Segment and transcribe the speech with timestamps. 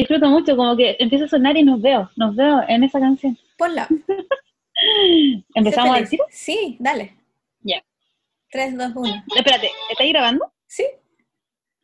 [0.00, 3.38] disfruto mucho, como que empieza a sonar y nos veo, nos veo en esa canción.
[3.56, 3.88] Ponla.
[5.54, 6.18] ¿Empezamos a decir?
[6.30, 7.16] Sí, dale.
[7.62, 7.82] Ya.
[8.50, 9.24] 3, 2, 1.
[9.36, 10.52] Espérate, ¿estás grabando?
[10.66, 10.84] Sí,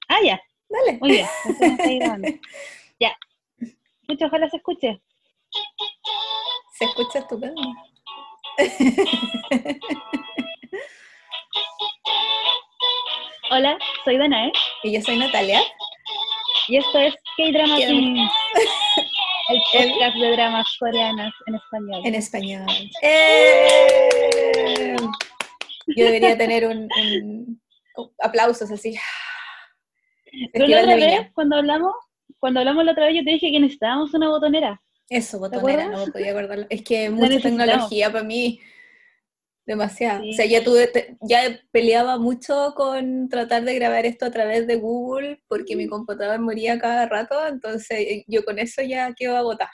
[0.09, 0.41] Ah, ya.
[0.69, 0.99] dale.
[1.01, 2.29] Muy bien, entonces está grabando.
[3.01, 3.17] Ya.
[4.09, 5.01] Mucho, ojalá se escuche.
[6.79, 7.61] Se escucha estupendo.
[13.51, 14.53] Hola, soy Danae
[14.83, 15.61] Y yo soy Natalia.
[16.69, 17.77] Y esto es K-Drama.
[17.77, 18.27] King,
[19.49, 22.01] el podcast de dramas coreanos en español.
[22.05, 22.67] En español.
[23.03, 24.97] ¡Eh!
[25.97, 27.61] Yo debería tener un, un-
[28.21, 28.97] aplausos así.
[30.53, 31.93] Pero la otra vez, cuando hablamos,
[32.39, 34.83] cuando hablamos la otra vez, yo te dije que necesitábamos una botonera.
[35.09, 36.67] Eso, botonera, no podía acordarlo.
[36.69, 38.61] Es que mucha tecnología para mí,
[39.67, 40.23] demasiado.
[40.23, 40.31] Sí.
[40.31, 40.91] O sea, ya tuve,
[41.23, 45.79] ya peleaba mucho con tratar de grabar esto a través de Google porque Mm.
[45.79, 49.73] mi computador moría cada rato, entonces eh, yo con eso ya quedo agotada.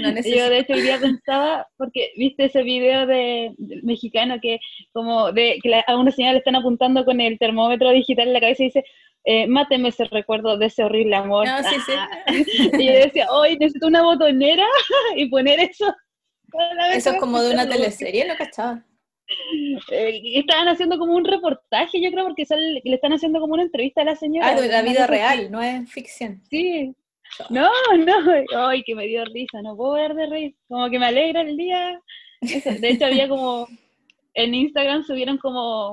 [0.00, 4.60] No Yo de hecho hoy día pensaba, porque viste ese video de, del mexicano que
[4.92, 8.32] como de que la- a una señora le están apuntando con el termómetro digital en
[8.34, 8.84] la cabeza y dice,
[9.24, 11.48] eh, máteme ese recuerdo de ese horrible amor.
[11.48, 11.92] No, sí, sí.
[12.80, 14.64] Y yo decía, hoy necesito una botonera
[15.16, 15.92] y poner eso.
[16.94, 18.84] Eso es como de una teleserie, ¿no cachaba?
[19.90, 23.62] Eh, estaban haciendo como un reportaje, yo creo, porque sale- le están haciendo como una
[23.62, 24.48] entrevista a la señora.
[24.48, 26.42] Ah, de la vida real, no es ficción.
[26.50, 26.94] Sí.
[27.48, 30.54] No, no, ay, que me dio risa, no puedo ver de reír.
[30.68, 31.98] Como que me alegra el día.
[32.40, 33.66] De hecho, había como,
[34.34, 35.92] en Instagram subieron como,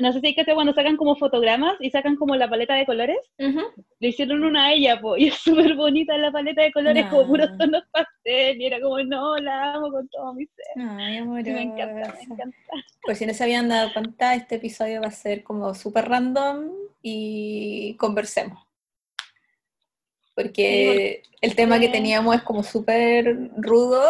[0.00, 2.86] no sé si hay que cuando sacan como fotogramas y sacan como la paleta de
[2.86, 3.18] colores.
[3.38, 3.60] Ujú.
[3.98, 7.26] Le hicieron una a ella, po, y es súper bonita la paleta de colores, como
[7.26, 7.58] puros No.
[7.58, 10.84] tonos pastel, y era como, no, la amo con todo mi ser.
[10.88, 12.56] Ay, me encanta, me encanta.
[13.04, 16.70] Por si no se habían dado cuenta, este episodio va a ser como súper random
[17.02, 18.58] y conversemos.
[20.34, 24.02] Porque el tema que teníamos es como súper rudo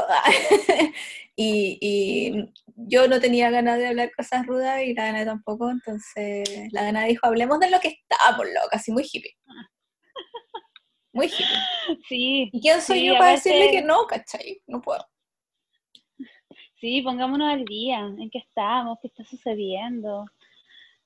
[1.37, 2.53] y, y
[2.89, 7.05] yo no tenía ganas de hablar cosas rudas y la gana tampoco, entonces la gana
[7.05, 9.37] dijo, hablemos de lo que estábamos, loca, así muy hippie.
[11.13, 11.99] Muy hippie.
[12.09, 14.63] Sí, ¿Y quién soy Sí, yo para aparte- decirle que no, cachai?
[14.67, 15.05] No puedo.
[16.81, 20.25] sí, pongámonos al día, en qué estamos, qué está sucediendo.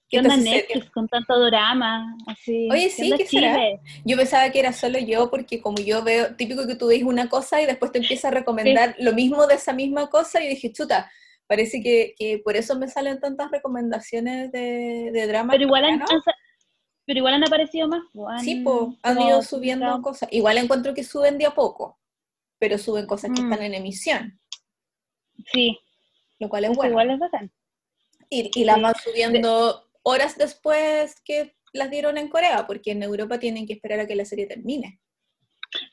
[0.08, 0.50] ¿Qué ¿Qué está onda?
[0.50, 2.14] Netflix con tanto drama?
[2.26, 3.58] Así, Oye, sí, ¿qué será?
[4.04, 7.28] Yo pensaba que era solo yo, porque como yo veo, típico que tú ves una
[7.28, 10.70] cosa y después te empieza a recomendar lo mismo de esa misma cosa, y dije,
[10.72, 11.10] chuta,
[11.46, 15.52] parece que, que por eso me salen tantas recomendaciones de, de drama.
[15.52, 16.08] Pero igual, han, han
[17.06, 18.02] pero igual han aparecido más.
[18.28, 20.28] han Sí, po, han ido subiendo cosas.
[20.32, 21.98] Igual encuentro que suben de a poco,
[22.58, 23.52] pero suben cosas que Mm.
[23.52, 24.40] están en emisión,
[25.52, 25.78] Sí,
[26.38, 26.90] lo cual es bueno.
[26.92, 27.52] igual es bacán.
[28.30, 28.82] Y, y las sí.
[28.82, 34.00] van subiendo horas después que las dieron en Corea, porque en Europa tienen que esperar
[34.00, 35.00] a que la serie termine.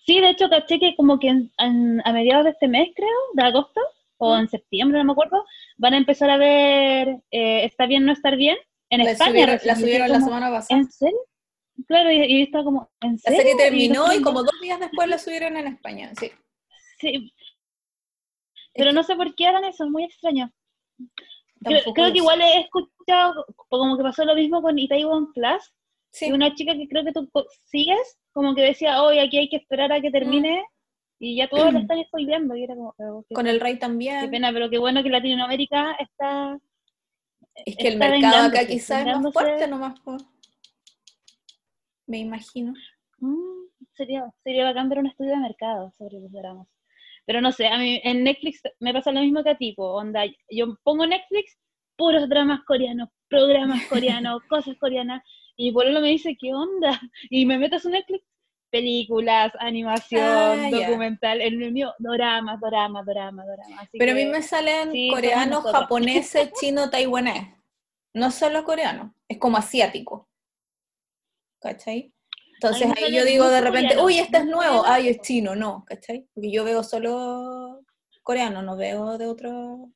[0.05, 3.09] Sí, de hecho, caché que como que en- en- a mediados de este mes, creo,
[3.33, 3.81] de agosto,
[4.21, 5.43] o en septiembre, no me acuerdo,
[5.77, 8.57] van a empezar a ver eh, Está bien, no estar bien
[8.89, 9.31] en La España.
[9.31, 10.79] subieron, la subieron la semana pasada.
[10.79, 11.19] ¿En serio?
[11.87, 13.37] Claro, y, y estaba como, ¿en La serio?
[13.39, 16.29] serie terminó y como- como dos días después la subieron en España, sí.
[16.99, 17.33] Sí.
[18.75, 20.51] Pero no sé por qué hagan eso, es muy extraño.
[21.63, 25.73] Creo, creo que igual he escuchado, como que pasó lo mismo con Itaewon Class,
[26.13, 27.29] Sí, y una chica que creo que tú
[27.67, 30.63] sigues, como que decía, hoy aquí hay que esperar a que termine,
[31.23, 32.95] y ya todos lo están spoileando, y era como,
[33.29, 34.31] qué, con el Rey qué también.
[34.31, 36.57] pena, pero qué bueno que Latinoamérica está...
[37.63, 39.99] Es que el mercado acá quizás es más fuerte nomás.
[42.07, 42.73] Me imagino.
[43.19, 46.67] Mm, sería, sería bacán ver un estudio de mercado sobre los dramas.
[47.27, 49.93] Pero no sé, a mí en Netflix me pasa lo mismo que a ti, po,
[49.93, 51.55] onda, yo pongo Netflix,
[51.97, 55.21] puros dramas coreanos, programas coreanos, cosas coreanas,
[55.55, 56.99] y por me dice, ¿qué onda?
[57.29, 58.25] Y me meto a su Netflix,
[58.71, 63.89] películas, animación, Ah, documental, el mío, doramas, doramas, doramas, doramas.
[63.91, 67.49] Pero a mí me salen sí, coreanos, japoneses, chino, taiwanés.
[68.13, 70.29] No solo coreano, es como asiático.
[71.59, 72.13] ¿Cachai?
[72.55, 75.83] Entonces ahí yo digo de repente, coreano, uy, este es nuevo, ay, es chino, no,
[75.85, 76.27] ¿cachai?
[76.33, 77.83] Porque yo veo solo
[78.23, 79.89] coreano, no veo de otro,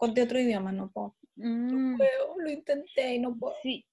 [0.00, 1.16] de otro idioma, no puedo.
[1.36, 1.96] Mm.
[1.98, 3.54] Veo, lo intenté y no puedo.
[3.62, 3.84] Sí.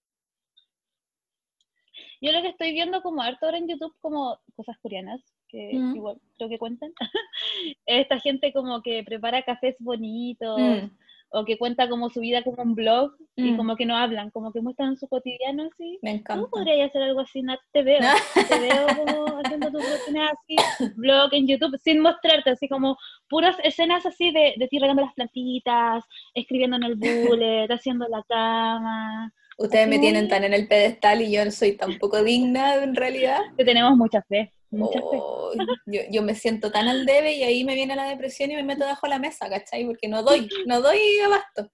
[2.22, 5.96] Yo lo que estoy viendo como harto ahora en YouTube como cosas coreanas, que Mm.
[5.96, 6.92] igual creo que cuentan.
[7.86, 10.90] Esta gente como que prepara cafés bonitos Mm,
[11.34, 13.58] o que cuenta como su vida como un blog y Mm.
[13.58, 15.98] como que no hablan, como que muestran su cotidiano así.
[16.02, 16.44] me encanta.
[16.44, 17.60] ¿Tú podrías hacer algo así, Nat?
[17.72, 18.00] Te veo.
[18.56, 20.56] Te veo como haciendo tus rutinas así,
[20.98, 22.98] blog en YouTube, sin mostrarte, así como
[23.30, 26.04] puras escenas así de, de ti regando las plantitas,
[26.34, 29.34] escribiendo en el bullet, haciendo la cama.
[29.62, 33.40] Ustedes me tienen tan en el pedestal y yo no soy tampoco digna en realidad.
[33.58, 34.54] Que tenemos mucha fe.
[34.72, 35.02] Veces.
[35.04, 35.52] Oh,
[35.86, 38.64] yo, yo me siento tan al debe y ahí me viene la depresión y me
[38.64, 39.86] meto debajo de la mesa, ¿cachai?
[39.86, 41.70] Porque no doy, no doy abasto.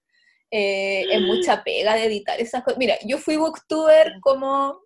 [0.50, 2.78] Eh, es mucha pega de editar esas cosas.
[2.78, 4.80] Mira, yo fui booktuber como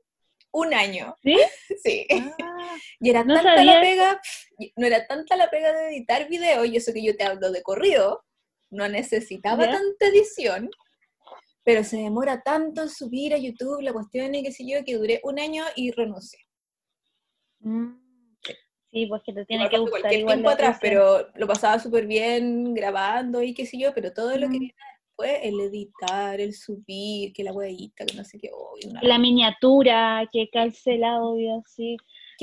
[0.53, 1.17] un año.
[1.23, 1.37] ¿Sí?
[1.83, 2.07] Sí.
[2.11, 4.21] Ah, Y era No tanta sabía la pega,
[4.77, 7.63] no era tanta la pega de editar video, y eso que yo te hablo de
[7.63, 8.25] corrido,
[8.71, 9.73] no necesitaba ¿Ya?
[9.73, 10.71] tanta edición,
[11.65, 14.97] pero se demora tanto en subir a YouTube la cuestión y qué sé yo, que
[14.97, 16.41] duré un año y renuncié.
[17.61, 18.03] mm.
[18.91, 22.07] Sí, pues que te tiene que gustar cualquier igual tiempo atrás, pero lo pasaba súper
[22.07, 24.61] bien grabando y qué sé yo, pero todo lo que Mm.
[24.61, 24.75] viene
[25.07, 28.51] después, el editar, el subir, que la huevita, que no sé qué,
[28.87, 31.97] una- La miniatura, que calce el audio, sí.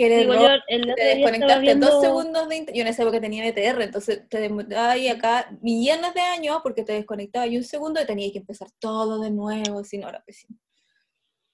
[0.07, 1.87] Que Digo, yo el te desconectaste viendo...
[1.87, 5.49] dos segundos de inter- Yo en esa época tenía BTR, entonces te demoraba ahí acá
[5.61, 9.31] millones de años porque te desconectaba y un segundo y tenías que empezar todo de
[9.31, 10.57] nuevo, si no era pésimo.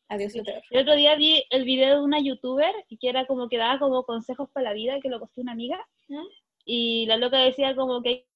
[0.07, 0.61] Adiós BTR.
[0.69, 4.03] El otro día vi el video de una youtuber que era como que daba como
[4.03, 6.25] consejos para la vida, que lo costó una amiga, ¿Mm?
[6.65, 8.27] y la loca decía como que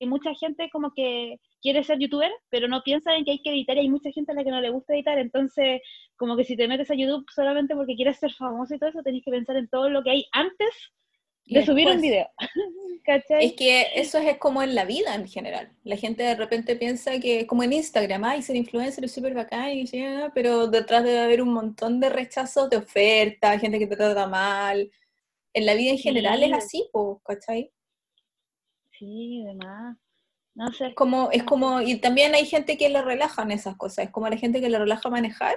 [0.00, 3.50] hay mucha gente como que quiere ser youtuber, pero no piensa en que hay que
[3.50, 5.80] editar y hay mucha gente a la que no le gusta editar, entonces
[6.16, 9.02] como que si te metes a YouTube solamente porque quieres ser famoso y todo eso,
[9.02, 10.68] tenés que pensar en todo lo que hay antes
[11.46, 12.26] Y de subir un video.
[13.04, 13.46] ¿Cachai?
[13.46, 15.70] Es que eso es como en la vida en general.
[15.84, 19.70] La gente de repente piensa que, como en Instagram, ay, ser influencer es súper bacán,
[19.72, 23.86] y sí, ah, pero detrás debe haber un montón de rechazos de ofertas, gente que
[23.86, 24.90] te trata mal.
[25.54, 26.54] En la vida en general es Sí.
[26.54, 27.70] así, po, ¿cachai?
[29.04, 29.98] Sí, demás.
[30.54, 30.88] No sé.
[30.88, 34.26] Es como, es como, y también hay gente que le relajan esas cosas, es como
[34.26, 35.56] a la gente que le relaja manejar,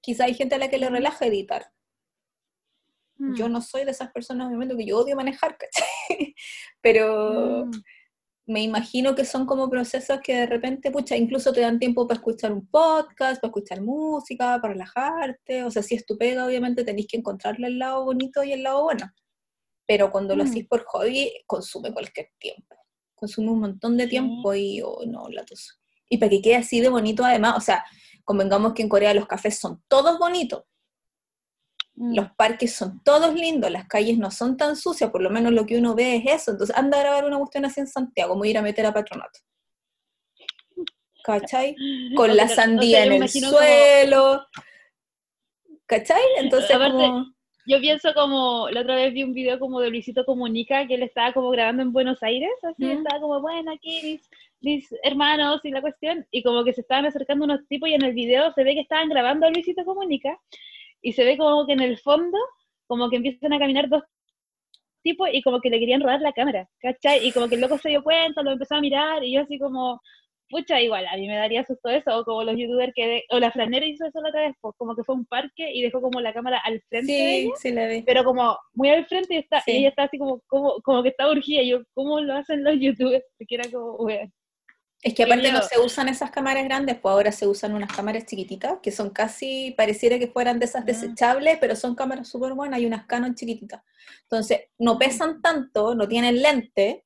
[0.00, 1.70] quizá hay gente a la que le relaja editar.
[3.16, 5.86] Mm, Yo no soy de esas personas, obviamente, que yo odio manejar, ¿cachai?
[6.80, 7.70] Pero mm.
[8.46, 12.18] me imagino que son como procesos que de repente, pucha, incluso te dan tiempo para
[12.18, 16.82] escuchar un podcast, para escuchar música, para relajarte, o sea, si es tu pega, obviamente
[16.82, 19.12] tenéis que encontrarle el lado bonito y el lado bueno.
[19.86, 20.46] Pero cuando lo Mm.
[20.48, 22.76] hacís por hobby, consume cualquier tiempo.
[23.14, 24.10] Consume un montón de Sí.
[24.10, 25.78] tiempo y, oh, no, la tos.
[26.08, 27.84] Y para que quede así de bonito además, o sea,
[28.24, 30.64] convengamos que en Corea los cafés son todos bonitos,
[31.96, 32.14] Mm.
[32.16, 35.64] los parques son todos lindos, las calles no son tan sucias, por lo menos lo
[35.66, 36.50] que uno ve es eso.
[36.52, 39.38] Entonces, anda a grabar una cuestión así en Santiago, como ir a meter a Patronato.
[41.24, 41.74] ¿Cachai?
[42.16, 44.46] Con O la sea, o sea, sandía en el imagino como- suelo.
[45.86, 46.20] ¿Cachai?
[46.38, 47.33] Entonces, Aparte, como...
[47.66, 51.02] Yo pienso como, la otra vez vi un video como de Luisito Comunica, que él
[51.02, 52.90] estaba como grabando en Buenos Aires, así, Mm.
[52.98, 54.30] estaba como, bueno, aquí mis,
[54.60, 58.04] mis hermanos y la cuestión, y como que se estaban acercando unos tipos y en
[58.04, 60.38] el video se ve que estaban grabando a Luisito Comunica,
[61.00, 62.38] y se ve como que en el fondo,
[62.86, 64.02] como que empiezan a caminar dos
[65.02, 67.26] tipos y como que le querían robar la cámara, ¿cachai?
[67.26, 69.58] Y como que el loco se dio cuenta, lo empezó a mirar, y yo así
[69.58, 70.02] como,
[70.54, 73.40] pucha, igual, a mí me daría susto eso, o como los youtubers que, de- o
[73.40, 75.82] la flanera hizo eso la otra vez, pues, como que fue a un parque y
[75.82, 78.02] dejó como la cámara al frente de Sí, ella, sí la vi.
[78.02, 79.72] pero como muy al frente y, está, Sí.
[79.72, 82.62] y ella está así como, como, como que está urgida, y yo, ¿cómo lo hacen
[82.62, 83.24] los youtubers?
[83.48, 84.32] Que era como, weón.
[85.02, 88.24] Es que aparte no se usan esas cámaras grandes, pues ahora se usan unas cámaras
[88.24, 90.86] chiquititas, que son casi, pareciera que fueran de esas Ah.
[90.86, 93.82] desechables, pero son cámaras súper buenas, hay unas Canon chiquititas.
[94.22, 97.04] Entonces, no pesan tanto, no tienen lente,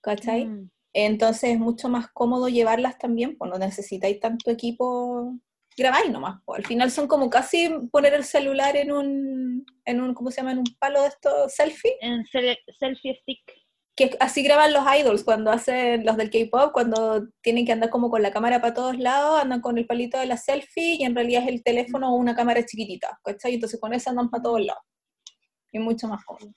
[0.00, 0.46] ¿cachai?
[0.46, 0.70] Mm.
[0.92, 5.34] Entonces es mucho más cómodo llevarlas también, pues no necesitáis tanto equipo,
[5.76, 6.40] grabáis nomás.
[6.44, 6.58] pues.
[6.58, 10.52] Al final son como casi poner el celular en un, en un, ¿cómo se llama?
[10.52, 13.40] En un palo de estos selfie, En selfie stick.
[13.96, 18.10] que así graban los idols cuando hacen los del K-pop, cuando tienen que andar como
[18.10, 21.14] con la cámara para todos lados, andan con el palito de la selfie y en
[21.14, 23.54] realidad es el teléfono o una cámara chiquitita, ¿cachai?
[23.54, 24.82] Entonces con eso andan para todos lados.
[25.72, 26.52] Y mucho más cómodo.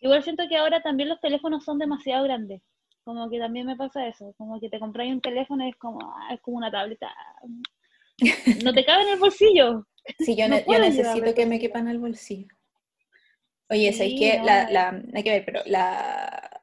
[0.00, 2.62] Igual siento que ahora también los teléfonos son demasiado grandes.
[3.04, 4.32] Como que también me pasa eso.
[4.38, 7.10] Como que te compráis un teléfono y es como, ah, es como una tableta.
[8.62, 9.86] No te cabe en el bolsillo.
[10.20, 11.60] Sí, yo, No ne- yo puedo necesito que me cosas.
[11.60, 12.48] quepan al bolsillo.
[13.70, 14.38] Oye, ¿sabes Sí, qué?
[14.38, 16.62] no, La, la, hay que ver, pero la,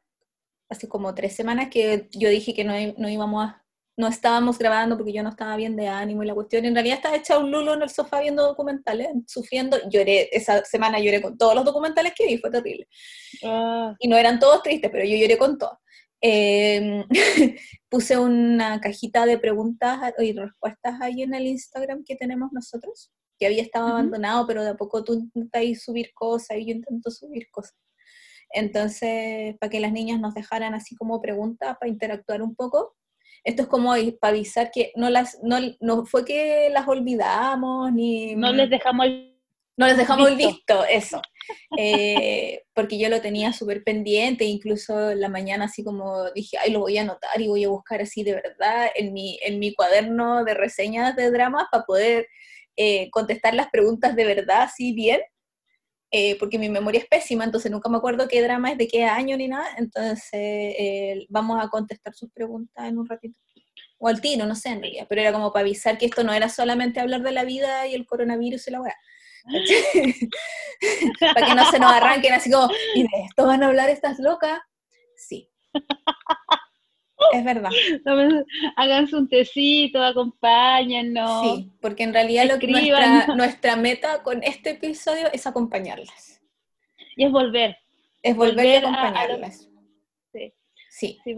[0.69, 3.65] hace como tres semanas que yo dije que no, no íbamos a,
[3.97, 6.97] no estábamos grabando porque yo no estaba bien de ánimo y la cuestión, en realidad
[6.97, 11.37] estaba hecha un lulo en el sofá viendo documentales, sufriendo, lloré, esa semana lloré con
[11.37, 12.87] todos los documentales que vi, fue terrible.
[13.43, 15.77] Ah, Y no eran todos tristes, pero yo lloré con todos.
[16.21, 17.05] Eh,
[17.89, 23.45] puse una cajita de preguntas y respuestas ahí en el Instagram que tenemos nosotros, que
[23.45, 23.95] había estado Ujú.
[23.95, 27.75] abandonado, pero de a poco tú intentas subir cosas y yo intento subir cosas.
[28.51, 32.95] Entonces, para que las niñas nos dejaran así como preguntas para interactuar un poco.
[33.43, 38.35] Esto es como para avisar que no las no, no fue que las olvidamos ni
[38.35, 39.38] no les dejamos el...
[39.79, 40.49] no les dejamos Visto.
[40.49, 41.21] visto, eso.
[41.77, 46.71] Eh, porque yo lo tenía súper pendiente, incluso en la mañana así como dije, ay,
[46.71, 49.73] lo voy a anotar y voy a buscar así de verdad en mi, en mi
[49.73, 52.27] cuaderno de reseñas de dramas para poder
[52.75, 55.21] eh, contestar las preguntas de verdad así bien.
[56.11, 59.05] eh, porque mi memoria es pésima, entonces nunca me acuerdo qué drama es de qué
[59.05, 63.37] año ni nada, entonces eh, vamos a contestar sus preguntas en un ratito.
[63.97, 66.33] O al tiro, no sé en realidad, pero era como para avisar que esto no
[66.33, 68.95] era solamente hablar de la vida y el coronavirus y la weá.
[71.33, 74.19] para que no se nos arranquen así como, ¿y de esto van a hablar estas
[74.19, 74.59] locas?
[75.15, 75.49] Sí.
[77.33, 77.69] Es verdad.
[78.75, 81.43] Háganse un tecito, acompáñennos.
[81.43, 86.41] Sí, porque en realidad lo que nuestra, nuestra meta con este episodio es acompañarlas.
[87.15, 87.77] Y es volver.
[88.21, 89.68] Es volver, a acompañarlas.
[90.89, 91.19] Sí.
[91.23, 91.35] Sí,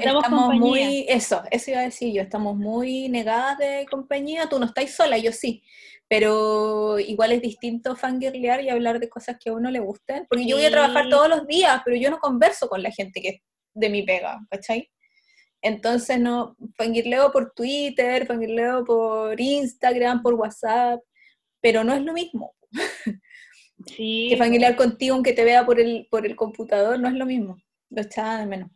[0.00, 4.66] estamos muy, eso, eso iba a decir yo, estamos muy negadas de compañía, tú no
[4.66, 5.62] estás sola, yo sí,
[6.06, 10.46] pero igual es distinto fangirlear y hablar de cosas que a uno le gusten, porque
[10.46, 13.28] yo voy a trabajar todos los días, pero yo no converso con la gente que
[13.28, 13.40] es
[13.74, 14.90] de mi pega, ¿cachai?
[15.62, 21.00] Entonces, no, fangirleo por Twitter, fangirleo por Instagram, por WhatsApp,
[21.60, 22.54] pero no es lo mismo.
[23.86, 24.26] Sí.
[24.28, 27.56] que fangirlear contigo aunque te vea por el, por el computador, no es lo mismo.
[27.88, 28.70] Lo echaba de menos.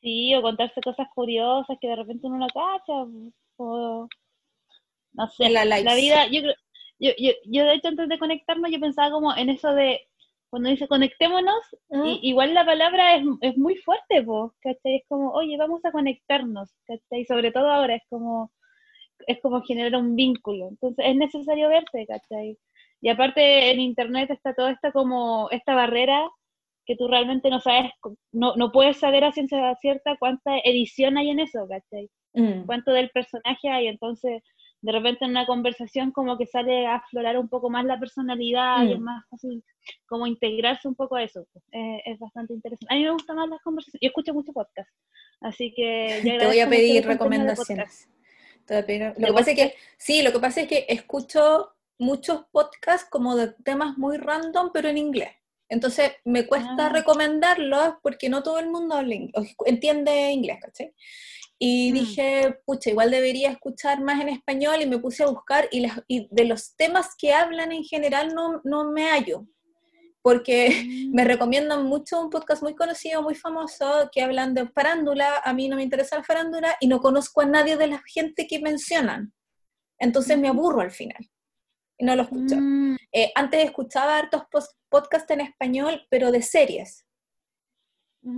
[0.00, 3.06] Sí, o contarse cosas curiosas que de repente uno no cacha,
[3.56, 4.08] o
[5.12, 6.42] no sé, la, la vida, yo,
[6.98, 10.06] yo, yo, yo de hecho antes de conectarnos yo pensaba como en eso de
[10.50, 11.76] cuando dice conectémonos,
[12.22, 14.96] igual la palabra es, es muy fuerte, vos, ¿cachai?
[14.96, 17.24] Es como, oye, vamos a conectarnos, ¿cachai?
[17.26, 18.52] Sobre todo ahora es como,
[19.26, 20.68] es como generar un vínculo.
[20.68, 22.58] Entonces es necesario verse, ¿cachai?
[23.00, 26.26] Y aparte en internet está toda esta como, esta barrera
[26.86, 27.90] que tú realmente no sabes,
[28.32, 32.08] no, no puedes saber a ciencia cierta cuánta edición hay en eso, ¿cachai?
[32.34, 32.64] Mm.
[32.66, 34.42] Cuánto del personaje hay, entonces
[34.82, 38.84] de repente en una conversación como que sale a aflorar un poco más la personalidad
[38.84, 39.02] y es mm.
[39.02, 39.64] más fácil
[40.06, 41.46] como integrarse un poco a eso.
[41.72, 42.94] Eh, es bastante interesante.
[42.94, 44.00] A mí me gustan más las conversaciones.
[44.00, 44.90] Yo escucho mucho podcast,
[45.40, 46.20] así que...
[46.38, 48.08] Te voy a pedir recomendaciones.
[48.68, 53.36] Lo que pasa es que, sí, lo que pasa es que escucho muchos podcasts como
[53.36, 55.30] de temas muy random, pero en inglés.
[55.68, 56.88] Entonces me cuesta ah.
[56.88, 59.16] recomendarlos porque no todo el mundo habla,
[59.64, 60.94] entiende inglés, ¿cachai?
[61.58, 61.94] Y mm.
[61.94, 66.44] dije, pucha, igual debería escuchar más en español y me puse a buscar y, de
[66.44, 69.46] los temas que hablan en general no, no me hallo,
[70.22, 70.68] porque
[71.12, 71.26] me mm.
[71.26, 75.76] recomiendan mucho un podcast muy conocido, muy famoso, que hablan de farándula, a mí no
[75.76, 79.32] me interesa la farándula y no conozco a nadie de la gente que mencionan,
[79.98, 80.56] entonces me mm.
[80.56, 81.28] aburro al final
[81.98, 82.56] y no lo escucho.
[83.12, 84.42] Eh, antes escuchaba hartos
[84.88, 87.06] podcasts en español, pero de series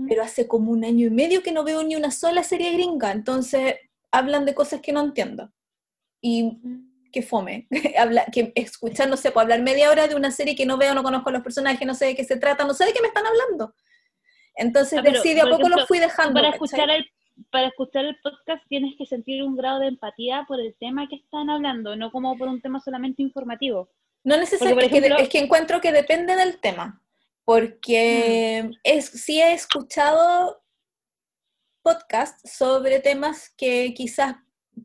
[0.09, 3.11] pero hace como un año y medio que no veo ni una sola serie gringa,
[3.11, 3.77] entonces
[4.11, 5.51] hablan de cosas que no entiendo.
[6.21, 6.59] Y
[7.11, 10.67] que fome, Habla, que escuchar, no sé, puedo hablar media hora de una serie que
[10.67, 12.85] no veo, no conozco a los personajes, no sé de qué se trata, no sé
[12.85, 13.75] de qué me están hablando.
[14.57, 16.35] Entonces, ah, sí, de a poco lo fui dejando.
[16.35, 17.07] Para escuchar, el,
[17.51, 21.17] para escuchar el podcast tienes que sentir un grado de empatía por el tema que
[21.17, 23.89] están hablando, no como por un tema solamente informativo.
[24.29, 27.03] No necesariamente, es que encuentro que depende del tema
[27.49, 28.73] porque mm.
[28.85, 30.63] es, sí he escuchado
[31.83, 34.37] podcasts sobre temas que quizás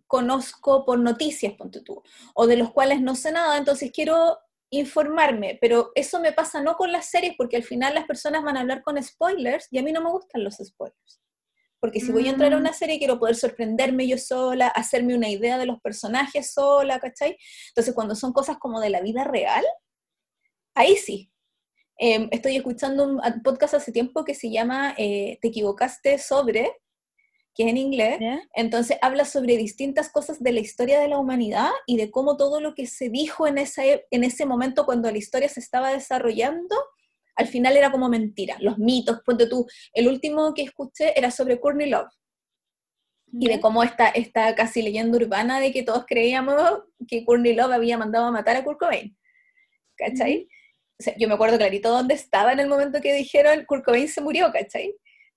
[0.07, 2.01] conozco por noticias, ponte tú,
[2.33, 4.38] o de los cuales no sé nada, entonces quiero
[4.69, 8.55] informarme, pero eso me pasa no con las series, porque al final las personas van
[8.55, 11.19] a hablar con spoilers y a mí no me gustan los spoilers.
[11.83, 12.59] Porque si voy a entrar a mm.
[12.59, 17.35] una serie, quiero poder sorprenderme yo sola, hacerme una idea de los personajes sola, ¿cachai?
[17.69, 19.65] Entonces, cuando son cosas como de la vida real,
[20.75, 21.33] ahí sí,
[21.97, 26.71] Em, estoy escuchando un podcast hace tiempo que se llama eh, Te equivocaste sobre,
[27.55, 28.19] que es en inglés.
[28.55, 32.59] Entonces habla sobre distintas cosas de la historia de la humanidad y de cómo todo
[32.61, 35.91] lo que se dijo en, esa, e, en ese momento cuando la historia se estaba
[35.91, 36.75] desarrollando,
[37.35, 38.57] al final era como mentira.
[38.59, 42.11] Los mitos, ponte tú, el último que escuché era sobre Courtney Love.
[43.31, 47.73] Y de cómo está esta casi leyenda urbana de que todos creíamos que Courtney Love
[47.73, 49.17] había mandado a matar a Kurt Cobain.
[49.97, 50.47] ¿Cachai?
[51.17, 54.51] yo me acuerdo clarito dónde estaba en el momento que dijeron Kurt Cobain se murió,
[54.51, 54.95] ¿cachai?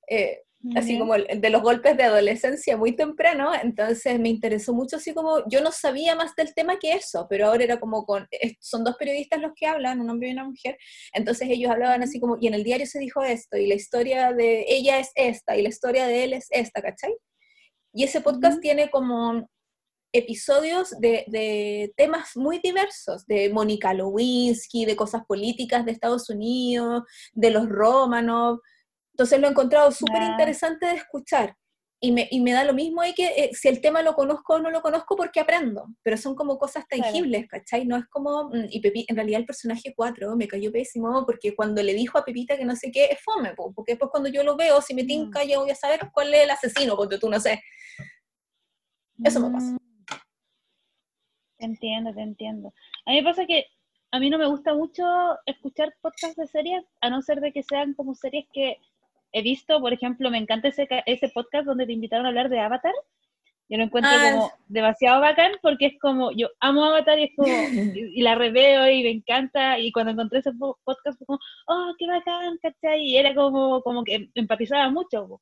[0.08, 0.42] Eh,
[0.74, 5.46] así como de los golpes de adolescencia muy temprano, entonces me interesó mucho, así como
[5.48, 8.26] yo no sabía más del tema que eso, pero ahora era como con,
[8.60, 10.78] son dos periodistas los que hablan, un hombre y una mujer,
[11.12, 14.32] entonces ellos hablaban así como, y en el diario se dijo esto, y la historia
[14.32, 17.14] de ella es esta, y la historia de él es esta, ¿cachai?
[17.92, 19.48] Y ese podcast tiene como
[20.12, 27.50] episodios de, temas muy diversos, de Mónica Lewinsky, de cosas políticas de Estados Unidos, de
[27.50, 28.60] los Romanov.
[29.16, 31.56] Entonces lo he encontrado súper interesante de escuchar.
[32.02, 34.56] Y me, y me, da lo mismo ahí que eh, si el tema lo conozco
[34.56, 37.86] o no lo conozco porque aprendo, pero son como cosas tangibles, ¿cachai?
[37.86, 41.56] No es como, mm, y Pepi, en realidad el personaje 4 me cayó pésimo porque
[41.56, 44.44] cuando le dijo a Pepita que no sé qué, es fome, porque después cuando yo
[44.44, 45.06] lo veo, si me mm.
[45.06, 47.62] tinca, ya voy a saber cuál es el asesino, porque tú no sé.
[49.24, 49.78] Eso me pasa.
[51.56, 52.74] Te entiendo, te entiendo.
[53.06, 53.64] A mí me pasa que
[54.10, 55.02] a mí no me gusta mucho
[55.46, 58.76] escuchar podcasts de series, a no ser de que sean como series que
[59.32, 62.60] he visto, por ejemplo, me encanta ese, ese podcast donde te invitaron a hablar de
[62.60, 62.92] Avatar.
[63.68, 67.30] Yo lo encuentro Ah, como demasiado bacán porque es como, yo amo Avatar y es
[67.36, 67.48] como,
[67.98, 69.78] y, y la reveo y me encanta.
[69.78, 73.02] Y cuando encontré ese po- podcast fue como, oh, qué bacán, ¿cachai?
[73.04, 75.40] Y era como, como que empatizaba mucho.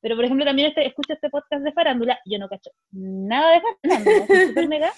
[0.00, 3.60] Pero, por ejemplo, también este, escucho este podcast de farándula, yo no cacho nada de
[3.82, 4.92] farándula, soy súper mega,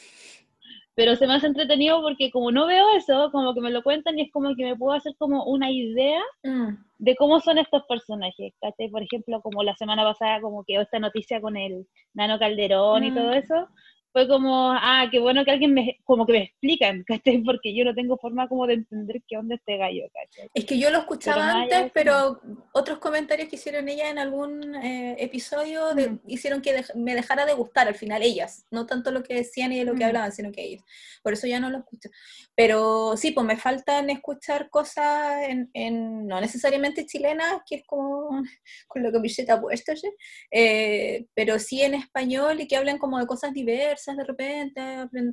[0.99, 4.19] pero se me hace entretenido porque como no veo eso, como que me lo cuentan
[4.19, 6.75] y es como que me puedo hacer como una idea Mm.
[6.99, 8.89] de cómo son estos personajes, ¿cachai?
[8.91, 13.13] Por ejemplo, como la semana pasada, como que esta noticia con el Nano Calderón y
[13.13, 13.15] Mm.
[13.15, 13.69] todo eso,
[14.13, 17.43] fue como, ah, qué bueno que alguien me, como que me explican, ¿cachai?
[17.47, 20.49] Porque yo no tengo forma como de entender qué onda este gallo, ¿cachai?
[20.55, 22.41] Es que yo lo escuchaba Pero allá de antes, eso, pero
[22.73, 26.21] otros comentarios que hicieron ella en algún eh, episodio de- Mm.
[26.27, 29.73] hicieron que dej- me dejara de gustar al final ellas, no tanto lo que decían
[29.73, 30.09] y de lo que Mm.
[30.09, 30.83] hablaban, sino que ellos.
[31.23, 32.09] Por eso ya no lo escucho.
[32.55, 38.43] Pero sí, pues me faltan escuchar cosas en, en- no necesariamente chilenas, que es como
[38.87, 40.09] con la camiseta puesta, ¿sí?
[40.51, 44.83] Eh, pero sí en español y que hablen como de cosas diversas de repente,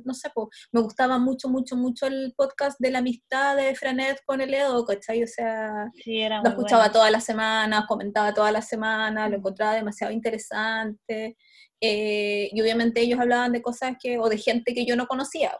[0.04, 4.20] no sé, pues me gustaba mucho, mucho, mucho el podcast de la amistad de Franet
[4.24, 5.22] con el Edo, ¿cachai?
[5.22, 6.92] O sea, Sí, era lo escuchaba bueno.
[6.92, 9.40] todas las semanas, comentaba todas las semanas, lo Mm.
[9.40, 11.36] encontraba demasiado interesante.
[11.82, 15.52] eh, y obviamente ellos hablaban de cosas que, o de gente que yo no conocía,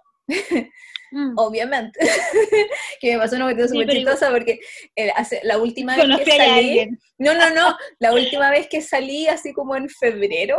[1.12, 1.34] Mm.
[1.38, 2.00] obviamente.
[3.00, 4.58] que me pasó una cuestión Sí, súper igual- chistosa porque
[4.96, 9.26] eh, hace- la última vez que salí, no, no, no, la última vez que salí,
[9.28, 10.58] así como en febrero,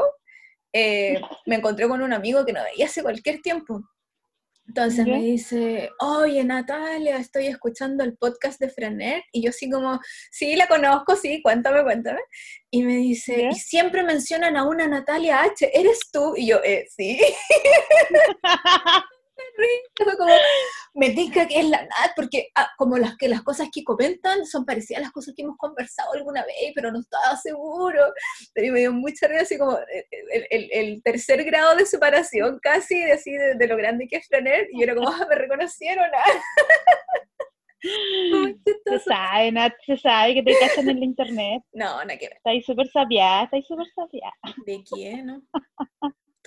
[0.80, 3.82] eh, me encontré con un amigo que no veía hace cualquier tiempo.
[4.68, 9.24] Entonces me dice, oye Natalia, estoy escuchando el podcast de Frenet.
[9.32, 12.20] Y yo así como, sí, la conozco, sí, cuéntame, cuéntame.
[12.70, 16.34] Y me dice, y siempre mencionan a una Natalia H, ¿eres tú?
[16.36, 17.18] Y yo, eh, sí.
[19.96, 20.32] Fue como,
[20.94, 24.46] me tinca que es la Nat, porque ah, como las, que las cosas que comentan
[24.46, 28.02] son parecidas a las cosas que hemos conversado alguna vez, pero no estaba seguro.
[28.54, 32.60] Pero me dio mucha risa, así como eh, el, el- el tercer grado de separación
[32.62, 35.26] casi, de, así de, de lo grande que es Franer, y yo era como, ah,
[35.30, 36.06] me reconocieron.
[36.16, 36.42] ah".
[38.86, 41.64] Se sabe, Nat, se sabe que te cachan en la internet.
[41.74, 42.38] No, nada que ver.
[42.38, 44.34] Estáis súper sapiada, estáis súper sapiada.
[44.66, 45.26] ¿De quién?
[45.28, 45.42] no?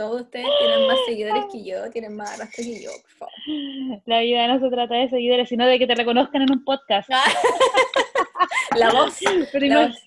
[0.01, 4.03] Todos ustedes tienen más seguidores que yo, tienen más arrastre que yo, por favor.
[4.07, 7.07] La vida no se trata de seguidores, sino de que te reconozcan en un podcast.
[8.79, 9.21] La voz.
[9.53, 9.99] La voz.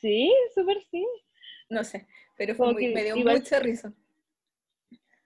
[0.00, 1.06] Sí, súper sí.
[1.70, 3.92] No sé, pero fue muy- me dio igual- mucha risa.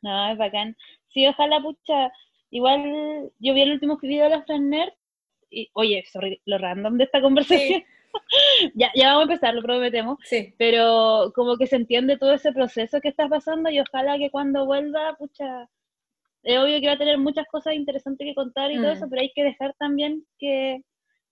[0.02, 0.76] No, es bacán.
[1.08, 2.12] Sí, ojalá, pucha.
[2.50, 4.92] Igual yo vi el último video de la Fran Nerd
[5.48, 7.82] y, oye, sorry, lo random de esta conversación.
[8.74, 10.18] ya, ya vamos a empezar, lo prometemos.
[10.24, 14.30] Sí, Pero como que se entiende todo ese proceso que está pasando y ojalá que
[14.30, 15.68] cuando vuelva, pucha,
[16.42, 18.96] es obvio que va a tener muchas cosas interesantes que contar y todo Mm.
[18.96, 20.82] eso, pero hay que dejar también que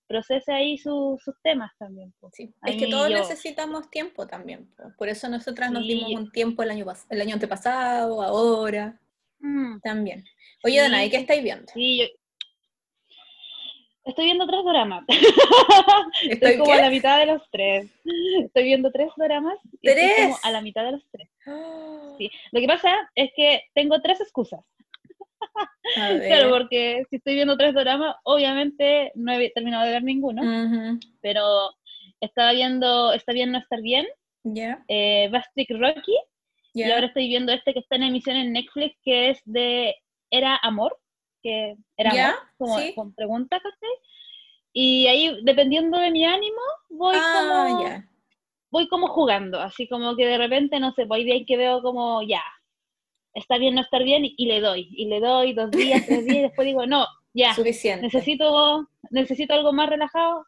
[0.07, 2.13] procese ahí su- sus temas también.
[2.21, 2.31] po.
[2.33, 2.53] sí.
[2.65, 4.67] Es que todos yo- necesitamos tiempo también.
[4.77, 4.85] po.
[4.97, 8.99] Por eso nosotras nos Sí, dimos yo- un tiempo el año, el año antepasado, ahora,
[9.41, 10.25] Mm, también.
[10.65, 11.71] Oye, Dana, ¿y qué estáis viendo?
[11.73, 12.05] sí, yo...
[14.09, 15.05] Estoy viendo tres dramas.
[15.09, 16.79] ¿Estoy Estoy como qué?
[16.79, 17.91] a la mitad de los tres.
[18.43, 20.45] Estoy viendo tres dramas y estoy como ¿Tres?
[20.45, 21.29] a la mitad de los tres.
[21.47, 22.31] Ah, Sí.
[22.51, 24.61] Lo que pasa es que tengo tres excusas.
[25.95, 30.43] Claro, porque si estoy viendo tres dramas, obviamente no he terminado de ver ninguno,
[31.23, 31.71] pero
[32.21, 34.07] estaba viendo Está bien no estar bien,
[34.43, 36.17] Ya, eh, Bastric Rocky,
[36.75, 39.95] y ahora estoy viendo este que está en emisión en Netflix, que es de
[40.31, 40.99] Era Amor,
[41.43, 42.95] que era amor, como sí.
[42.95, 43.91] con preguntas, ¿cachai?
[44.73, 48.09] Y ahí, dependiendo de mi ánimo, voy Ah, como
[48.71, 52.23] voy como jugando, así como que de repente, no sé, voy bien que veo como,
[52.23, 52.43] ya,
[53.33, 56.25] está bien no estar bien, y, y le doy, y le doy dos días, tres
[56.27, 58.03] días, y después digo, no, ya, Suficiente.
[58.03, 60.45] necesito, necesito algo más relajado.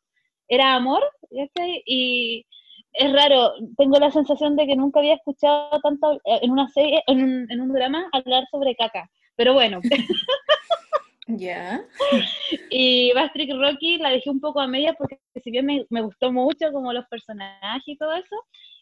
[0.48, 1.83] Era amor, ¿cachai?
[1.87, 2.44] Y
[2.92, 7.03] es raro, tengo la sensación de que nunca había escuchado tanto eh, en una serie,
[7.07, 9.09] en un, en un drama, hablar sobre caca.
[9.37, 9.81] Pero bueno,
[11.27, 11.81] Ya.
[12.71, 16.33] y Bastric Rocky la dejé un poco a media porque si bien me, me gustó
[16.33, 18.37] mucho como los personajes y todo eso,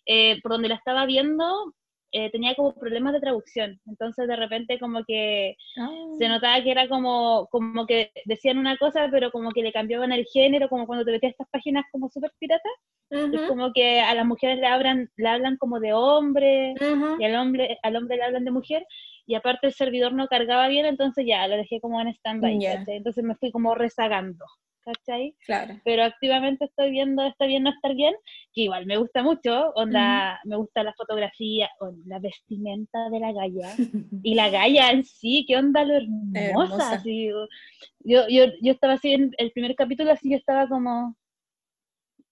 [0.07, 1.75] eh, por donde la estaba viendo
[2.13, 3.79] eh, tenía como problemas de traducción.
[3.87, 8.77] Entonces de repente como que Ah, se notaba que era como, como que decían una
[8.79, 12.09] cosa, pero como que le cambiaban el género, como cuando te metías estas páginas como
[12.11, 12.73] súper piratas,
[13.11, 16.75] es ujú, como que a las mujeres le hablan, le hablan como de hombre,
[17.19, 18.87] y al hombre, al hombre le hablan de mujer,
[19.29, 22.59] y aparte el servidor no cargaba bien, entonces ya lo dejé como en stand-by.
[22.79, 22.97] ¿cachai?
[22.97, 24.45] entonces me fui como rezagando.
[24.83, 25.35] ¿cachai?
[25.45, 25.79] Claro.
[25.85, 28.15] Pero activamente estoy viendo Está bien no estar bien,
[28.55, 31.69] que igual me gusta mucho, onda, me gusta la fotografía,
[32.07, 33.75] la vestimenta de la galla,
[34.23, 36.93] y la galla en sí, qué onda lo hermosa, Hermosa.
[36.93, 41.15] así, yo, yo, yo estaba así en el primer capítulo, así yo estaba como,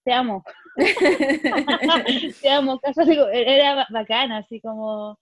[0.03, 0.43] te amo,
[2.41, 5.19] te amo, digo, era ba- bacana, así como,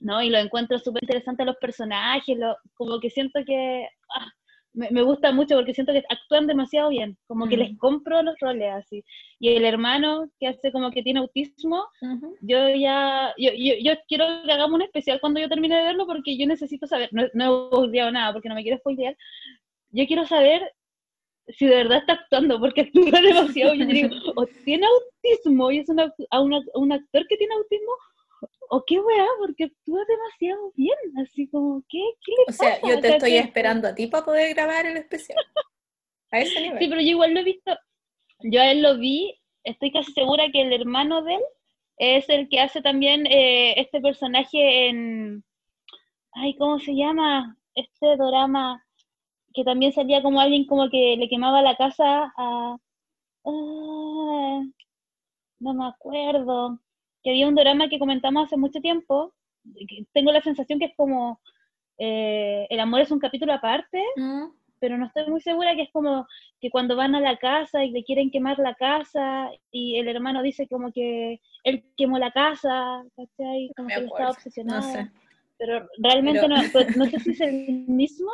[0.00, 0.22] ¿no?
[0.22, 4.26] Y lo encuentro súper interesante los personajes, lo, como que siento que ah,
[4.74, 7.60] me, me gusta mucho porque siento que actúan demasiado bien, como que Mm.
[7.60, 9.02] les compro los roles así.
[9.40, 12.36] Y el hermano que hace como que tiene autismo, Ujú.
[12.42, 16.06] yo ya, yo, yo, yo quiero que hagamos un especial cuando yo termine de verlo
[16.06, 19.16] porque yo necesito saber, no, no he spoileado nada porque no me quiero spoilear,
[19.92, 20.60] yo quiero saber
[21.48, 23.74] si de verdad está actuando, porque actúa demasiado.
[23.74, 27.92] Yo digo, o tiene autismo y es una, a una- un actor que tiene autismo,
[28.70, 33.00] o qué weá, porque actúa demasiado bien, así como, ¿qué, qué le O sea, yo
[33.00, 35.38] te estoy esperando a ti para poder grabar el especial.
[36.32, 36.78] A ese nivel.
[36.80, 37.78] Sí, pero yo igual lo he visto,
[38.40, 41.42] yo a él lo vi, estoy casi segura que el hermano de él
[41.98, 45.44] es el que hace también eh, este personaje en,
[46.32, 47.56] ay, ¿cómo se llama?
[47.76, 48.84] Este drama
[49.54, 52.76] que también salía como alguien como que le quemaba la casa a,
[53.46, 54.62] ah,
[55.58, 56.78] no me acuerdo,
[57.26, 59.34] que había un drama que comentamos hace mucho tiempo,
[60.12, 61.40] tengo la sensación que es como
[61.98, 64.44] eh, El amor es un capítulo aparte, Mm.
[64.78, 66.24] pero no estoy muy segura que es como
[66.60, 70.40] que cuando van a la casa y le quieren quemar la casa y el hermano
[70.40, 73.72] dice como que él quemó la casa, ¿cachai?
[73.76, 74.86] Como que él estaba obsesionado.
[74.86, 75.10] No sé.
[75.58, 78.30] Pero realmente Pero- no, pues, no sé si es el mismo.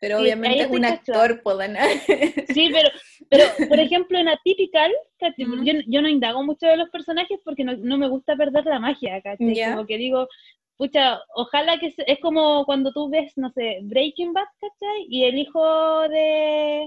[0.00, 1.76] Pero Sí, obviamente un actor, pueden.
[2.54, 2.88] Sí, pero,
[3.30, 5.44] pero por ejemplo en Atypical, ¿cachai?
[5.64, 8.78] Yo, yo no indago mucho de los personajes porque no, no me gusta perder la
[8.78, 9.54] magia, ¿cachai?
[9.54, 9.70] Ya.
[9.72, 10.28] Como que digo,
[10.76, 15.06] pucha, ojalá que se- es como cuando tú ves, no sé, Breaking Bad, ¿cachai?
[15.08, 16.86] Y el hijo de,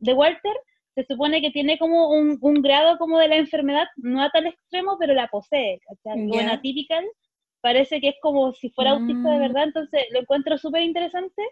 [0.00, 0.52] de Walter
[0.94, 4.46] se supone que tiene como un, un grado como de la enfermedad, no a tal
[4.46, 6.28] extremo, pero la posee, ¿cachai?
[6.30, 6.48] O en.
[6.48, 7.04] Atypical
[7.60, 9.40] parece que es como si fuera autista de Mm.
[9.40, 11.42] verdad, entonces lo encuentro súper interesante.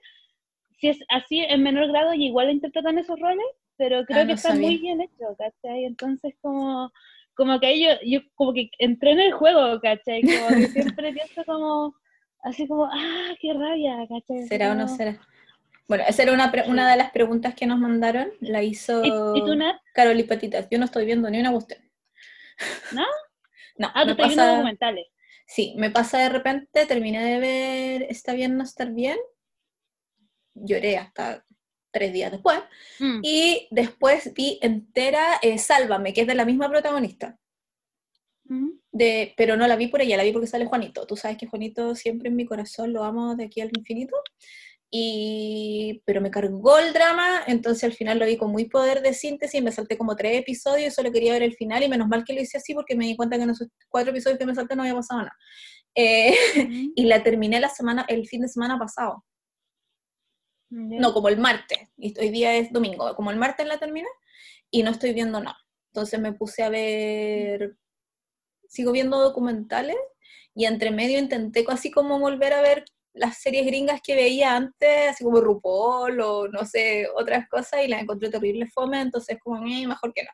[0.78, 4.32] Si es así en menor grado y igual interpretan esos roles, pero creo Ah, que
[4.32, 5.84] está muy bien hecho, ¿cachai?
[5.84, 6.90] Entonces como,
[7.34, 10.22] como que ahí yo, yo como que entré en el juego, ¿cachai?
[10.22, 11.94] Como que siempre pienso como,
[12.42, 14.46] así como, ah, qué rabia, ¿cachai?
[14.46, 15.20] ¿Será o no será?
[15.88, 18.28] Bueno, esa era una, una de las preguntas que nos mandaron.
[18.40, 19.76] La hizo ¿Y, tú, Nat?
[19.94, 20.68] Carol y Patitas.
[20.70, 21.80] Yo no estoy viendo ni una cuestión.
[22.92, 23.04] ¿No?
[23.78, 25.06] No, Ah, tú estás viendo pasa, documentales.
[25.46, 29.18] sí, me pasa de repente, terminé de ver Está bien no estar bien.
[30.56, 31.44] Lloré hasta
[31.92, 32.58] tres días después.
[32.98, 33.20] Mm.
[33.22, 37.38] Y después vi entera eh, Sálvame, que es de la misma protagonista.
[38.44, 38.70] Mm.
[38.92, 41.06] De, pero no la vi por ella, la vi porque sale Juanito.
[41.06, 44.16] Tú sabes que Juanito siempre en mi corazón lo amo de aquí al infinito.
[44.90, 49.14] Y, pero me cargó el drama, entonces al final lo vi con muy poder de
[49.14, 52.32] síntesis, me salté como tres episodios, solo quería ver el final y menos mal que
[52.32, 54.76] lo hice así porque me di cuenta que en esos cuatro episodios que me salté
[54.76, 55.36] no había pasado nada.
[55.96, 56.92] Eh, Mm.
[56.96, 59.24] y la terminé la semana, el fin de semana pasado,
[60.70, 61.78] No, como el martes,
[62.18, 64.08] hoy día es domingo, como el martes la terminé
[64.70, 65.58] y no estoy viendo nada.
[65.92, 67.76] Entonces me puse a ver,
[68.68, 69.96] sigo viendo documentales
[70.54, 75.10] y entre medio intenté así como volver a ver las series gringas que veía antes,
[75.10, 79.66] así como RuPaul o no sé, otras cosas y las encontré terrible fome, entonces como
[79.66, 80.30] "Eh, mejor que no.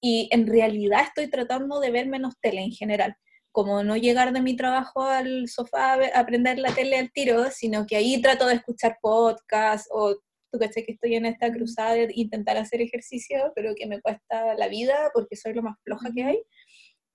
[0.00, 3.16] Y en realidad estoy tratando de ver menos tele en general,
[3.54, 7.86] como no llegar de mi trabajo al sofá a, prender la tele al tiro, sino
[7.86, 10.16] que ahí trato de escuchar podcasts o
[10.50, 14.54] tú caché que estoy en esta cruzada de intentar hacer ejercicio, pero que me cuesta
[14.56, 16.42] la vida porque soy lo más floja que hay.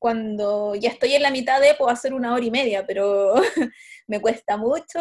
[0.01, 3.33] Cuando ya estoy en la mitad de, puedo hacer una hora y media, pero
[4.07, 4.97] me cuesta mucho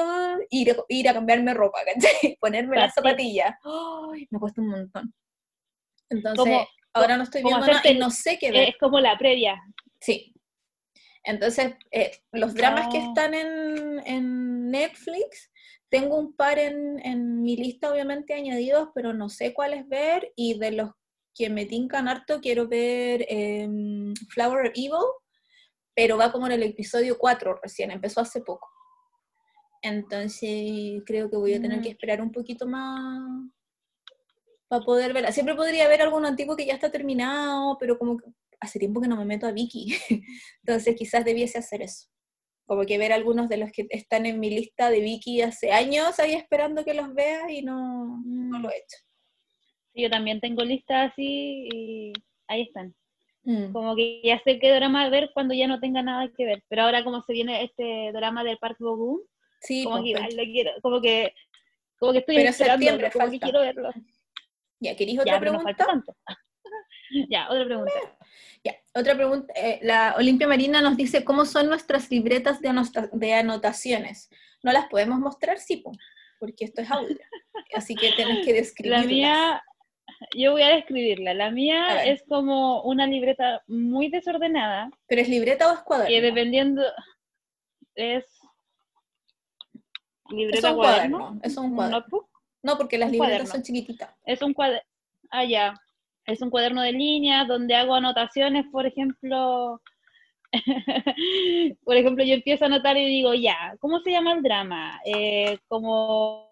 [0.51, 2.37] ir, a- ir a cambiarme ropa, ¿cachai?
[2.41, 3.55] Ponerme las zapatillas.
[3.63, 4.27] ¡Ay!
[4.29, 5.15] me cuesta un montón.
[6.11, 8.71] Entonces, Como- ahora no estoy viendo nada y no sé qué ver.
[8.71, 9.55] Es como la previa.
[10.01, 10.35] Sí.
[11.29, 13.05] Entonces, eh, los dramas que Ah.
[13.09, 15.51] están en, en Netflix,
[15.91, 20.33] tengo un par en, en mi lista, obviamente, añadidos, pero no sé cuáles ver.
[20.37, 20.91] Y de los
[21.35, 25.07] que me tincan harto, quiero ver em, Flower of Evil,
[25.95, 28.67] pero va como en el episodio 4 recién, empezó hace poco.
[29.83, 31.83] Entonces, creo que voy a tener Mm.
[31.83, 33.21] que esperar un poquito más
[34.67, 35.31] para poder verla.
[35.33, 39.09] Siempre podría ver alguno antiguo que ya está terminado, pero como que hace tiempo que
[39.09, 39.95] no me meto a Viki.
[40.65, 42.09] Entonces quizás debiese hacer eso.
[42.67, 46.19] Como que ver algunos de los que están en mi lista de Viki hace años
[46.19, 48.99] ahí esperando que los vea y no, no lo he hecho.
[49.95, 52.13] Yo también tengo listas así y
[52.47, 52.95] ahí están.
[53.45, 53.73] Mm.
[53.73, 56.63] Como que ya sé qué drama ver cuando ya no tenga nada que ver.
[56.69, 59.21] Pero ahora como se viene este drama del Park Bo-gum,
[59.61, 61.35] Sí, como pues, que igual lo quiero, como que,
[61.99, 63.47] como que estoy Pero esperando, septiembre como que falta.
[63.47, 63.91] quiero verlo.
[64.81, 65.87] Ya, ¿queréis otra ya, no falta pregunta?
[65.87, 66.17] tanto.
[67.31, 67.93] ya, otra pregunta.
[68.65, 69.53] Ya, otra pregunta.
[69.57, 74.31] eh, la Olimpia Marina nos dice, ¿cómo son nuestras libretas de, anota- de anotaciones?
[74.63, 75.59] ¿No las podemos mostrar?
[75.61, 75.93] Sí, po,
[76.41, 77.17] porque esto es audio.
[77.75, 79.05] Así que tenés que describirlas.
[79.05, 79.63] La mía,
[80.37, 81.35] yo voy a describirla.
[81.35, 86.11] La mía es como una libreta muy desordenada, ¿Pero es libreta o es cuaderno?
[86.11, 86.83] que dependiendo
[87.95, 88.25] es
[90.29, 92.01] Es libreta un cuaderno, cuaderno, es un un cuaderno.
[92.01, 92.29] notebook,
[92.63, 93.53] No, porque las libretas cuaderno.
[93.53, 94.11] son chiquititas.
[94.25, 94.89] es un cuaderno,
[95.31, 95.75] ah ya,
[96.29, 99.81] es un cuaderno de línea donde hago anotaciones, por ejemplo,
[101.85, 105.01] por ejemplo, yo empiezo a anotar y digo, ya, ¿cómo se llama el drama?
[105.07, 106.47] Eh, como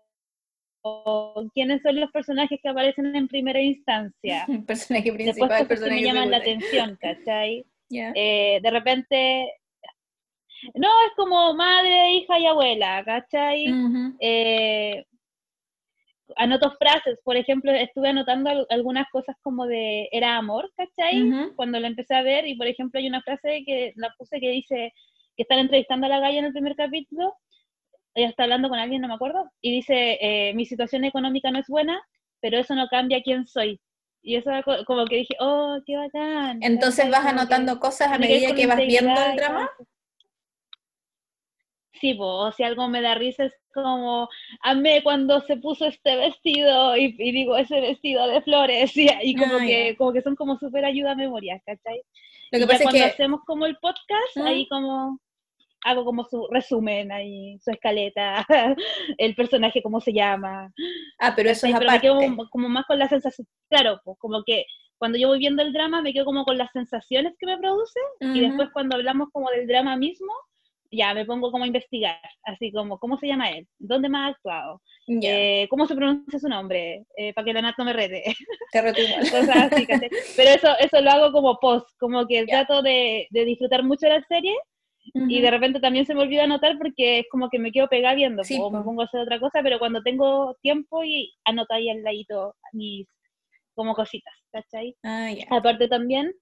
[1.52, 4.46] quiénes son los personajes que aparecen en primera instancia.
[4.66, 7.66] Personaje Después principal, que personaje me llaman la atención, ¿cachai?
[7.90, 9.52] Eh, de repente,
[10.74, 13.66] no, es como madre, hija y abuela, ¿cachai?
[14.20, 15.04] Eh,
[16.36, 21.36] anoto frases, por ejemplo, estuve anotando al- algunas cosas como de era amor, ¿cachai?
[21.54, 24.50] Cuando lo empecé a ver, y por ejemplo hay una frase que la puse que
[24.50, 24.92] dice
[25.36, 27.34] que están entrevistando a la galla en el primer capítulo,
[28.14, 31.58] ella está hablando con alguien, no me acuerdo, y dice, eh, mi situación económica no
[31.58, 32.00] es buena,
[32.40, 33.80] pero eso no cambia quién soy.
[34.22, 34.50] Y eso
[34.86, 36.58] como que dije, oh, qué bacán.
[36.62, 39.70] Entonces vas Como que anotando cosas a que medida que vas viendo el drama.
[42.00, 44.28] Sí, po, o si algo me da risa es como,
[44.62, 49.34] amé cuando se puso este vestido y, y digo, ese vestido de flores, y, y
[49.34, 49.96] como, Ah, que, ya.
[49.96, 52.02] como que son como súper ayuda a memoria, ¿cachai?
[52.52, 54.46] Lo Y que ya pasa es cuando que hacemos como el podcast, ¿Mm?
[54.46, 55.18] ahí como
[55.84, 58.44] hago como su resumen ahí, su escaleta,
[59.18, 60.72] el personaje, cómo se llama.
[61.18, 62.06] Ah, pero eso es Pero me aparte.
[62.08, 64.64] quedo como, como más con la sensación, claro, pues como que
[64.98, 68.00] cuando yo voy viendo el drama me quedo como con las sensaciones que me produce
[68.20, 68.40] y Ujú.
[68.48, 70.32] después cuando hablamos como del drama mismo,
[70.90, 73.66] ya me pongo como a investigar, así como, ¿cómo se llama él?
[73.78, 74.80] ¿Dónde más ha actuado?
[75.08, 77.04] Eh, ¿Cómo se pronuncia su nombre?
[77.16, 78.24] Eh, para que no me rete.
[80.36, 82.64] Pero eso, eso lo hago como post, como que Ya.
[82.66, 84.54] trato de, de disfrutar mucho la serie
[85.14, 88.14] y de repente también se me olvida anotar porque es como que me quedo pegada
[88.16, 88.84] viendo, Sí, o me po.
[88.86, 93.06] pongo a hacer otra cosa, pero cuando tengo tiempo y anoto ahí al ladito mis
[93.74, 94.96] como cositas, ¿cachai?
[95.04, 95.44] Ah, ya.
[95.50, 96.32] Aparte también,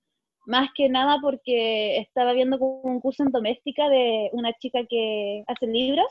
[0.46, 5.66] más que nada porque estaba viendo un curso en doméstica de una chica que hace
[5.66, 6.06] libros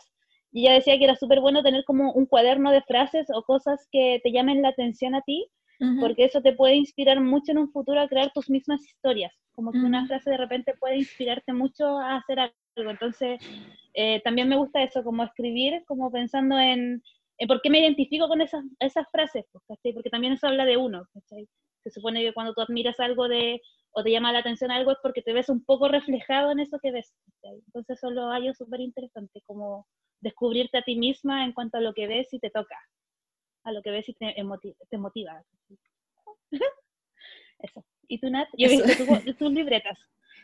[0.51, 3.87] y ella decía que era súper bueno tener como un cuaderno de frases o cosas
[3.91, 5.47] que te llamen la atención a ti,
[5.79, 5.99] Ujú.
[5.99, 9.33] porque eso te puede inspirar mucho en un futuro a crear tus mismas historias.
[9.55, 10.07] Como que una Ujú.
[10.07, 12.53] frase de repente puede inspirarte mucho a hacer algo.
[12.91, 13.39] Entonces,
[13.95, 17.01] eh, también me gusta eso, como escribir, como pensando en,
[17.39, 19.93] en por qué me identifico con esas, esas frases, pues, ¿cachai?
[19.93, 21.47] Porque también eso habla de uno, ¿cachai?
[21.83, 24.97] Se supone que cuando tú admiras algo de, o te llama la atención algo es
[25.03, 27.13] porque te ves un poco reflejado en eso que ves.
[27.43, 29.85] Entonces eso lo hallo súper interesante, como
[30.21, 32.77] descubrirte a ti misma en cuanto a lo que ves y te toca,
[33.65, 35.43] a lo que ves y te, emoti- te motiva.
[37.59, 37.83] Eso.
[38.07, 38.47] ¿Y tú, Nat?
[38.57, 39.97] Yo he visto tus libretas.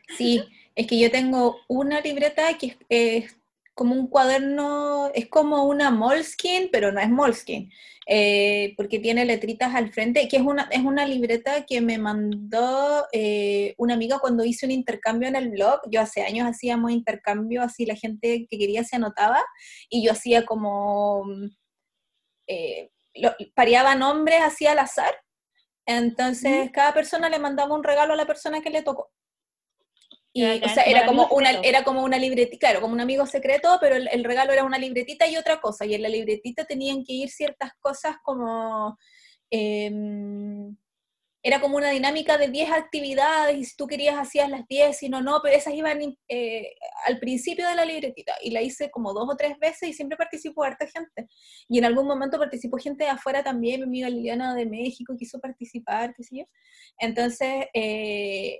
[0.09, 0.41] Sí,
[0.75, 3.41] es que yo tengo una libreta que es, es
[3.73, 7.69] como un cuaderno, es como una Moleskine, pero no es Moleskine,
[8.07, 13.05] eh, porque tiene letritas al frente, que es una, es una libreta que me mandó
[13.13, 15.79] eh, una amiga cuando hice un intercambio en el blog.
[15.91, 19.41] Yo hace años hacíamos intercambio, así la gente que quería se anotaba,
[19.89, 21.23] y yo hacía como,
[22.47, 25.13] eh, lo- pareaba nombres así al azar.
[25.87, 29.11] Entonces, cada persona le mandaba un regalo a la persona que le tocó.
[30.31, 31.69] Y, o sea, era como, una, secreto.
[31.69, 34.77] era como una libretita, claro, como un amigo secreto, pero el, el regalo era una
[34.77, 35.85] libretita y otra cosa.
[35.85, 38.97] Y en la libretita tenían que ir ciertas cosas como...
[39.49, 40.75] em,
[41.41, 45.07] era como una dinámica de 10 actividades y si tú querías hacías las 10, si
[45.07, 46.73] no, no, pero esas iban eh,
[47.07, 50.17] al principio de la libretita y la hice como dos o tres veces y siempre
[50.17, 51.29] participó harta gente.
[51.69, 55.39] Y en algún momento participó gente de afuera también, mi amiga Liliana de México quiso
[55.39, 56.45] participar, qué sé yo.
[56.97, 58.59] Entonces, eh,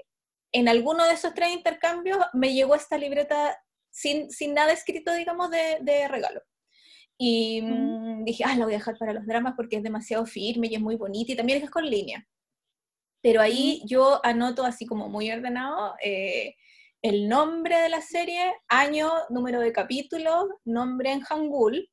[0.51, 3.57] en alguno de esos tres intercambios me llegó esta libreta
[3.91, 6.41] sin, sin nada escrito, digamos, de, de regalo.
[7.17, 10.67] Y mm, dije, ah, la voy a dejar para los dramas porque es demasiado firme
[10.67, 12.25] y es muy bonita y también es con línea.
[13.21, 16.55] Pero ahí yo anoto así como muy ordenado eh,
[17.01, 21.89] el nombre de la serie, año, número de capítulo, nombre en Hangul,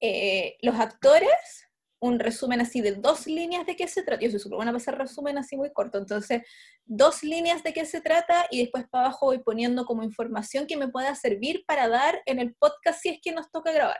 [0.00, 1.67] eh, los actores,
[2.00, 4.22] un resumen así de dos líneas de qué se trata.
[4.22, 5.98] Yo soy súper buena para hacer resumen así muy corto.
[5.98, 6.42] Entonces,
[6.84, 10.76] dos líneas de qué se trata y después para abajo voy poniendo como información que
[10.76, 13.98] me pueda servir para dar en el podcast si es que nos toca grabar.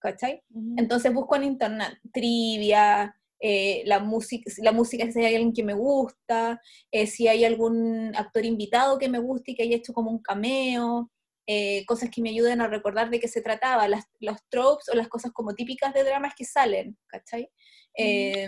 [0.00, 0.42] ¿Cachai?
[0.76, 5.74] Entonces busco en internet trivia, eh, la, música, la música si hay alguien que me
[5.74, 6.60] gusta,
[6.92, 10.22] eh, si hay algún actor invitado que me guste y que haya hecho como un
[10.22, 11.10] cameo,
[11.50, 14.94] eh, cosas que me ayuden a recordar de qué se trataba, las, los tropes o
[14.94, 17.50] las cosas como típicas de dramas que salen, ¿cachai?
[17.96, 18.46] Eh,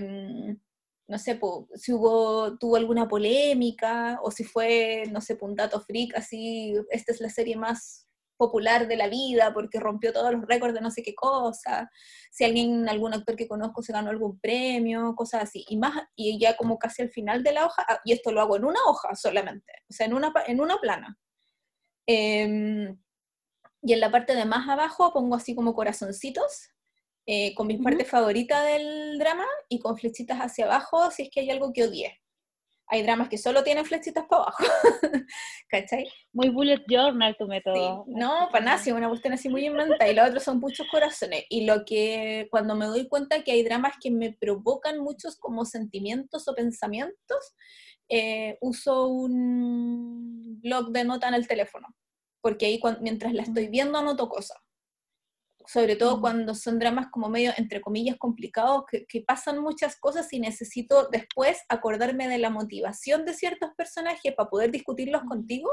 [1.08, 1.40] no sé,
[1.76, 7.12] si hubo, tuvo alguna polémica o si fue, no sé, un dato freak, así, esta
[7.12, 10.90] es la serie más popular de la vida porque rompió todos los récords de no
[10.90, 11.90] sé qué cosa,
[12.30, 15.64] si alguien, algún actor que conozco se ganó algún premio, cosas así.
[15.68, 18.42] Y más, y ya como casi al final de la hoja, ah, y esto lo
[18.42, 21.18] hago en una hoja solamente, o sea, en una, en una plana.
[22.06, 22.98] Em,
[23.82, 26.70] y en la parte de más abajo pongo así como corazoncitos
[27.26, 31.40] eh, con mis partes favoritas del drama y con flechitas hacia abajo si es que
[31.40, 32.18] hay algo que odié.
[32.92, 34.64] Hay dramas que solo tienen flechitas para abajo,
[35.68, 36.10] ¿cachai?
[36.32, 38.04] Muy bullet journal tu método.
[38.08, 41.44] No, para nada, una cuestión así muy inventada y los otros son muchos corazones.
[41.50, 45.64] Y lo que cuando me doy cuenta que hay dramas que me provocan muchos como
[45.64, 47.54] sentimientos o pensamientos,
[48.10, 51.88] eh, uso un blog de nota en el teléfono,
[52.42, 54.58] porque ahí mientras la estoy viendo anoto cosas
[55.66, 56.20] sobre todo mm.
[56.20, 61.62] cuando son dramas como medio, entre comillas, complicados, que, pasan muchas cosas y necesito después
[61.68, 65.70] acordarme de la motivación de ciertos personajes para poder discutirlos contigo.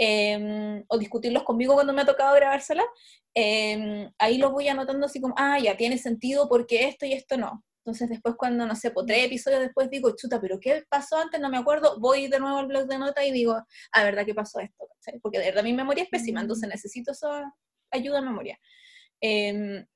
[0.00, 2.84] Em, o discutirlos conmigo cuando me ha tocado grabársela,
[3.34, 7.36] eh, ahí lo voy anotando así como, ah, ya tiene sentido porque esto y esto
[7.36, 7.64] no.
[7.88, 11.40] Entonces después cuando, no sé, por tres episodios después digo, chuta, pero ¿qué pasó antes?
[11.40, 13.56] No me acuerdo, voy de nuevo al blog de nota y digo,
[13.92, 14.86] ah, ¿verdad que pasó esto?
[15.22, 17.50] Porque de verdad mi memoria es pésima, entonces necesito esa
[17.90, 18.60] ayuda a memoria.
[19.22, 19.86] Em,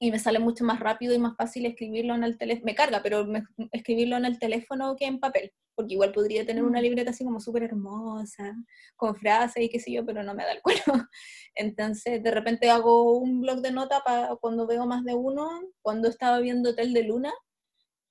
[0.00, 3.02] y me sale mucho más rápido y más fácil escribirlo en el teléfono, me carga,
[3.02, 3.26] pero
[3.70, 6.82] escribirlo en el teléfono que en papel, porque igual podría tener una mm.
[6.82, 8.56] libreta así como súper hermosa,
[8.96, 10.82] con frases y qué sé yo, pero no me da el cuero.
[11.54, 15.48] Entonces, de repente hago un blog de nota para cuando veo más de uno,
[15.82, 17.32] cuando estaba viendo Hotel de Luna,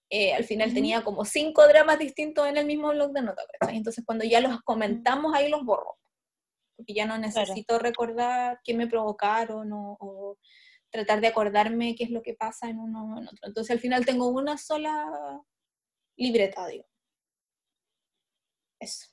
[0.10, 4.06] eh, al final tenía como cinco dramas distintos en el mismo blog de nota, entonces
[4.06, 5.98] cuando ya los comentamos ahí los borro
[6.76, 10.38] porque ya no necesito recordar qué me provocaron o,
[10.92, 13.48] tratar de acordarme qué es lo que pasa en uno o en otro.
[13.48, 15.42] Entonces al final tengo una sola
[16.16, 16.86] libreta, digo.
[18.80, 19.08] Eso.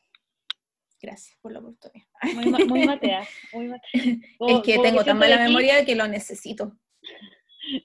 [1.01, 2.07] Gracias por la oportunidad.
[2.35, 3.91] Muy, muy matea, muy matea.
[4.49, 6.77] es que tengo tan mala memoria que lo necesito.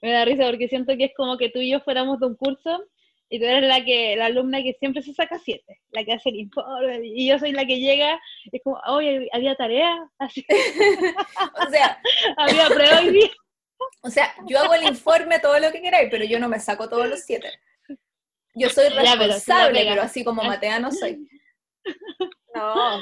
[0.02, 2.36] Me da risa porque siento que es como que tú y yo fuéramos de un
[2.36, 2.84] curso
[3.28, 6.30] y tú eres la que la alumna que siempre se saca siete, la que hace
[6.30, 8.18] el informe, y yo soy la que llega,
[8.50, 10.46] es como, oye, había tarea, así.
[11.66, 12.00] o sea,
[12.36, 13.30] había prueba hoy día.
[14.02, 16.88] O sea, yo hago el informe todo lo que queráis, pero yo no me saco
[16.88, 17.50] todos los siete.
[18.54, 21.28] Yo soy responsable, pero, así como Matea no soy.
[22.54, 23.00] No,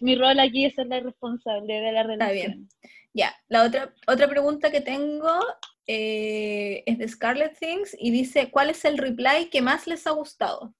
[0.00, 2.38] mi rol aquí es ser la responsable de la relación.
[2.38, 2.68] Está bien.
[3.12, 5.28] Ya, la otra, otra pregunta que tengo
[5.86, 10.12] eh, es de Scarlet Things y dice, ¿cuál es el reply que más les ha
[10.12, 10.74] gustado?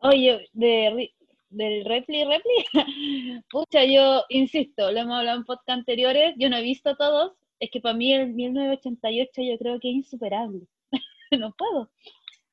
[0.00, 1.14] Oye, de,
[1.48, 2.64] del reply, reply,
[3.50, 7.70] pucha, yo insisto, lo hemos hablado en podcast anteriores, yo no he visto todos, es
[7.70, 10.66] que para mí el 1988 yo creo que es insuperable,
[11.30, 11.90] no puedo,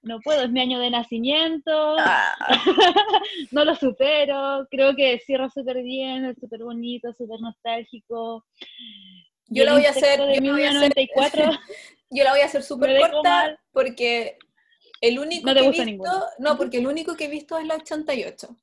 [0.03, 2.35] no puedo, es mi año de nacimiento, ah.
[3.51, 8.45] no lo supero, creo que cierra súper bien, es súper bonito, súper nostálgico,
[9.47, 10.19] yo la voy a hacer.
[10.19, 11.49] Yo la voy a hacer,
[12.09, 14.37] yo la voy a hacer súper corta porque
[15.01, 16.25] el único que he visto.
[16.39, 18.55] No, porque el único que he visto es la 88.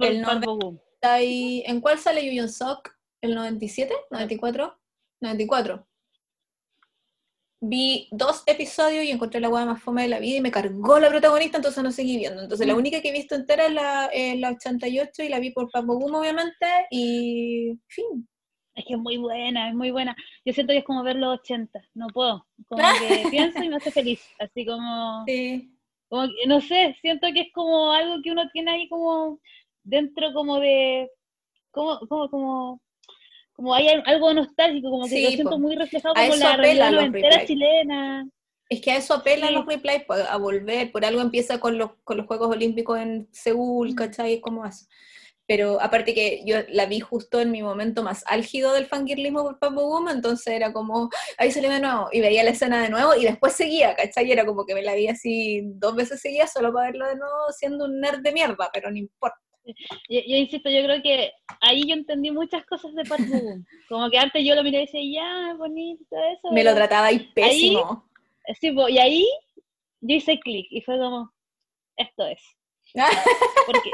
[0.00, 0.46] el 90,
[1.02, 2.90] ¿En cuál sale Yu Sok?
[3.20, 3.94] ¿El 97?
[4.10, 4.76] ¿94?
[5.20, 5.86] 94.
[7.66, 10.98] Vi dos episodios y encontré la hueá más fome de la vida y me cargó
[10.98, 12.42] la protagonista, entonces no seguí viendo.
[12.42, 12.78] Entonces la mm.
[12.78, 15.98] única que he visto entera es la, eh, la 88 y la vi por Papo
[15.98, 18.28] Boom, obviamente, y fin.
[18.74, 20.16] Es que es muy buena, es muy buena.
[20.44, 22.46] Yo siento que es como ver los 80, no puedo.
[22.66, 22.82] Como
[23.24, 25.24] que pienso y me hace feliz, así como...
[25.26, 25.70] Sí.
[26.08, 29.40] Como no sé, siento que es como algo que uno tiene ahí como
[29.84, 31.08] dentro como de...
[31.70, 32.82] Como, como, como,
[33.54, 38.28] como hay algo nostálgico, como que lo siento muy reflejado como la realidad entera chilena.
[38.68, 42.16] Es que a eso apelan los replays, a volver, por algo empieza con los, con
[42.16, 43.94] los Juegos Olímpicos en Seúl, mm.
[43.94, 44.40] ¿cachai?
[44.40, 44.86] Como eso.
[45.46, 49.58] Pero aparte que yo la vi justo en mi momento más álgido del fangirlismo por
[49.58, 53.14] Papo Woman, entonces era como, ahí salió de nuevo, y veía la escena de nuevo,
[53.14, 54.32] y después seguía, ¿cachai?
[54.32, 57.52] Era como que me la vi así dos veces seguía solo para verlo de nuevo
[57.56, 59.43] siendo un nerd de mierda, pero no importa.
[60.08, 63.66] Yo, insisto, yo creo que ahí yo entendí muchas cosas de Woman.
[63.88, 66.52] Como que antes yo lo miré y decía, ya, bonito eso.
[66.52, 68.04] Me lo trataba ahí pésimo.
[68.60, 69.26] sí, y ahí
[70.02, 71.32] yo hice clic, y fue como,
[71.96, 72.40] esto es.
[73.66, 73.90] porque,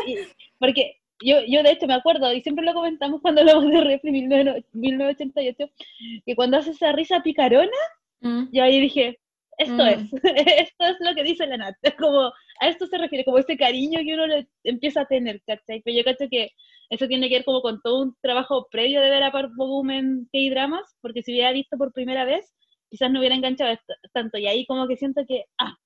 [0.58, 4.10] porque yo, yo de hecho me acuerdo, y siempre lo comentamos cuando hablamos de Refri
[4.12, 5.70] 1988,
[6.26, 7.70] que cuando hace esa risa picarona,
[8.20, 8.48] mm.
[8.52, 9.20] yo ahí dije,
[9.58, 9.88] esto mm.
[9.88, 10.00] es,
[10.72, 14.00] esto es lo que dice la Nat, como, a esto se refiere, como ese cariño
[14.00, 15.82] que uno le empieza a tener, ¿cachai?
[15.82, 16.50] Pero yo cacho que
[16.90, 19.52] eso tiene que ver como con todo un trabajo previo de ver a Park
[19.90, 22.52] en K-Dramas, porque si hubiera visto por primera vez,
[22.90, 23.78] quizás no hubiera enganchado
[24.12, 24.38] tanto.
[24.38, 25.76] Y ahí como que siento que, ah,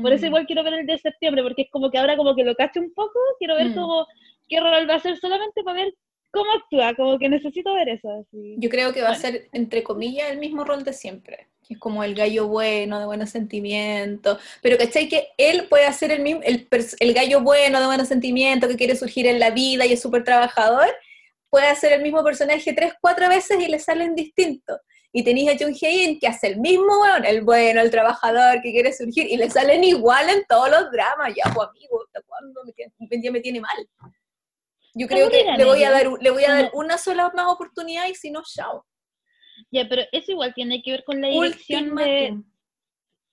[0.00, 0.28] por eso Mm.
[0.28, 2.80] igual quiero ver el de septiembre, porque es como que ahora como que lo cacho
[2.80, 3.74] un poco, quiero ver Mm.
[3.74, 4.06] como
[4.48, 5.94] qué rol va a ser solamente para ver
[6.32, 8.10] cómo actúa, como que necesito ver eso.
[8.10, 8.56] Así.
[8.58, 11.80] Yo creo que va a ser, entre comillas, el mismo rol de siempre, que es
[11.80, 15.08] como el gallo bueno, de buenos sentimientos, pero ¿cachai?
[15.08, 19.26] Que él puede hacer el mismo, el, gallo bueno, de buenos sentimientos, que quiere surgir
[19.26, 20.88] en la vida y es súper trabajador,
[21.50, 24.78] puede hacer el mismo personaje tres, cuatro veces y le salen distintos.
[25.12, 28.72] Y tenéis a Jung Hae-in que hace el mismo weón, el bueno, el trabajador, que
[28.72, 31.32] quiere surgir, y le salen igual en todos los dramas.
[31.36, 33.88] Ya, pues amigo, ¿hasta cuándo me ya me tiene mal?
[34.94, 38.06] Yo creo que le voy a dar, le voy a dar una sola más oportunidad
[38.08, 38.84] y si no, chao.
[39.74, 42.40] Ya, pero eso igual tiene que ver con la dirección de...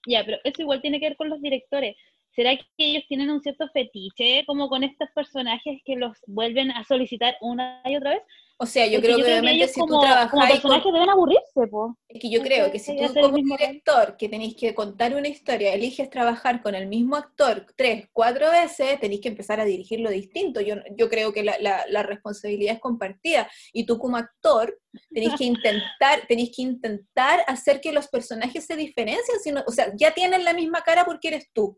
[0.08, 1.96] Ya, pero eso igual tiene que ver con los directores.
[2.36, 6.84] ¿Será que ellos tienen un cierto fetiche como con estos personajes que los vuelven a
[6.84, 8.24] solicitar una y otra vez?
[8.64, 11.98] O sea, yo creo que obviamente si como, tú como trabajas personajes deben aburrirse, po.
[12.08, 15.74] es que yo creo que si tú como director que tenéis que contar una historia,
[15.74, 20.62] eliges trabajar con el mismo actor tres, cuatro veces, tenéis que empezar a dirigirlo distinto.
[20.62, 25.34] Yo, yo creo que la, la- la responsabilidad es compartida y tú como actor tenéis
[25.40, 30.14] que intentar, tenéis que intentar hacer que los personajes se diferencien, sino, o sea, ya
[30.14, 31.76] tienen la misma cara porque eres tú.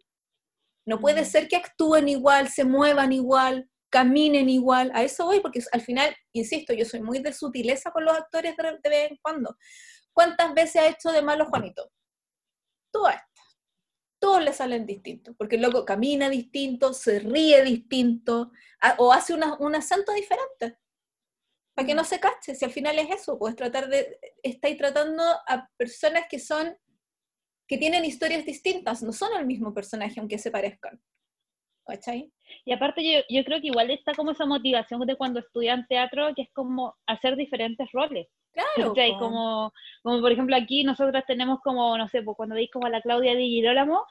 [0.86, 1.26] No puede Mm.
[1.26, 4.92] ser que actúen igual, se muevan igual, caminen igual.
[4.96, 8.56] A eso voy, porque al final, insisto, yo soy muy de sutileza con los actores
[8.58, 9.56] de, vez en cuando.
[10.12, 11.92] ¿Cuántas veces ha hecho de malo Juanito?
[12.92, 13.22] Todas.
[14.20, 19.34] Todos le salen distintos, porque el loco camina distinto, se ríe distinto, a- o hace
[19.36, 20.80] una- un acento diferente.
[21.76, 25.24] Para que no se cache, si al final es eso, pues tratar de, estáis tratando
[25.48, 26.76] a personas que son,
[27.68, 31.00] que tienen historias distintas, no son el mismo personaje aunque se parezcan.
[31.86, 32.32] ¿Cachai?
[32.66, 36.34] Y aparte yo, yo creo que igual está como esa motivación de cuando estudian teatro,
[36.36, 38.28] que es como hacer diferentes roles.
[38.54, 38.94] Claro.
[38.94, 39.18] ¿cachai?
[39.18, 39.74] Como,
[40.04, 43.02] como por ejemplo aquí nosotras tenemos como, no sé, pues cuando veis como a la
[43.02, 44.06] Claudia Di Girolamo,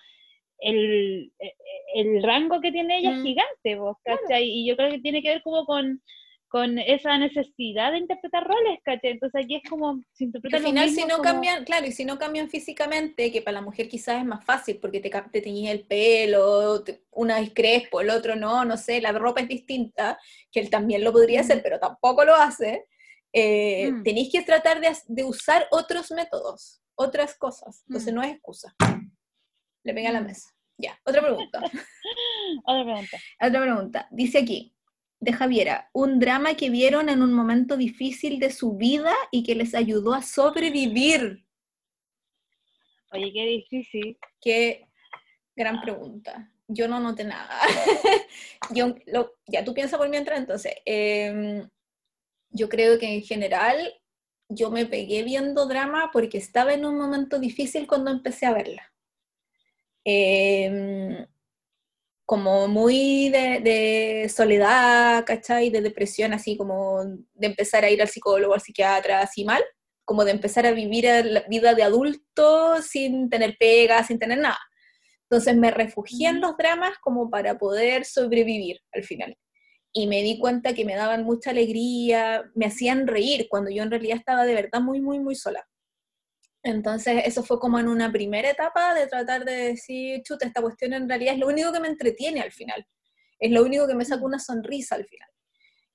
[0.58, 1.54] el, eh,
[1.94, 3.14] el rango que tiene ella Mm.
[3.18, 4.44] es gigante, pues, ¿cachai?
[4.44, 6.02] Y yo creo que tiene que ver como con,
[6.52, 9.12] con esa necesidad de interpretar roles, ¿cachai?
[9.12, 12.18] Entonces aquí es como, se al final si no como- cambian, claro, y si no
[12.18, 15.86] cambian físicamente, que para la mujer quizás es más fácil porque te, te teñís el
[15.86, 20.18] pelo, te- una es crespo, el otro no, no sé, la ropa es distinta,
[20.50, 21.44] que él también lo podría Mm.
[21.44, 22.84] hacer, pero tampoco lo hace.
[23.32, 24.02] eh, Mm.
[24.02, 27.82] Tenéis que tratar de, usar otros métodos, otras cosas.
[27.88, 28.16] Entonces Mm.
[28.16, 28.74] no es excusa.
[29.84, 30.26] Le pegué a la Mm.
[30.26, 30.50] mesa.
[30.76, 31.60] Ya, otra pregunta.
[32.66, 33.16] Otra pregunta.
[33.40, 34.08] Otra pregunta.
[34.10, 34.74] Dice aquí,
[35.22, 39.54] de Javiera, un drama que vieron en un momento difícil de su vida y que
[39.54, 41.46] les ayudó a sobrevivir.
[43.12, 44.18] Oye, qué difícil.
[44.40, 44.88] Qué
[45.54, 46.50] gran pregunta.
[46.66, 47.56] Yo no noté nada.
[48.74, 50.74] yo, lo- ya tú piensas por mientras, entonces.
[50.84, 51.68] em,
[52.50, 53.94] yo creo que en general
[54.48, 58.92] yo me pegué viendo drama porque estaba en un momento difícil cuando empecé a verla.
[60.04, 61.26] Em,
[62.32, 65.68] como muy de, de soledad, ¿cachai?
[65.68, 69.62] De depresión, así como de empezar a ir al psicólogo, al psiquiatra, así mal,
[70.02, 74.58] como de empezar a vivir la vida de adulto sin tener pega, sin tener nada.
[75.24, 76.46] Entonces me refugié en Ujú.
[76.46, 79.36] los dramas como para poder sobrevivir al final.
[79.92, 83.90] Y me di cuenta que me daban mucha alegría, me hacían reír cuando yo en
[83.90, 85.68] realidad estaba de verdad muy, muy, muy sola.
[86.64, 90.92] Entonces eso fue como en una primera etapa de tratar de decir, chuta, esta cuestión
[90.92, 92.86] en realidad es lo único que me entretiene al final.
[93.38, 95.28] Es lo único que me saca una sonrisa al final.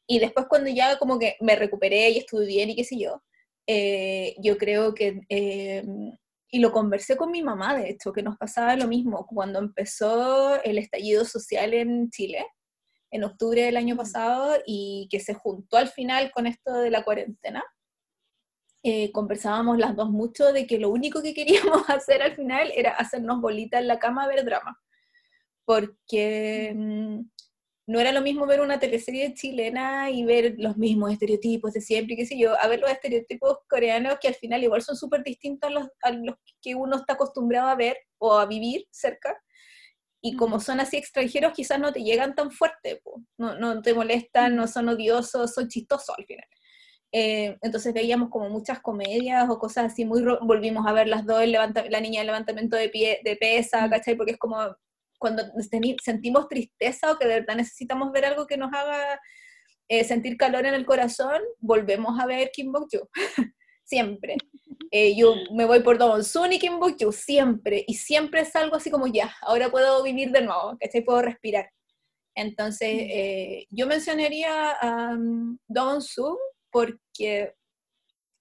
[0.06, 3.24] Y después cuando ya como que me recuperé y estuve bien y qué sé yo,
[3.68, 5.84] eh, yo creo que, eh,
[6.50, 10.62] y lo conversé con mi mamá, de hecho, que nos pasaba lo mismo cuando empezó
[10.64, 12.46] el estallido social en Chile,
[13.12, 13.98] en octubre del año Mm.
[13.98, 17.64] pasado, y que se juntó al final con esto de la cuarentena.
[18.84, 22.92] Eh, conversábamos las dos mucho de que lo único que queríamos hacer al final era
[22.92, 24.80] hacernos bolitas en la cama a ver drama.
[25.66, 27.22] Porque mm,
[27.88, 32.16] no era lo mismo ver una teleserie chilena y ver los mismos estereotipos de siempre,
[32.18, 35.70] qué sé yo, a ver los estereotipos coreanos que al final igual son súper distintos
[35.70, 39.42] a los, a los que uno está acostumbrado a ver o a vivir cerca.
[40.22, 43.22] Y como son así extranjeros, quizás no te llegan tan fuerte, po.
[43.38, 46.48] No, no te molestan, no son odiosos, son chistosos al final.
[47.12, 51.42] Eh, entonces veíamos como muchas comedias o cosas así, muy volvimos a ver las dos,
[51.42, 53.90] el levanta- la niña del levantamiento de, pie, de pesa, Mm.
[53.90, 54.16] ¿cachai?
[54.16, 54.58] Porque es como
[55.20, 55.44] cuando
[56.04, 59.20] sentimos tristeza o que de verdad necesitamos ver algo que nos haga
[59.90, 63.10] eh, sentir calor en el corazón, volvemos a ver Kim Bok-joo.
[63.86, 64.36] siempre.
[64.92, 67.86] Eh, yo me voy por Don Sun y Kim Bok-joo, siempre.
[67.88, 71.02] Y siempre es algo así como, ya, ahora puedo vivir de nuevo, ¿cachai?
[71.06, 71.70] Puedo respirar.
[72.36, 73.10] Entonces, Mm.
[73.10, 76.36] eh, yo mencionaría a um, Don Sun
[76.78, 77.56] porque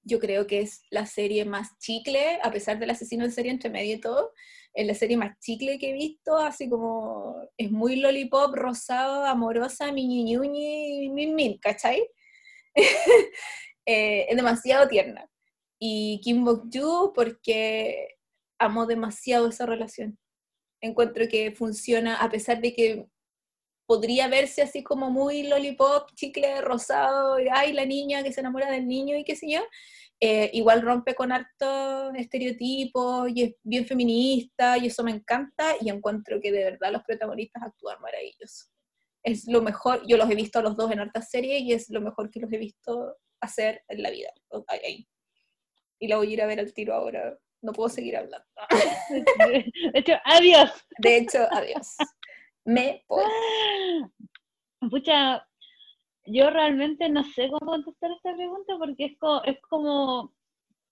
[0.03, 3.71] yo creo que es la serie más chicle, a pesar del asesino en serie entre
[3.71, 4.33] medio y todo,
[4.75, 9.91] es la serie más chicle que he visto, así como es muy lollipop, rosado, amorosa,
[9.91, 12.07] miñi ñuñi, min min, ¿cachai?
[13.89, 15.31] Eh, es demasiado tierna.
[15.79, 18.17] Y Kim Bok-joo porque
[18.59, 20.19] amo demasiado esa relación.
[20.81, 23.07] Encuentro que funciona a pesar de que
[23.87, 28.71] podría verse así como muy lollipop, chicle rosado, y ay, la niña que se enamora
[28.71, 29.61] del niño y qué sé yo,
[30.19, 35.91] eh, igual rompe con hartos estereotipos y es bien feminista y eso me encanta y
[35.91, 38.67] encuentro que de verdad los protagonistas actúan maravilloso.
[39.23, 41.91] Es lo mejor, yo los he visto a los dos en hartas series y es
[41.91, 44.31] lo mejor que los he visto hacer en la vida.
[45.99, 47.39] Y la voy a ir a ver al tiro ahora.
[47.63, 48.47] No puedo seguir hablando.
[49.39, 50.71] De hecho, adiós.
[50.99, 51.97] De hecho, adiós.
[52.67, 53.25] Me voy.
[54.91, 55.47] Pucha,
[56.27, 60.33] yo realmente no sé cómo contestar esta pregunta porque es como, es como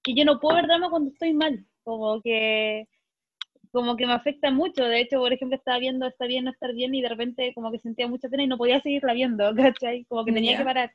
[0.02, 2.88] que yo no puedo ver drama cuando estoy mal, como que
[3.72, 6.72] como que me afecta mucho, de hecho, por ejemplo, estaba viendo Está bien no estar
[6.72, 10.04] bien y de repente como que sentía mucha pena y no podía seguirla viendo, ¿cachai?
[10.04, 10.92] Como que tenía que parar.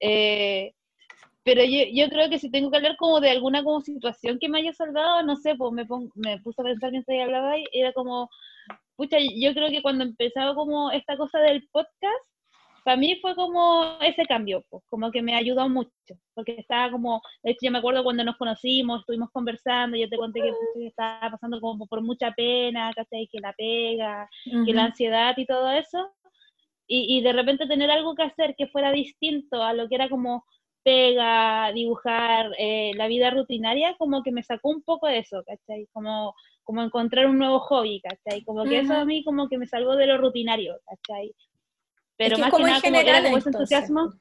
[0.00, 0.74] Eh,
[1.42, 4.48] pero yo, yo, creo que si tengo que hablar como de alguna como situación que
[4.50, 5.86] me haya salvado, no sé, pues me,
[6.16, 8.28] me puse a pensar mientras hablaba y era como,
[8.96, 12.26] pucha, yo creo que cuando empezaba como esta cosa del podcast,
[12.84, 15.90] para mí fue como ese cambio, pues, como que me ayudó mucho,
[16.34, 20.16] porque estaba como, de hecho yo me acuerdo cuando nos conocimos, estuvimos conversando, yo te
[20.16, 25.46] conté que, estaba pasando como por mucha pena, que la pega, que la ansiedad y
[25.46, 26.12] todo eso,
[26.86, 30.08] y, y, de repente tener algo que hacer que fuera distinto a lo que era
[30.08, 30.44] como
[30.86, 35.88] pega, dibujar, eh, la vida rutinaria, como que me sacó un poco de eso, ¿cachai?
[35.92, 36.32] Como,
[36.66, 38.42] como encontrar un nuevo hobby, ¿cachai?
[38.42, 41.32] Como que eso a mí como que me salvó de lo rutinario, ¿cachai?
[42.16, 44.12] Pero más que nada como, era como ese entusiasmo.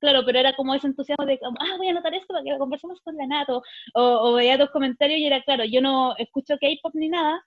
[0.00, 2.50] Claro, pero era como ese entusiasmo de, como, ah, voy a anotar esto para que
[2.50, 3.62] lo conversemos con la Nato.
[3.92, 7.44] O, o veía dos comentarios y era claro, yo no escucho K-pop ni nada,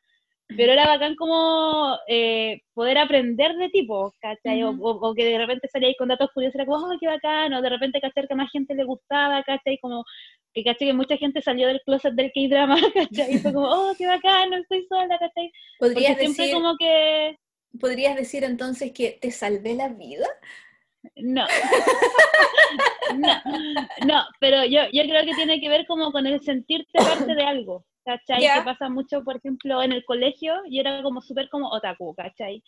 [0.55, 4.63] pero era bacán como eh, poder aprender de tipo, ¿cachai?
[4.63, 7.69] o, que de repente salía con datos curiosos, era como, oh, qué bacán, o de
[7.69, 8.27] repente, ¿cachai?
[8.27, 9.77] Que más gente le gustaba, ¿cachai?
[9.79, 10.05] Como
[10.53, 10.87] que, ¿cachai?
[10.87, 13.35] Que mucha gente salió del closet del K-drama, ¿cachai?
[13.35, 15.51] Y fue como, oh, qué bacán, no estoy sola, ¿cachai?
[15.79, 17.37] Podrías decir, como que...
[17.79, 20.27] ¿Podrías decir entonces que te salvé la vida?
[21.15, 21.45] No.
[23.17, 23.41] no,
[24.05, 27.43] no, pero yo, yo creo que tiene que ver como con el sentirte parte de
[27.43, 28.41] algo, ¿cachai?
[28.41, 32.64] Que pasa mucho, por ejemplo, en el colegio, y era como súper como otaku, ¿cachai?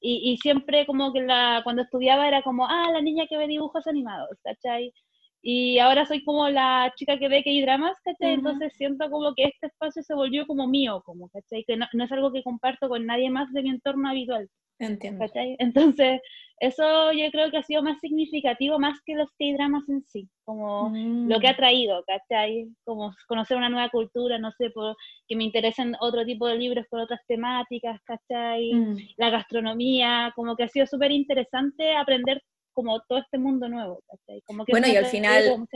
[0.00, 3.46] Y, y, siempre como que la, cuando estudiaba era como, ah, la niña que ve
[3.46, 4.92] dibujos animados, ¿cachai?
[5.40, 8.34] Y ahora soy como la chica que ve que hay dramas, ¿cachai?
[8.34, 11.64] Entonces siento como que este espacio se volvió como mío, como, ¿cachai?
[11.64, 14.48] Que no, no es algo que comparto con nadie más de mi entorno habitual.
[14.80, 15.24] Entiendo.
[15.34, 16.20] Entonces,
[16.60, 20.92] eso yo creo que ha sido más significativo más que los K-dramas en sí, como
[20.94, 21.56] lo que ha mm.
[21.56, 22.68] traído, ¿cachai?
[22.84, 26.86] Como conocer una nueva cultura, no sé, por, que me interesen otro tipo de libros
[26.88, 28.72] con otras temáticas, ¿cachai?
[28.72, 28.96] Mm.
[29.16, 32.40] La gastronomía, como que ha sido súper interesante aprender
[32.78, 34.04] como todo este mundo nuevo,
[34.46, 35.66] Como que bueno, y al final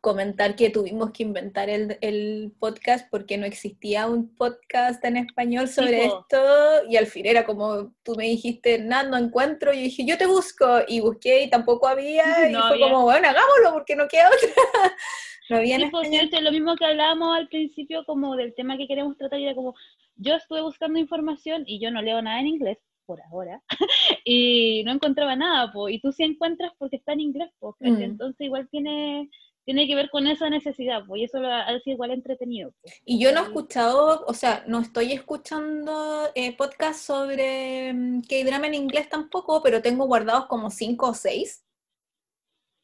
[0.00, 5.68] comentar que tuvimos que inventar el, el, podcast porque no existía un podcast en español
[5.68, 6.42] sobre esto,
[6.88, 10.26] y al fin era como tú me dijiste, nada, no encuentro, y dije, yo te
[10.26, 14.48] busco, y busqué y tampoco había, y fue como, bueno, hagámoslo porque no queda otra.
[15.50, 19.38] no había en lo mismo que hablábamos al principio como del tema que queremos tratar,
[19.38, 19.76] y era como,
[20.16, 22.78] yo estuve buscando información y yo no leo nada en inglés,
[23.10, 23.60] por ahora,
[24.24, 28.02] y no encontraba nada, po, y tú sí encuentras porque está en inglés, po, mm.
[28.02, 29.28] entonces igual tiene,
[29.64, 32.72] tiene que ver con esa necesidad, pues, y eso lo hace igual entretenido.
[33.04, 38.68] Y yo no he escuchado, o sea, no estoy escuchando eh, podcast sobre mm, K-drama
[38.68, 41.64] en inglés tampoco, pero tengo guardados como cinco o seis,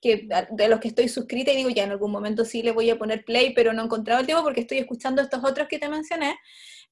[0.01, 2.91] que, de los que estoy suscrita y digo, ya en algún momento sí le voy
[2.91, 5.79] a poner play, pero no he encontrado el tiempo porque estoy escuchando estos otros que
[5.79, 6.37] te mencioné,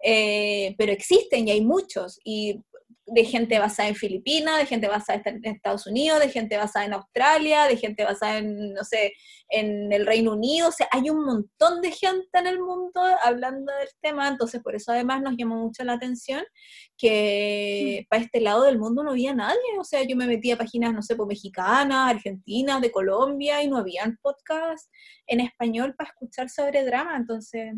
[0.03, 2.61] eh, pero existen y hay muchos, y
[3.07, 6.95] de gente basada en Filipinas, de gente basada en Estados Unidos, de gente basada en
[6.95, 9.13] Australia, de gente basada en, no sé,
[9.51, 13.73] en el Reino Unido, o sea, hay un montón de gente en el mundo hablando
[13.73, 16.43] del tema, entonces por eso además nos llamó mucho la atención
[16.97, 18.09] que mm.
[18.09, 20.95] para este lado del mundo no había nadie, o sea, yo me metía a páginas,
[20.95, 24.91] no sé, pues mexicanas, argentinas, de Colombia, y no habían podcasts
[25.27, 27.75] en español para escuchar sobre drama, entonces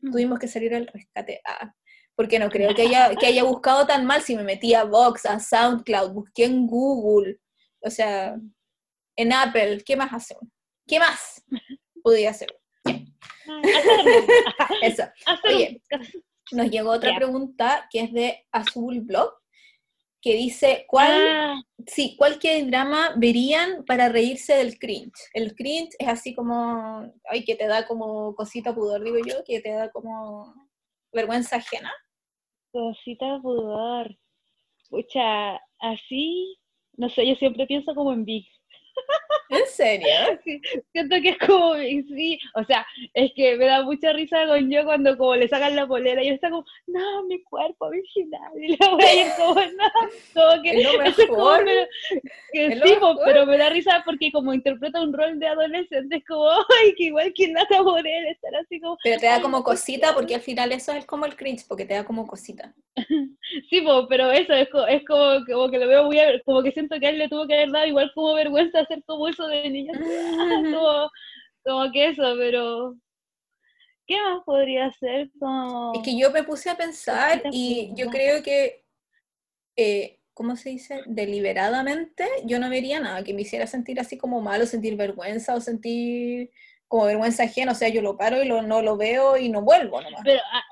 [0.00, 0.12] mm.
[0.12, 1.40] tuvimos que salir al rescate.
[1.44, 1.74] Ah,
[2.20, 5.24] porque no creo que haya, que haya buscado tan mal si me metí a Vox,
[5.24, 7.38] a SoundCloud, busqué en Google,
[7.80, 8.38] o sea,
[9.16, 10.36] en Apple, ¿qué más hace
[10.86, 11.42] ¿Qué más
[12.02, 12.54] podía hacer?
[14.82, 15.04] Eso.
[15.44, 15.80] Oye,
[16.52, 19.32] nos llegó otra pregunta que es de Azul Blog.
[20.20, 25.30] que dice, ¿cuál, Ah, sí, ¿cuál drama verían para reírse del cringe?
[25.32, 29.62] El cringe es así como, ay, que te da como cosita pudor, digo yo, que
[29.62, 30.54] te da como
[31.14, 31.90] vergüenza ajena.
[32.72, 34.16] Cosita pudor.
[34.90, 36.58] Pucha, así,
[36.96, 38.46] no sé, yo siempre pienso como en Big.
[39.48, 40.40] ¿En serio?
[40.44, 40.60] Sí,
[40.92, 44.84] siento que es como, sí, o sea, es que me da mucha risa con yo
[44.84, 48.76] cuando como le sacan la polera y yo está como, no, mi cuerpo original, y
[48.76, 49.90] la voy a ir como, no,
[50.34, 51.64] como que, Es lo es como, mejor.
[51.64, 51.86] pero,
[52.52, 53.18] que Es sí, mejor.
[53.24, 56.48] pero me da risa porque como interpreta un rol de adolescente, es como,
[56.82, 60.34] ay, que igual que Nata Morel, estar así como, Pero te da como cosita, porque
[60.34, 62.74] al final eso es como el cringe, porque te da como cosita.
[63.70, 66.72] sí, po, pero eso es, co- es como, como que lo veo muy, como que
[66.72, 69.46] siento que a él le tuvo que haber dado igual como vergüenza hacer como eso
[69.46, 69.92] de niño,
[70.74, 71.10] como,
[71.64, 72.94] como que eso, pero
[74.06, 75.30] ¿qué más podría ser?
[75.38, 75.92] Como...
[75.94, 78.84] Es que yo me puse a pensar y yo creo que,
[79.76, 81.02] eh, ¿cómo se dice?
[81.06, 85.54] Deliberadamente, yo no vería nada que me hiciera sentir así como mal o sentir vergüenza
[85.54, 86.50] o sentir
[86.88, 87.72] como vergüenza ajena.
[87.72, 90.22] O sea, yo lo paro y lo, no lo veo y no vuelvo nomás.
[90.24, 90.62] Pero, ah,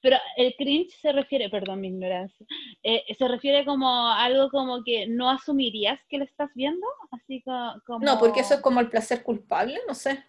[0.00, 2.46] pero el cringe se refiere, perdón mi ignorancia,
[2.82, 7.42] eh, se refiere como a algo como que no asumirías que lo estás viendo, así
[7.42, 8.04] co- como...
[8.04, 10.24] No, porque eso es como el placer culpable, no sé.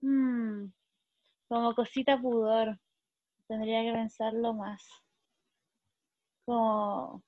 [0.00, 0.66] Mm,
[1.48, 2.78] como cosita pudor,
[3.46, 4.82] tendría que pensarlo más.
[6.44, 7.22] Como...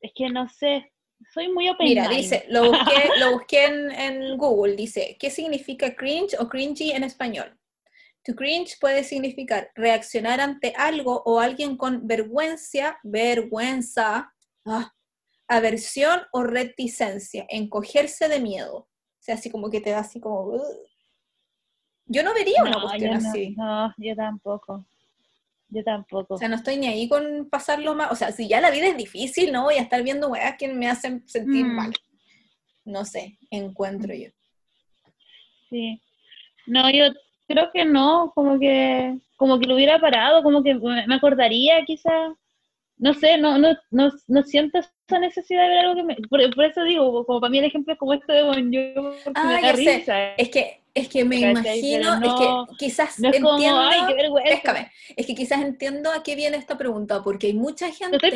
[0.00, 0.92] Es que no sé,
[1.32, 2.16] soy muy open Mira, mind.
[2.16, 7.04] dice, lo busqué, lo busqué en, en Google, dice, ¿qué significa cringe o cringy en
[7.04, 7.58] español?
[8.26, 14.92] To cringe puede significar reaccionar ante algo o alguien con vergüenza, vergüenza, ah,
[15.46, 18.78] aversión o reticencia, encogerse de miedo.
[18.78, 18.88] O
[19.20, 20.60] sea, así como que te da así como...
[22.06, 23.54] Yo no vería una cuestión no, así.
[23.56, 24.84] no, yo tampoco.
[25.68, 26.34] Yo tampoco.
[26.34, 28.08] O sea, no estoy ni ahí con pasarlo mal.
[28.10, 30.66] O sea, si ya la vida es difícil, no voy a estar viendo weas que
[30.68, 31.74] me hacen sentir Mm.
[31.76, 31.92] mal.
[32.84, 34.30] No sé, encuentro yo.
[35.70, 36.00] Sí.
[36.66, 37.04] No, yo
[37.46, 42.32] creo que no, como que, como que lo hubiera parado, como que me acordaría quizás,
[42.98, 46.54] no sé, no, no, no, no siento esa necesidad de ver algo que me, por,
[46.54, 49.40] por eso digo, como para mí el ejemplo es como esto de Bon Jovi, porque
[49.40, 49.98] Ah, me da ya sé.
[49.98, 50.34] risa.
[50.36, 51.50] Es que, es que me ¿Cachai?
[51.50, 54.50] imagino, no- es que quizás no es como, entiendo, ay, qué vergüenza.
[54.54, 58.30] péscame, es que quizás entiendo a qué viene esta pregunta, porque hay mucha gente estoy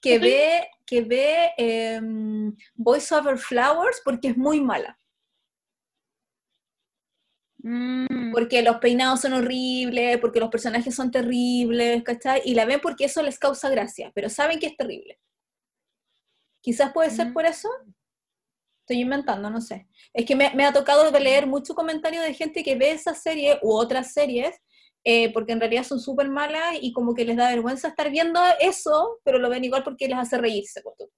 [0.00, 4.98] que estoy- ve, que ve em, Voice Over Flowers porque es muy mala,
[7.62, 12.42] Mm, porque los peinados son horribles, porque los personajes son terribles, ¿cachai?
[12.44, 15.18] Y la ven porque eso les causa gracia, pero saben que es terrible.
[16.60, 17.32] Quizás puede ser Mm.
[17.32, 17.68] por eso.
[18.80, 19.86] Estoy inventando, no sé.
[20.12, 23.58] Es que me, me ha tocado leer mucho comentario de gente que ve esa serie
[23.62, 24.56] u otras series,
[25.04, 28.40] eh, porque en realidad son súper malas y como que les da vergüenza estar viendo
[28.60, 30.82] eso, pero lo ven igual porque les hace reírse.
[30.82, 31.08] punto.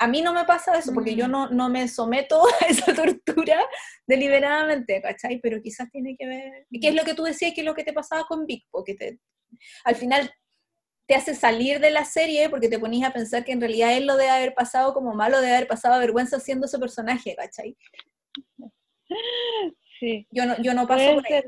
[0.00, 1.30] A mí no me pasa eso, porque yo Mm.
[1.30, 3.60] no, no me someto a esa tortura
[4.06, 5.40] deliberadamente, ¿cachai?
[5.40, 6.66] Pero quizás tiene que ver...
[6.70, 7.52] ¿Y qué es lo que tú decías?
[7.54, 8.64] ¿Qué es lo que te pasaba con Vic?
[8.70, 9.18] Porque te,
[9.84, 10.30] al final
[11.06, 14.06] te hace salir de la serie porque te ponías a pensar que en realidad él
[14.06, 17.76] lo debe haber pasado como malo, debe haber pasado vergüenza siendo ese personaje, ¿cachai?
[19.98, 20.26] sí.
[20.30, 21.42] Yo no, yo no paso por ahí.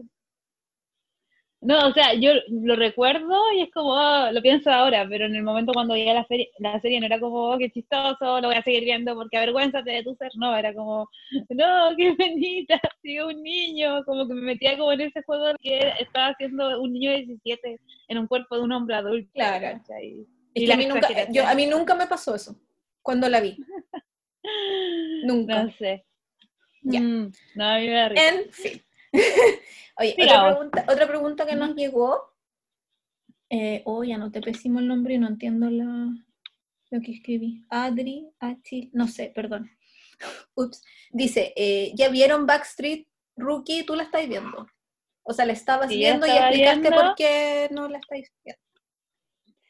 [1.63, 5.35] No, o sea, yo lo recuerdo y es como, ah, lo pienso ahora, pero en
[5.35, 8.49] el momento cuando veía la, serie la serie no era como, oh, qué chistoso, lo
[8.49, 11.07] voy a seguir viendo porque avergüénzate de tu ser, no, era como,
[11.51, 15.93] no, qué bonita, sigue un niño, como que me metía como en ese juego que
[16.01, 19.31] estaba siendo un niño de 17 en un cuerpo de un hombre adulto.
[19.35, 19.83] Claro.
[20.55, 22.57] Y que a mí, nunca, yo, a mí nunca me pasó eso,
[23.03, 23.59] cuando la vi.
[25.25, 25.65] Nunca.
[25.65, 26.07] No sé.
[26.83, 27.01] Ya.
[27.01, 28.29] Mm, no, a mí me da risa.
[28.29, 28.83] En fin.
[29.99, 32.21] Oye, otra pregunta, otra pregunta que nos llegó.
[33.51, 36.09] Eh, oh, ya no te pésimo el nombre y no entiendo la,
[36.91, 37.65] lo que escribí.
[37.69, 39.71] Adri, Achil, no sé, perdón.
[40.55, 40.83] Ups.
[41.11, 43.85] Dice, eh, ¿ya vieron Backstreet Rookie?
[43.85, 44.67] ¿Tú la estás viendo?
[45.23, 46.97] O sea, la estabas Sí, viendo y estaba explicaste viendo.
[47.01, 48.61] por qué no la estáis viendo.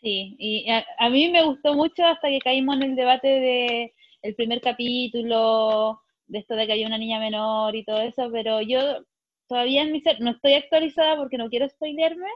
[0.01, 3.95] Sí, y a, a mí me gustó mucho hasta que caímos en el debate de
[4.23, 8.61] el primer capítulo, de esto de que había una niña menor y todo eso, pero
[8.63, 9.05] yo
[9.51, 12.29] todavía en mi ser no estoy actualizada porque no quiero spoilearme,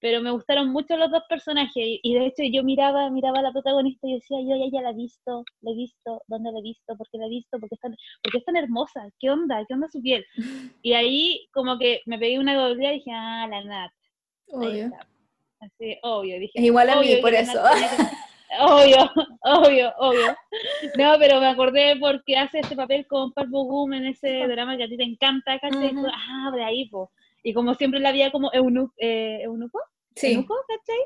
[0.00, 3.42] pero me gustaron mucho los dos personajes y, y de hecho yo miraba, miraba a
[3.42, 6.60] la protagonista y decía, yo ya, ya la he visto, la he visto, ¿dónde la
[6.60, 6.96] he visto?
[6.96, 7.58] ¿Por qué la he visto?
[7.60, 9.10] ¿Por qué es tan, por qué es tan hermosa?
[9.20, 9.62] ¿Qué onda?
[9.68, 10.24] ¿Qué onda su piel?
[10.82, 13.92] Y ahí como que me pegué una doblea y dije, ah, la Nat.
[14.46, 14.90] Obvio.
[15.60, 16.58] Así, obvio, dije.
[16.58, 17.60] Es igual a mí, por eso.
[18.60, 18.96] Obvio,
[19.42, 20.36] obvio, obvio.
[20.96, 24.76] No, pero me acordé porque hace este papel con Park Bo Gum en ese drama
[24.76, 25.94] que a ti te encanta, ¿cachai?
[25.94, 26.06] Ujú.
[26.12, 27.10] Ah, de ahí, po.
[27.42, 29.80] Y como siempre la había como eunuco, eh, ¿eunuco?
[30.14, 30.98] Sí, ¿Eunuco, cachai?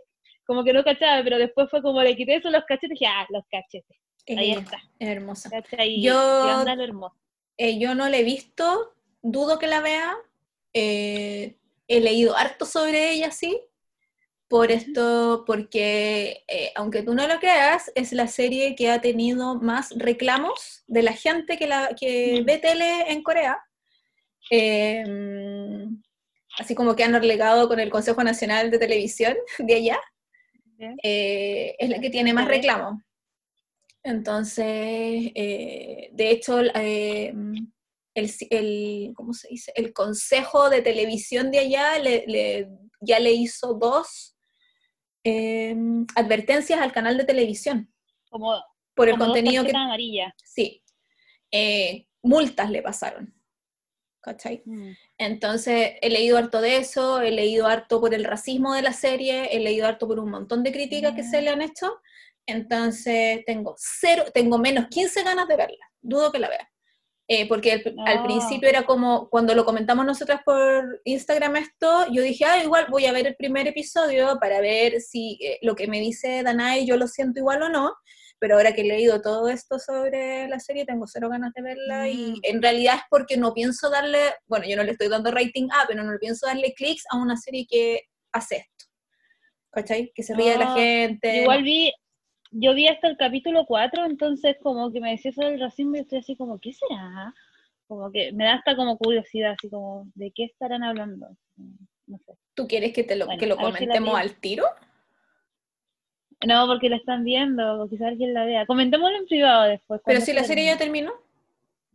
[0.44, 3.06] como que no cachaba, pero después fue como le quité eso los cachetes y dije,
[3.06, 3.96] ah, los cachetes.
[4.36, 4.78] Ahí está.
[4.98, 5.50] Es hermosa.
[5.50, 6.00] ¿Cachai?
[6.02, 7.14] Yo- Y hermoso.
[7.56, 10.14] Eh, yo no la he visto, dudo que la vea.
[10.74, 11.56] eh,
[11.88, 13.60] he leído harto sobre ella, sí.
[14.52, 19.54] Por esto, porque eh, aunque tú no lo creas, es la serie que ha tenido
[19.54, 22.44] más reclamos de la gente que, la, que Mm.
[22.44, 23.58] ve tele en Corea.
[24.50, 25.02] Eh,
[26.58, 29.98] así como que han relegado con el Consejo Nacional de Televisión de allá.
[31.02, 33.00] Eh, es la que tiene más reclamos.
[34.02, 34.66] Entonces,
[35.34, 36.70] eh, de hecho, el,
[38.14, 39.72] el- ¿cómo se dice?
[39.76, 42.68] el Consejo de Televisión de allá le- le-
[43.00, 44.31] ya le hizo dos
[45.24, 45.76] eh,
[46.14, 47.92] advertencias al canal de televisión
[48.30, 48.62] Como,
[48.94, 49.70] por el como contenido que...
[49.74, 50.32] amarillas.
[50.44, 50.82] Sí,
[51.50, 53.34] eh, multas le pasaron.
[54.20, 54.62] ¿Cachai?
[54.64, 54.92] Mm.
[55.18, 59.48] Entonces, he leído harto de eso, he leído harto por el racismo de la serie,
[59.56, 62.00] he leído harto por un montón de críticas que se le han hecho.
[62.46, 65.90] Entonces, tengo cero, tengo menos 15 ganas de verla.
[66.00, 66.71] Dudo que la vea.
[67.28, 68.22] Eh, porque al, al Ah.
[68.24, 73.06] principio era como, cuando lo comentamos nosotras por Instagram esto, yo dije, ah, igual voy
[73.06, 76.96] a ver el primer episodio para ver si eh, lo que me dice Danae yo
[76.96, 77.94] lo siento igual o no.
[78.40, 82.08] Pero ahora que he leído todo esto sobre la serie, tengo cero ganas de verla
[82.08, 82.40] y Mm.
[82.42, 84.18] en realidad es porque no pienso darle,
[84.48, 87.36] bueno, yo no le estoy dando rating A, pero no pienso darle clics a una
[87.36, 88.00] serie que
[88.32, 88.86] hace esto.
[89.70, 90.10] ¿Cachai?
[90.12, 91.42] Que se ríe de la Ah, gente.
[91.42, 91.92] Igual vi,
[92.52, 96.00] yo vi hasta el capítulo 4, entonces como que me decía eso del racismo y
[96.00, 97.34] estoy así como, ¿qué será?
[97.88, 101.28] Como que me da hasta como curiosidad, así como, ¿de qué estarán hablando?
[102.06, 102.34] No sé.
[102.54, 104.66] ¿Tú quieres que, te lo, Bueno, que lo si comentemos al tiro?
[106.46, 108.66] No, porque la están viendo, o quizás alguien la vea.
[108.66, 110.00] Comentémoslo en privado después.
[110.04, 111.12] Pero si la serie ya terminó.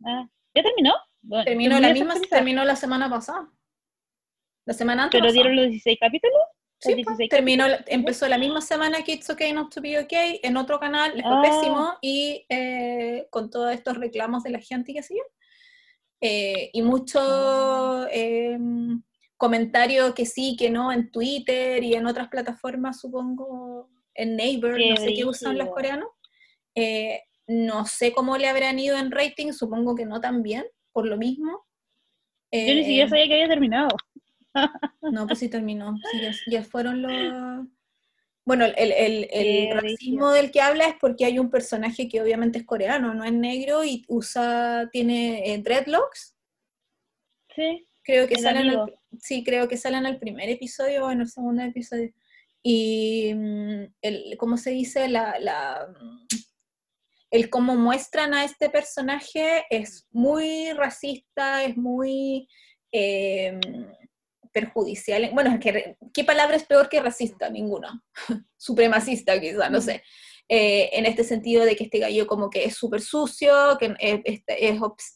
[0.04, 0.94] Ah, ¿Ya terminó?
[1.22, 3.48] Bueno, Terminó la misma, terminó la semana pasada.
[4.64, 5.20] La semana antes.
[5.20, 6.40] ¿Pero dieron los 16 capítulos?
[6.80, 10.40] Sí, pues, 16 terminó, empezó la misma semana que It's Okay Not to Be Okay
[10.42, 11.42] en otro canal, les fue Ah.
[11.42, 15.22] pésimo y eh, con todos estos reclamos de la gente sé yo.
[16.20, 18.08] Eh, y muchos Ah.
[18.12, 19.02] em,
[19.36, 24.90] comentarios que sí, que no en Twitter y en otras plataformas, supongo, en Neighbor, Qué
[24.90, 26.08] no sé qué usan los coreanos.
[26.74, 31.06] Eh, no sé cómo le habrán ido en rating, supongo que no tan bien, por
[31.06, 31.64] lo mismo.
[32.52, 33.88] Yo ni siquiera Eh, sabía que había terminado.
[35.02, 35.96] No, pues sí terminó.
[36.10, 37.66] Sí, ya, ya fueron los.
[38.44, 42.64] Bueno, el, el- racismo del que habla es porque hay un personaje que obviamente es
[42.64, 46.34] coreano, no es negro y usa, tiene eh, dreadlocks.
[47.54, 47.86] Sí.
[48.02, 48.98] Creo que El sale en el, amigo.
[49.20, 52.10] sí, creo que sale en el primer episodio o en el segundo episodio.
[52.62, 55.08] Y mm, el, ¿cómo se dice?
[55.08, 56.26] La, la, mm,
[57.30, 62.48] el cómo muestran a este personaje es muy racista, es muy
[62.92, 63.60] eh,
[64.60, 65.30] perjudicial.
[65.32, 67.48] Bueno, que, ¿qué palabra es peor que racista?
[67.48, 68.02] Ninguna.
[68.56, 70.02] Supremacista, quizá, no sé.
[70.50, 74.42] Eh, en este sentido de que este gallo como que es súper sucio, que es,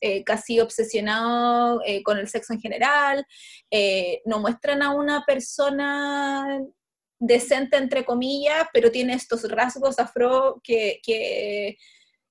[0.01, 3.27] eh, casi obsesionado eh, con el sexo en general,
[4.27, 6.61] no muestran a una persona
[7.19, 11.79] decente entre comillas, pero tiene estos rasgos afro que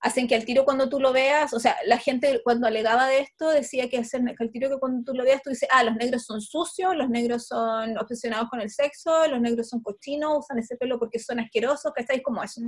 [0.01, 3.19] hacen que al tiro cuando tú lo veas, o sea, la gente cuando alegaba de
[3.19, 5.83] esto decía que, hacen, que al tiro que cuando tú lo veas tú dices, ah,
[5.83, 10.39] los negros son sucios, los negros son obsesionados con el sexo, los negros son cochinos,
[10.39, 12.61] usan ese pelo porque son asquerosos, que estáis como eso.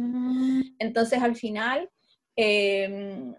[0.78, 1.90] Entonces al final
[2.36, 3.34] eh,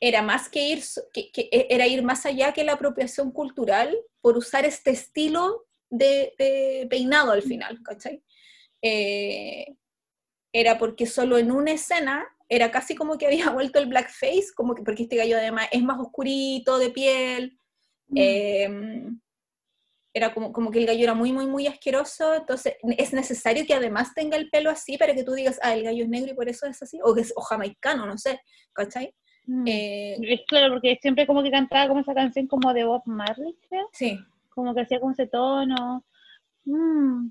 [0.00, 4.36] era más que ir, que, que era ir más allá que la apropiación cultural por
[4.36, 8.24] usar este estilo de, de peinado al final, ¿cachai?
[8.82, 9.76] Eh,
[10.52, 14.74] era porque solo en una escena era casi como que había vuelto el blackface, como
[14.74, 17.58] que porque este gallo además es más oscurito de piel,
[18.14, 18.68] eh,
[20.16, 23.74] era como, como que el gallo era muy, muy, muy asqueroso, entonces es necesario que
[23.74, 26.36] además tenga el pelo así para que tú digas, ah, el gallo es negro y
[26.36, 28.40] por eso es así, o, que es, o jamaicano, no sé,
[28.72, 29.12] ¿cachai?
[29.46, 29.64] Mm.
[29.66, 33.58] Eh, Es claro, porque siempre como que cantaba como esa canción como de Bob Marley,
[33.68, 33.88] creo.
[33.92, 34.18] sí,
[34.50, 36.04] Como que hacía como ese tono.
[36.64, 37.30] Mm,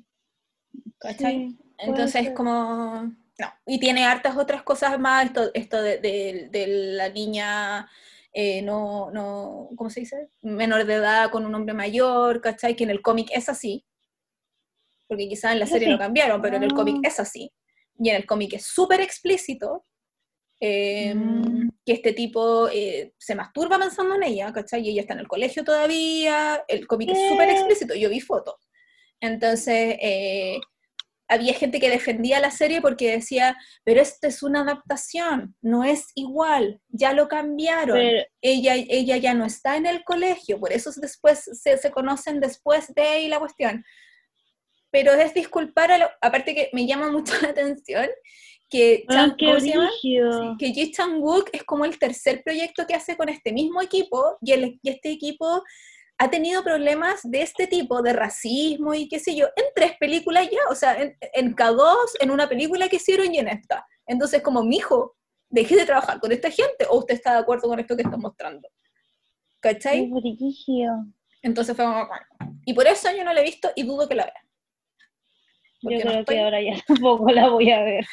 [1.00, 1.50] ¿cachai?
[1.50, 3.14] sí, Entonces, como.
[3.40, 3.48] No.
[3.66, 5.26] Y tiene hartas otras cosas más.
[5.26, 7.90] Esto, esto de, de- de la niña.
[8.36, 10.30] eh, no, no, ¿cómo se dice?
[10.42, 12.76] Menor de edad con un hombre mayor, ¿cachai?
[12.76, 13.86] Que en el cómic es así.
[15.08, 17.08] Porque quizás en la ¿Es serie lo cambiaron, pero en el cómic Ah.
[17.10, 17.52] es así.
[18.00, 19.84] Y en el cómic es súper explícito.
[20.60, 21.70] eh, Mm.
[21.86, 24.82] Que este tipo eh, se masturba pensando en ella, ¿cachai?
[24.82, 26.64] Y ella está en el colegio todavía.
[26.70, 27.54] El cómic es súper ¿Qué?
[27.56, 27.94] explícito.
[27.96, 28.56] Yo vi fotos.
[29.20, 30.60] Entonces, eh,
[31.28, 36.08] había gente que defendía la serie porque decía, pero esta es una adaptación, no es
[36.16, 40.92] igual, ya lo cambiaron, Pero- ella, ella ya no está en el colegio, por eso
[40.98, 43.84] después se, se conocen después de y la cuestión.
[44.92, 48.08] pero es disculpar, a lo- aparte que me llama mucho la atención,
[48.70, 49.88] que, Ah, Chan- qué ¿cómo se llama?
[49.88, 50.56] brígido.
[50.60, 54.52] que Ji Chang-wook es como el tercer proyecto que hace con este mismo equipo, y,
[54.52, 55.64] el- y este equipo
[56.18, 60.48] ha tenido problemas de este tipo, de racismo y qué sé yo, en tres películas
[60.50, 63.86] ya, o sea, en, en K2, en una película que hicieron y en esta.
[64.06, 65.16] Entonces, como, mijo,
[65.50, 68.18] deje de trabajar con esta gente, o usted está de acuerdo con esto que está
[68.18, 68.68] mostrando.
[69.62, 70.12] Qué ¿Cachai?
[71.42, 72.08] Entonces fue como.
[72.66, 74.43] Y por eso yo no la he visto y dudo que la vea.
[75.92, 78.06] Yo no creo estoy- que ahora ya tampoco la voy a ver.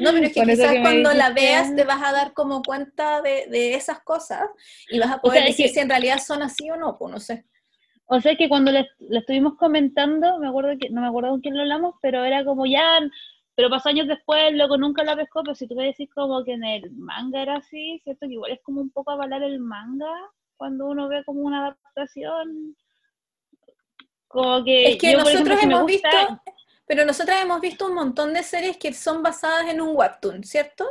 [0.00, 3.20] No, pero es que quizás que cuando la veas te vas a dar como cuenta
[3.22, 4.48] de, de esas cosas
[4.90, 6.96] y vas a poder sea, es decir que- si en realidad son así o no,
[6.98, 7.44] pues no sé.
[8.06, 11.54] O sea que cuando le, estuvimos comentando, me acuerdo que, no me acuerdo con quién
[11.54, 12.98] lo hablamos, pero era como ya,
[13.54, 16.52] pero pasó años después, luego nunca la pescó, pero si tú me decís como que
[16.52, 18.26] en el manga era así, ¿cierto?
[18.26, 20.10] Que igual es como un poco avalar el manga
[20.56, 22.74] cuando uno ve como una adaptación.
[24.26, 26.42] Como que, Es que yo, por ejemplo, nosotros si hemos gusta- visto,
[26.88, 30.84] pero nosotros hemos visto un montón de series que son basadas en un webtoon, ¿cierto?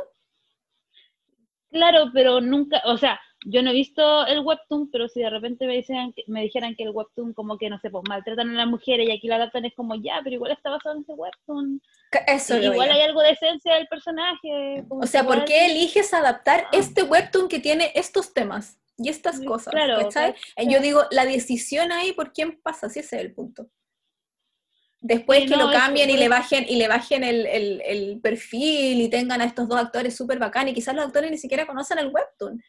[1.70, 5.66] Claro, pero nunca, o sea, yo no he visto el webtoon, pero si de repente
[5.66, 8.52] me dicen, que- me dijeran que el webtoon como que, no sé, pues maltratan a
[8.54, 11.12] las mujeres y aquí la adaptan es como, ya, pero igual está basado en ese
[11.12, 11.82] webtoon.
[12.26, 14.82] Eso Y igual hay algo de esencia del personaje.
[14.88, 16.70] O sea, igual- ¿por qué eliges adaptar Ah.
[16.72, 19.72] este webtoon que tiene estos temas y estas Mm, cosas?
[19.72, 20.32] claro, ¿cachai?
[20.32, 20.72] ¿cachai?
[20.72, 22.88] Yo digo, la decisión ahí, ¿por quién pasa?
[22.88, 23.68] Si ese es el punto.
[25.00, 28.20] Después Sí, que no, lo cambien y le bajen, y le bajen el, el- el
[28.20, 31.66] perfil y tengan a estos dos actores súper bacán y quizás los actores ni siquiera
[31.66, 32.60] conocen el webtoon.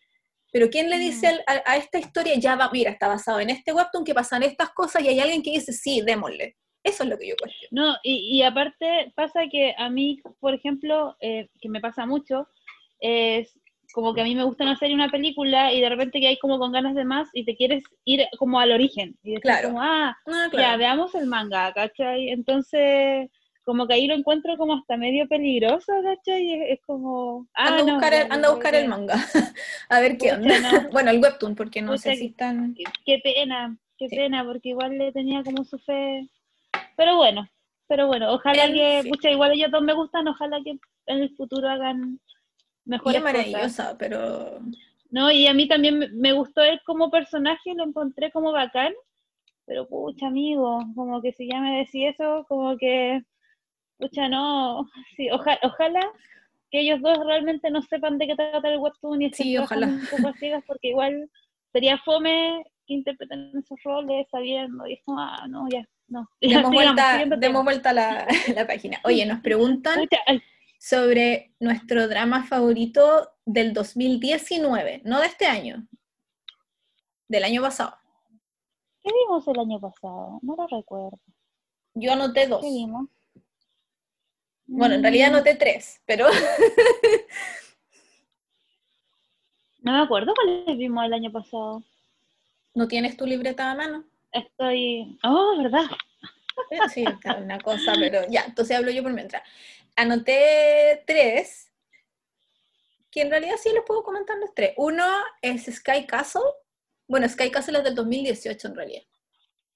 [0.51, 1.29] Pero ¿quién le dice Mm.
[1.47, 4.43] al- a, a esta historia, ya va, mira, está basado en este webtoon que pasan
[4.43, 6.55] estas cosas y hay alguien que dice, sí, démosle?
[6.83, 7.69] Eso es lo que yo cuestiono.
[7.91, 12.47] No, y, y aparte pasa que a mí, por ejemplo, eh, que me pasa mucho,
[12.99, 13.51] es
[13.93, 16.37] como que a mí me gusta una serie, una película, y de repente que hay
[16.39, 19.15] como con ganas de más y te quieres ir como al origen.
[19.23, 19.69] Y decir Claro.
[19.69, 22.29] como, ah, Ah, ya, veamos el manga, ¿cachai?
[22.29, 23.29] Entonces,
[23.63, 26.53] como que ahí lo encuentro como hasta medio peligroso, ¿cachai?
[26.53, 27.47] Es, es como...
[27.53, 29.15] Ah, anda, a no, buscar, el, anda a buscar el manga,
[29.89, 30.59] a ver qué onda.
[30.59, 30.89] no.
[30.91, 32.75] Bueno, el webtoon, porque no sé si están...
[32.75, 34.15] Qué, qué pena, qué Sí.
[34.15, 36.27] pena, porque igual le tenía como su fe.
[36.95, 37.47] Pero bueno,
[37.87, 39.11] pero bueno, ojalá En que, fin.
[39.11, 40.71] pucha, igual ellos dos me gustan, ojalá que
[41.07, 42.19] en el futuro hagan
[42.89, 43.33] Y mejores es cosas.
[43.33, 44.59] maravillosa, pero...
[45.11, 48.93] No, y a mí también me- gustó él como personaje, lo encontré como bacán,
[49.65, 53.21] pero pucha, amigo, como que si ya me decís eso, como que,
[53.97, 56.01] pucha, no, sí, oja- ojalá
[56.71, 59.87] que ellos dos realmente no sepan de qué trata el webtoon y estén Sí, ojalá.
[59.87, 61.29] un poco a ciegas, porque igual
[61.73, 66.27] sería fome que interpreten esos roles sabiendo, y es como, ah, no, ya, no.
[66.41, 68.99] Ya, Demos sigamos, vuelta, demos vuelta a la, la página.
[69.03, 70.17] Oye, nos preguntan Pucha,
[70.79, 75.85] sobre nuestro drama favorito del 2019, no de este año,
[77.27, 77.95] del año pasado.
[79.03, 80.39] ¿Qué vimos el año pasado?
[80.41, 81.19] No lo recuerdo.
[81.93, 82.61] Yo anoté dos.
[82.61, 83.09] ¿Qué vimos?
[84.65, 86.27] Bueno, en realidad anoté tres, pero
[89.81, 91.83] No me acuerdo cuáles vimos el año pasado.
[92.73, 94.05] no tienes tu libreta a mano.
[94.31, 95.17] Estoy.
[95.23, 95.85] Oh, ¿verdad?
[96.93, 99.41] Sí, está una cosa, pero ya, entonces hablo yo por mientras.
[99.99, 101.73] Anoté tres,
[103.11, 104.71] que en realidad sí los puedo comentar los tres.
[104.77, 105.03] Uno
[105.41, 106.39] es Sky Castle.
[107.05, 109.01] Bueno, Sky Castle es del 2018 en realidad.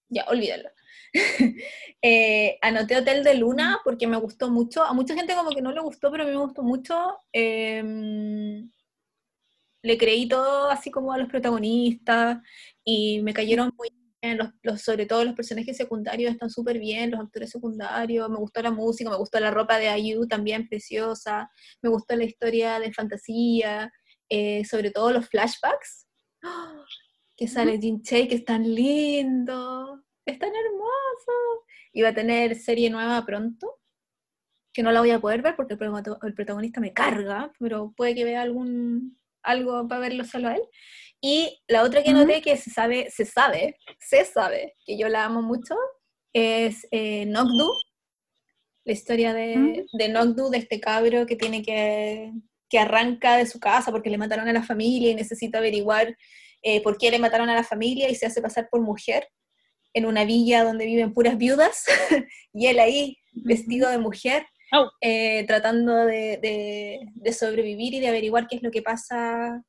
[0.09, 0.69] Ya, olvídalo.
[2.05, 4.83] Eh, anoté Hotel de Luna porque me gustó mucho.
[4.83, 7.17] A mucha gente como que no le gustó, pero a mí me gustó mucho.
[7.31, 8.69] Em,
[9.81, 12.39] le creí todo así como a los protagonistas
[12.83, 13.89] y me cayeron muy
[14.23, 18.37] bien, los, los- sobre todo los personajes secundarios están súper bien, los actores secundarios, me
[18.37, 21.49] gustó la música, me gustó la ropa de IU también preciosa,
[21.81, 23.91] me gustó la historia de fantasía,
[24.29, 26.07] eh, sobre todo los flashbacks,
[26.43, 26.83] ¡Ah!
[27.37, 32.55] que sale Jin Chae, que es tan lindo, es tan hermoso, y va a tener
[32.55, 33.79] serie nueva pronto,
[34.73, 38.23] que no la voy a poder ver porque el protagonista me carga, pero puede que
[38.23, 40.61] vea algún algo para verlo solo a él.
[41.25, 42.19] Y la otra que Ujú.
[42.19, 45.73] noté que se sabe, se sabe, se sabe, que yo la amo mucho,
[46.33, 47.71] es eh, Nokdu,
[48.83, 49.85] la historia de, Ujú.
[49.93, 52.29] de Nokdu, de este cabro que tiene que,
[52.69, 56.13] que arranca de su casa porque le mataron a la familia y necesita averiguar
[56.61, 59.25] eh, por qué le mataron a la familia y se hace pasar por mujer
[59.93, 61.85] en una villa donde viven puras viudas
[62.53, 64.89] y él ahí vestido de mujer Au.
[64.99, 69.63] eh, tratando de, de- de sobrevivir y de averiguar qué es lo que pasa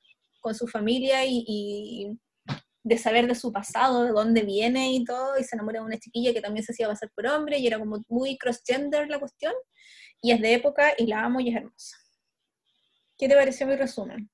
[0.45, 2.19] con su familia y, y
[2.83, 5.99] de saber de su pasado, de dónde viene y todo, y se enamora de una
[5.99, 9.55] chiquilla que también se hacía pasar por hombre y era como muy cross-gender la cuestión,
[10.21, 11.97] y es de época y la amo y es hermosa.
[13.17, 14.31] ¿Qué te pareció mi resumen?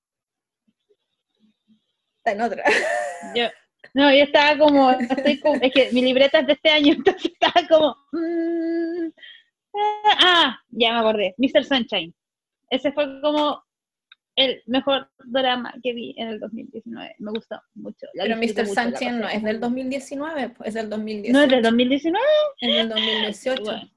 [2.18, 2.64] Está en otra.
[3.36, 3.44] Yo,
[3.94, 7.30] No, yo estaba como, estoy como- es que mi libreta es de este año, entonces
[7.32, 9.08] estaba como, mm,
[9.74, 11.64] ah, ah, ya me acordé, Mr.
[11.64, 12.12] Sunshine.
[12.68, 13.62] Ese fue como
[14.40, 18.06] el mejor drama que vi en el 2019, me gustó mucho.
[18.14, 18.66] la Pero Mr.
[18.66, 19.60] Sunshine no pasé es del bien.
[19.60, 21.32] 2019, pues, es del 2018.
[21.32, 22.24] ¿No es del 2019?
[22.60, 23.62] Es del 2018.
[23.62, 23.90] Bueno.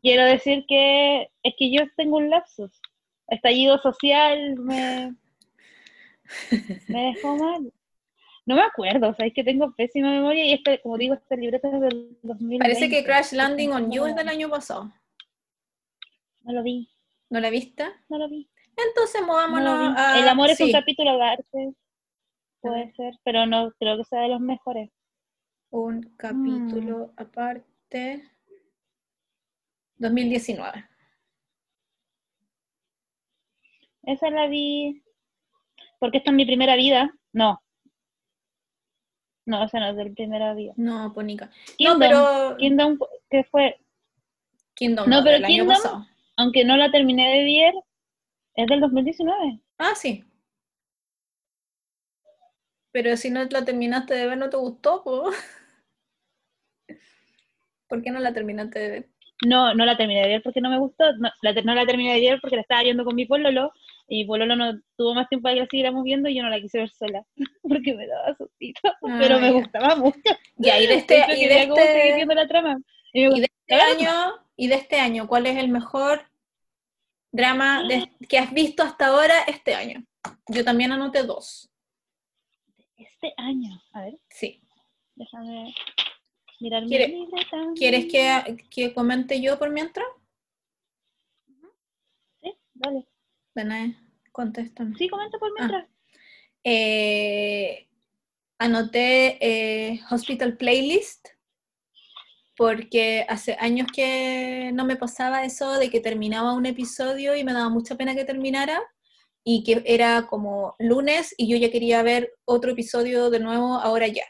[0.00, 2.70] Quiero decir que es que yo tengo un lapsus.
[3.28, 5.14] Estallido social me,
[6.88, 7.72] me dejó mal.
[8.44, 11.36] No me acuerdo, o sea, es que tengo pésima memoria y este, como digo, este
[11.36, 12.58] libreto es del 2020.
[12.58, 14.92] Parece que Crash Landing on You es del año pasado.
[16.40, 16.88] No lo vi,
[17.30, 17.84] ¿No la viste?
[18.08, 18.48] no lo vi.
[18.76, 20.18] Entonces movámonos a...
[20.18, 21.74] El amor es un capítulo aparte,
[22.60, 24.90] puede ser, pero no creo que sea de los mejores.
[25.70, 28.28] un capítulo aparte.
[29.96, 30.84] 2019.
[34.04, 35.02] Esa la vi
[36.00, 37.12] porque esta es mi primera vida.
[37.32, 37.62] No.
[39.46, 40.72] No, esa no es de mi primera vida.
[40.76, 41.46] No, Ponica.
[41.46, 42.56] No, Kingdom, pero...
[42.58, 42.98] Kingdom,
[43.30, 43.78] que fue,
[44.74, 46.06] Kingdom No, no, pero del año Kingdom- pasado.
[46.36, 47.74] aunque no la terminé de ver,
[48.54, 49.60] es del 2019.
[49.78, 50.24] Ah, sí.
[52.92, 55.02] Pero si no la terminaste de ver, ¿no te gustó?
[55.02, 55.30] po?
[57.88, 59.08] ¿Por qué no la terminaste de ver?
[59.46, 61.84] No, no la terminé de ver porque no me gustó, no la, ter- no la
[61.84, 63.72] terminé de ver porque la estaba viendo con mi pololo,
[64.06, 66.60] y pololo no tuvo más tiempo para que la siguiéramos viendo y yo no la
[66.60, 67.24] quise ver sola,
[67.62, 68.80] porque me daba sustito,
[69.18, 70.18] pero me gustaba mucho.
[70.58, 72.78] Y de De este, y de este, viendo la trama.
[73.12, 74.10] Y me y de este año,
[74.56, 76.30] y de este año, ¿cuál es el mejor
[77.32, 80.04] drama de- que has visto hasta ahora este año?
[80.48, 81.70] Yo también anoté dos.
[82.96, 84.62] Este año, a ver, Sí.
[85.16, 85.74] déjame
[86.60, 87.56] mirar mi ¿Quiere- libreta.
[87.74, 90.06] ¿Quieres que, que comente yo por mientras?
[92.40, 93.06] Sí, dale.
[93.54, 93.96] Danae,
[94.30, 94.96] contéstame.
[94.96, 95.88] Sí, comenta por mientras.
[96.64, 97.88] Eh,
[98.58, 101.30] anoté eh, Hospital Playlist
[102.62, 107.52] porque hace años que no me pasaba eso de que terminaba un episodio y me
[107.52, 108.80] daba mucha pena que terminara
[109.42, 114.06] y que era como lunes y yo ya quería ver otro episodio de nuevo ahora
[114.06, 114.22] ya.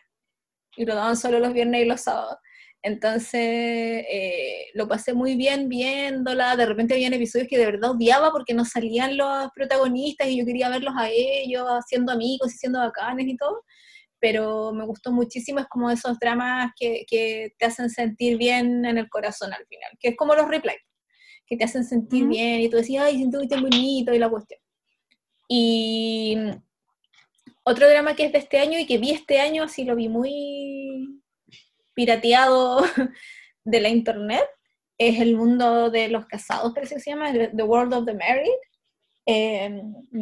[0.79, 2.39] Y lo daban solo los viernes y los sábados.
[2.83, 3.35] Entonces
[4.11, 6.57] eh, lo pasé muy bien viéndola.
[6.57, 10.47] De repente habían episodios que de verdad odiaba porque no salían los protagonistas y yo
[10.47, 13.63] quería verlos a ellos siendo amigos y siendo bacanes y todo.
[14.23, 15.59] Pero me gustó muchísimo.
[15.59, 19.91] Es como esos dramas que, que te hacen sentir bien en el corazón al final,
[19.99, 20.77] que es como los replay,
[21.45, 24.31] que te hacen sentir bien y tú decías, ay, siento que está bonito y la
[24.31, 24.61] cuestión.
[25.49, 26.37] Y
[27.65, 30.09] otro drama que es de este año y que vi este año, así lo vi
[30.09, 31.23] muy
[31.95, 32.81] pirateado
[33.65, 34.45] de la internet,
[34.99, 38.51] es el mundo de los casados, parece que se llama, The World of the Married.
[39.27, 39.71] Eh,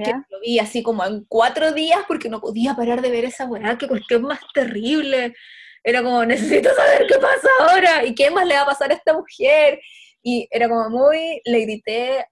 [0.04, 3.46] que lo vi así como en cuatro días porque no podía parar de ver esa
[3.46, 5.34] weá, qué cuestión más terrible.
[5.82, 8.94] Era como, necesito saber qué pasa ahora y qué más le va a pasar a
[8.94, 9.80] esta mujer.
[10.22, 12.26] Y era como muy, le grité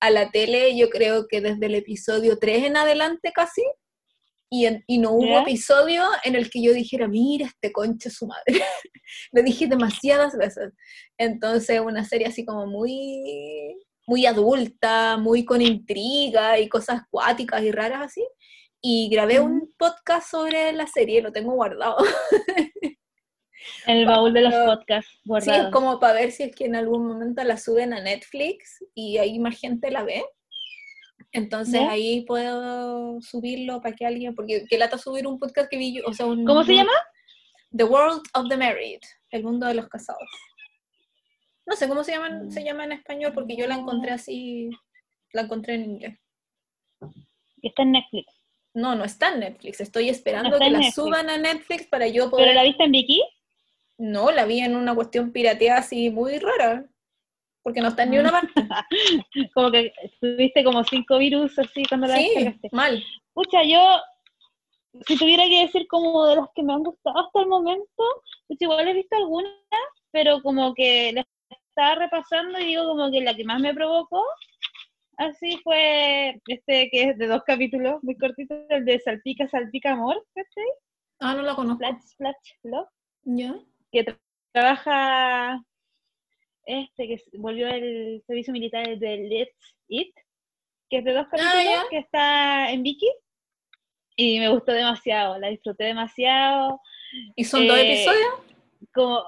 [0.00, 3.62] a la tele, yo creo que desde el episodio 3 en adelante casi,
[4.50, 8.26] y, en- y no hubo episodio en el que yo dijera, mira este conche su
[8.28, 8.44] madre.
[9.32, 10.72] Lo dije demasiadas veces.
[11.18, 13.74] Entonces, una serie así como muy,
[14.06, 18.26] muy adulta, muy con intriga y cosas cuáticas y raras así.
[18.80, 21.96] Y grabé un podcast sobre la serie, lo tengo guardado.
[23.86, 25.66] En el baúl de los podcasts Sí, guardados.
[25.66, 29.16] es como para ver si es que en algún momento la suben a Netflix y
[29.18, 30.22] ahí más gente la ve.
[31.32, 35.94] Entonces ahí puedo subirlo para que alguien, porque que lata subir un podcast que vi
[35.96, 36.92] yo, o sea, un- ¿Cómo se llama?
[37.76, 39.00] The World of the Married,
[39.30, 40.28] el mundo de los casados.
[41.66, 42.50] No sé cómo se llama, Mm.
[42.50, 44.70] se llama en español porque yo la encontré así,
[45.32, 46.18] la encontré en inglés.
[47.62, 48.32] Está en Netflix.
[48.74, 50.94] No, no está en Netflix, estoy esperando que la Netflix.
[50.96, 52.46] suban a Netflix para yo poder...
[52.48, 53.22] ¿Pero la viste en Viki?
[53.98, 56.84] No, la vi en una cuestión pirateada así muy rara,
[57.62, 58.52] porque no está en ni una parte.
[59.54, 62.68] Como que tuviste como cinco virus así cuando la Sí, descargaste.
[62.72, 63.02] mal.
[63.32, 63.80] Pucha, yo,
[65.06, 68.04] si tuviera que decir como de las que me han gustado hasta el momento,
[68.48, 69.52] pues igual he visto algunas,
[70.10, 71.24] pero como que las
[71.74, 74.22] estaba repasando y digo como que la que más me provocó,
[75.16, 80.24] así fue este que es de dos capítulos, muy cortito, el de Salpica, Salpica Amor.
[81.20, 81.84] Ah, no la conozco.
[81.84, 82.88] Splash, Splash, Love,
[83.24, 83.54] ¿Ya?
[83.90, 84.18] que tra-
[84.52, 85.60] trabaja
[86.66, 90.14] este que volvió el servicio militar de Let's Eat,
[90.88, 91.84] que es de dos capítulos, Ah, ya.
[91.90, 93.10] que está en Viki.
[94.16, 96.80] Y me gustó demasiado, la disfruté demasiado.
[97.34, 98.34] ¿Y son dos Eh, episodios?
[98.92, 99.24] Como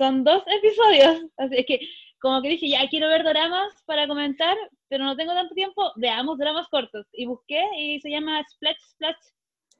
[0.00, 1.80] son dos episodios, así es que
[2.20, 4.56] como que dije, ya quiero ver dramas para comentar,
[4.88, 7.06] pero no tengo tanto tiempo, veamos dramas cortos.
[7.12, 9.16] Y busqué y se llama Splash Splash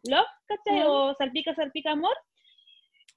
[0.04, 0.82] love, ¿cachai?
[0.86, 2.16] O salpica, salpica amor.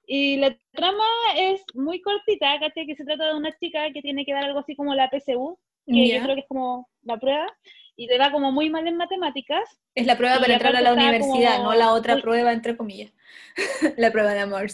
[0.06, 1.06] Y la trama
[1.38, 2.86] es muy cortita, ¿cachai?
[2.86, 5.58] Que se trata de una chica que tiene que dar algo así como la PSU,
[5.86, 7.48] que yo creo que es como la prueba,
[7.96, 9.64] y te va como muy mal en matemáticas.
[9.96, 13.12] Es la prueba para entrar a la universidad, no la otra prueba, entre comillas.
[13.98, 14.68] la prueba de amor.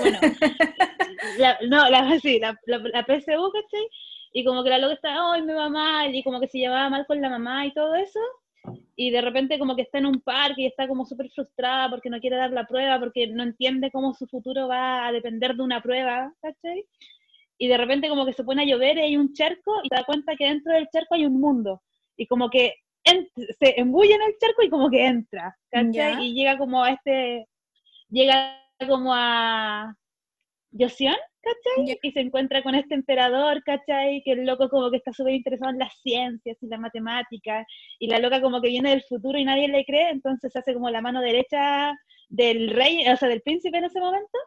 [0.00, 0.18] Bueno,
[1.68, 3.88] no, la, sí, la, la, PSU, ¿cachai?
[4.32, 6.88] Y como que la loca está, hoy me va mal, y como que se llevaba
[6.88, 8.20] mal con la mamá y todo eso.
[8.94, 12.10] Y de repente como que está en un parque y está como súper frustrada porque
[12.10, 15.62] no quiere dar la prueba, porque no entiende cómo su futuro va a depender de
[15.62, 16.84] una prueba, ¿cachai?
[17.56, 19.96] Y de repente como que se pone a llover y hay un charco y te
[19.96, 21.80] da cuenta que dentro del charco hay un mundo
[22.16, 26.26] y como que se embulle en el charco y como que entra, ¿cachai?
[26.26, 27.46] Y llega como a este,
[28.08, 29.94] llega como a
[30.78, 31.98] Joseon, ¿cachai?
[32.02, 34.22] Y se encuentra con este emperador, ¿cachai?
[34.24, 37.64] Que el loco como que está súper interesado en las ciencias y la matemática,
[37.98, 40.74] y la loca como que viene del futuro y nadie le cree, entonces se hace
[40.74, 41.92] como la mano derecha
[42.28, 44.38] del rey, o sea, del príncipe en ese momento,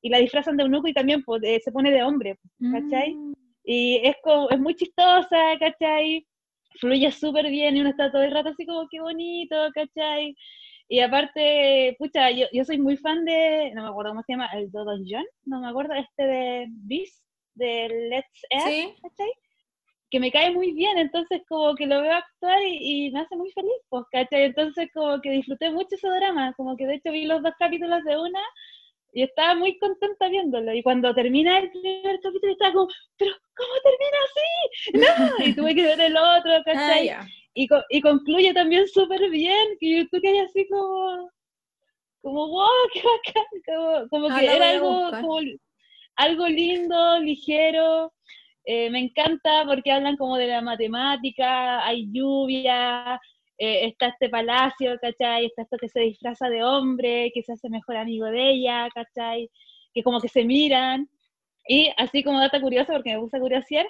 [0.00, 2.38] y la disfrazan de eunuco y también pues, se pone de hombre,
[2.72, 3.14] ¿cachai?
[3.14, 3.32] Mm.
[3.64, 6.26] Y es, como, es muy chistosa, ¿cachai?
[6.78, 10.36] Fluye súper bien y uno está todo el rato así como qué bonito, ¿cachai?
[10.88, 14.48] Y aparte, pucha, yo, yo soy muy fan de, no me acuerdo cómo se llama,
[14.54, 17.22] el Dodon John, no me acuerdo, este de Beast,
[17.54, 19.30] de Let's Air, ¿cachai?
[20.10, 23.50] Que me cae muy bien, entonces como que lo veo actuar y, me hace muy
[23.52, 24.44] feliz, pues, ¿cachai?
[24.44, 28.02] Entonces como que disfruté mucho ese drama, como que de hecho vi los dos capítulos
[28.04, 28.40] de una
[29.18, 30.72] y estaba muy contenta viéndolo.
[30.72, 35.40] Y cuando termina el primer capítulo, estaba como, pero ¿cómo termina así?
[35.40, 37.10] No, y tuve que ver el otro, ah, ¿cachai?
[37.52, 41.28] y, y, concluye también súper bien, que tú que así como,
[42.22, 45.40] como, wow, qué bacán, como, que era algo, como,
[46.14, 48.12] algo lindo, ligero.
[48.66, 53.20] Eh, me encanta porque hablan como de la matemática, hay lluvia,
[53.58, 55.46] eh, está este palacio, ¿cachai?
[55.46, 59.50] Está esto que se disfraza de hombre, que se hace mejor amigo de ella, ¿cachai?
[59.92, 61.08] Que como que se miran.
[61.66, 63.86] Y así como data curiosa, porque me gusta curiosear,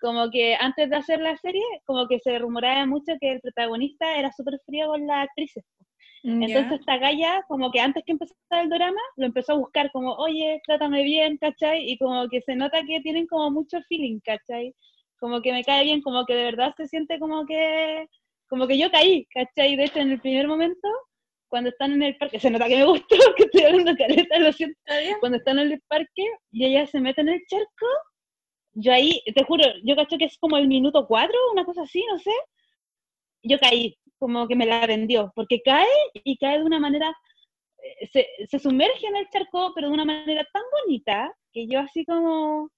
[0.00, 4.18] como que antes de hacer la serie, como que se rumoraba mucho que el protagonista
[4.18, 5.64] era súper frío con las actrices.
[6.24, 9.90] Mm, Entonces esta galla, como que antes que empezara el drama, lo empezó a buscar
[9.92, 11.88] como, oye, trátame bien, ¿cachai?
[11.88, 14.74] Y como que se nota que tienen como mucho feeling, ¿cachai?
[15.20, 18.08] Como que me cae bien, como que de verdad se siente como que
[18.48, 19.76] como que yo caí, ¿cachai?
[19.76, 20.88] De hecho, en el primer momento,
[21.48, 24.52] cuando están en el parque, se nota que me gustó, que estoy hablando caleta, lo
[24.52, 24.78] siento,
[25.20, 27.86] cuando están en el parque y ella se mete en el charco,
[28.74, 32.04] yo ahí, te juro, yo cacho que es como el minuto cuatro, una cosa así,
[32.10, 32.32] no sé,
[33.42, 37.14] yo caí, como que me la vendió, porque cae y cae de una manera,
[37.78, 41.80] eh, se, se sumerge en el charco, pero de una manera tan bonita, que yo
[41.80, 42.70] así como,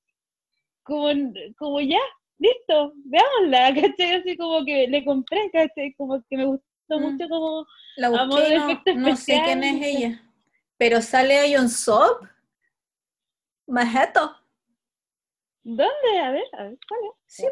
[0.84, 1.08] como,
[1.56, 2.00] como ya,
[2.38, 4.14] listo, veámosla, ¿cachai?
[4.14, 5.94] Así como que le compré, ¿cachai?
[5.94, 7.02] Como que me gustó mm.
[7.02, 7.66] mucho como
[7.96, 10.22] la busqué, no, no, sé quién es ella,
[10.76, 12.24] pero sale ahí un Sop,
[13.66, 14.34] Majeto.
[15.62, 16.18] ¿Dónde?
[16.22, 17.16] A ver, a ver, ¿cuál es?
[17.26, 17.44] Sí,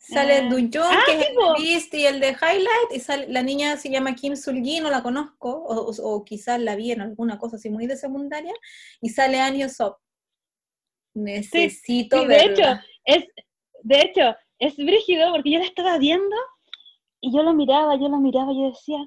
[0.00, 0.48] Sale ah.
[0.48, 4.14] ah, que es el Beast y el de Highlight, y sale, la niña se llama
[4.14, 7.86] Kim Sulgi, no la conozco, o, o, quizás la vi en alguna cosa así muy
[7.86, 8.54] de secundaria,
[9.00, 9.98] y sale Anio Sop.
[11.14, 12.62] Necesito sí, De hecho,
[13.04, 13.24] es,
[13.82, 16.36] de hecho, es brígido porque yo la estaba viendo
[17.20, 18.98] y yo lo miraba, yo lo miraba, y yo decía,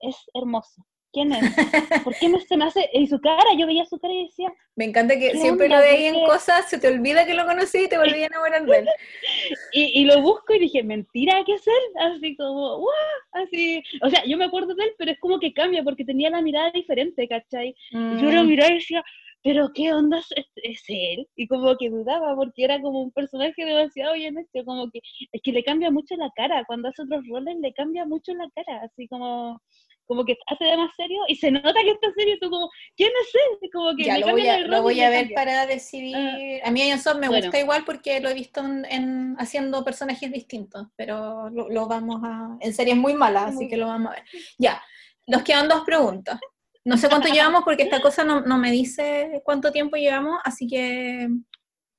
[0.00, 0.84] es hermoso.
[1.12, 1.40] ¿Quién es?
[2.04, 2.90] ¿Por qué me se me hace?
[2.92, 4.52] Y su cara, yo veía su cara y decía.
[4.74, 7.88] Me encanta que siempre lo veía en cosas, se te olvida que lo conocí y
[7.88, 8.88] te volví a enamorar de él.
[9.72, 12.00] y, y, lo busco y dije, mentira, ¿qué es él?
[12.00, 12.92] Así como, ¡guau!
[13.32, 13.82] Así.
[14.02, 16.42] O sea, yo me acuerdo de él, pero es como que cambia porque tenía la
[16.42, 17.74] mirada diferente, ¿cachai?
[17.90, 18.46] Y yo lo mm.
[18.46, 19.02] miraba y decía,
[19.46, 20.18] pero ¿qué onda
[20.56, 21.28] es, él?
[21.36, 24.98] Y como que dudaba, porque era como un personaje demasiado bien hecho, como que
[25.30, 28.48] es que le cambia mucho la cara, cuando hace otros roles le cambia mucho la
[28.56, 29.62] cara, así como
[30.06, 33.10] como que hace de más serio y se nota que está serio, tú como, ¿quién
[33.22, 33.70] es él?
[33.72, 36.16] Como que ya, lo, voy a, lo voy a ver para decidir.
[36.16, 36.68] Ah.
[36.68, 41.50] a mí Son me gusta igual porque lo he visto en, haciendo personajes distintos, pero
[41.50, 42.56] lo, vamos a...
[42.60, 44.24] En series muy malas, así que lo vamos a ver.
[44.58, 44.82] Ya,
[45.26, 46.40] nos quedan dos preguntas.
[46.86, 51.28] No sé cuánto llevamos porque esta cosa no, me dice cuánto tiempo llevamos, así que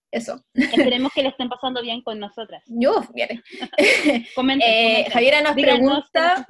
[0.10, 0.42] eso.
[0.54, 2.64] Esperemos que lo estén pasando bien con nosotras.
[2.68, 3.44] Yo, bien.
[4.66, 6.48] eh, Javiera nos pregunta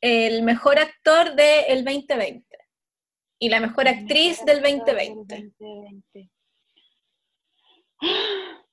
[0.00, 2.44] el mejor actor del 2020
[3.38, 5.52] y la mejor actriz del 2020.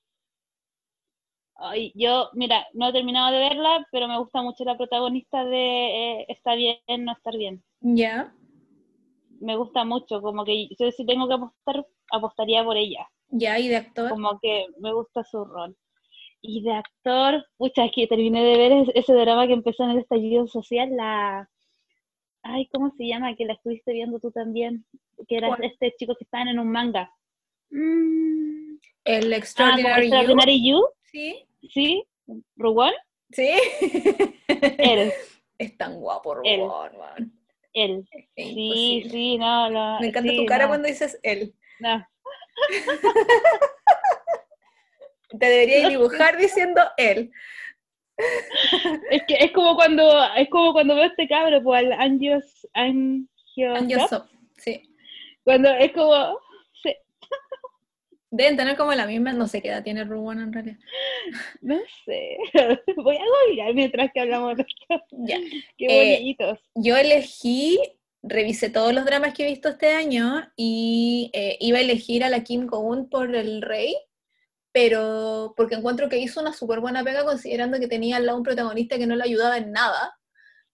[1.55, 6.21] Ay, yo, mira, no he terminado de verla, pero me gusta mucho la protagonista de
[6.21, 7.63] eh, Está bien, no estar bien.
[7.79, 8.33] Ya
[9.43, 13.07] me gusta mucho, como que yo si tengo que apostar, apostaría por ella.
[13.29, 14.09] Ya, y de actor.
[14.09, 15.75] Como que me gusta su rol.
[16.41, 19.99] Y de actor, pucha, es que terminé de ver ese drama que empezó en el
[19.99, 21.49] estallido social, la
[22.43, 23.35] Ay, ¿cómo se llama?
[23.35, 24.85] Que la estuviste viendo tú también.
[25.27, 25.63] Que era ¿Cuál?
[25.63, 27.09] este chico que estaban en un manga.
[27.69, 28.75] Mm,
[29.05, 30.15] El ah, Extraordinary, You.
[30.15, 30.85] Extraordinary You.
[31.05, 32.03] Sí, ¿Sí?
[32.57, 32.93] ¿Ruwan?
[33.31, 33.49] sí.
[34.77, 35.11] Él.
[35.57, 36.35] es tan guapo.
[36.35, 37.33] Rubón, man.
[37.73, 38.07] Él.
[38.35, 39.99] Es Sí, sí, no, no.
[39.99, 41.53] Me encanta sí, tu cara no, cuando dices él.
[41.79, 42.05] no.
[45.39, 47.31] Te debería dibujar diciendo él.
[49.09, 52.67] Es que es como cuando, es como cuando veo a este cabro, pues al Angios,
[52.73, 54.27] Angio, Angiosop,
[54.57, 54.83] sí.
[55.43, 56.39] cuando es como,
[58.35, 60.77] Deben tener como la misma, no sé qué edad tiene Rubón en realidad.
[61.61, 62.37] no sé,
[62.97, 65.05] voy a googlear mientras que hablamos de esto.
[65.11, 65.37] Ya.
[65.77, 66.59] Qué Eh, bonitos.
[66.73, 67.77] Yo elegí,
[68.23, 72.29] revisé todos los dramas que he visto este año y eh, iba a elegir a
[72.29, 73.95] la Kim Go-un por el rey,
[74.71, 78.43] pero porque encuentro que hizo una súper buena pega considerando que tenía al lado un
[78.43, 80.17] protagonista que no le ayudaba en nada.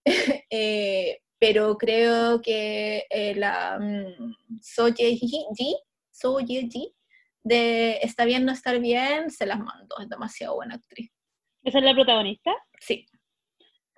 [0.50, 5.76] Eh, pero creo que eh, la mm, So Ye-ji,
[6.10, 6.94] So Ye-ji,
[7.42, 11.10] de Está bien no estar bien, se las mando, es demasiado buena actriz.
[11.62, 12.52] ¿Esa es la protagonista?
[12.80, 13.06] Sí.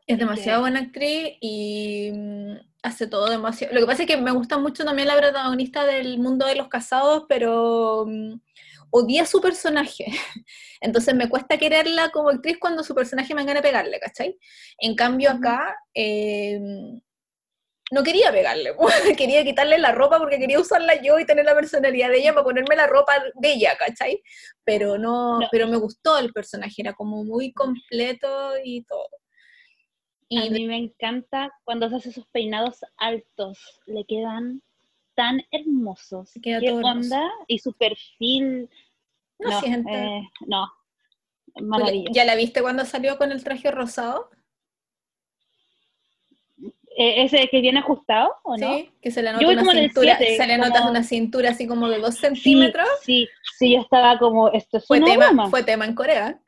[0.06, 3.73] Es demasiado buena actriz y mm, hace todo demasiado.
[3.74, 6.69] Lo que pasa es que me gusta mucho también la protagonista del mundo de los
[6.69, 8.35] casados, pero mm,
[8.90, 10.06] odia su personaje.
[10.81, 14.39] Entonces me cuesta quererla como actriz cuando su personaje me gana pegarle, ¿cachai?
[14.78, 16.60] En cambio acá eh,
[17.93, 18.74] no quería pegarle,
[19.19, 22.44] quería quitarle la ropa porque quería usarla yo y tener la personalidad de ella para
[22.44, 24.23] ponerme la ropa de ella, ¿cachai?
[24.64, 25.48] Pero no, No.
[25.52, 29.06] pero me gustó el personaje, era como muy completo y todo.
[30.35, 34.62] A Y mí me encanta cuando se hace esos peinados altos, le quedan
[35.14, 36.31] tan hermosos.
[36.43, 36.89] Queda ¿Qué hermoso.
[36.89, 37.31] onda?
[37.47, 38.70] Y su perfil,
[39.39, 40.73] no, no, eh, no,
[41.55, 42.12] ¿Tú la- maravilloso.
[42.14, 44.31] ¿Ya la viste cuando salió con el traje rosado?
[47.03, 48.74] Eh, ¿Ese que viene ajustado o no?
[48.74, 51.66] Sí, que se le nota una cintura, siete, se le nota como- una cintura así
[51.66, 52.87] como de dos centímetros.
[53.03, 55.49] sí, sí, yo estaba como, esto es Fue una tema, broma.
[55.51, 56.39] fue tema en Corea.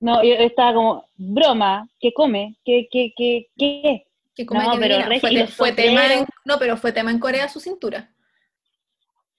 [0.00, 2.56] No, yo estaba como, broma, ¿qué come?
[2.64, 4.06] ¿Qué, qué, qué, qué?
[4.34, 7.48] Que como No, que pero re- fue, tema en, no, pero fue tema en Corea
[7.48, 8.12] su cintura.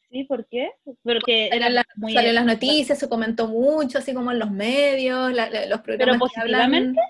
[0.09, 0.23] ¿Sí?
[0.23, 0.71] ¿Por qué?
[1.03, 2.13] Porque Salió era en, la- muy...
[2.13, 5.81] salió en las noticias, se comentó mucho, así como en los medios, la- la- los
[5.81, 7.01] programas ¿Pero que hablan- positivamente?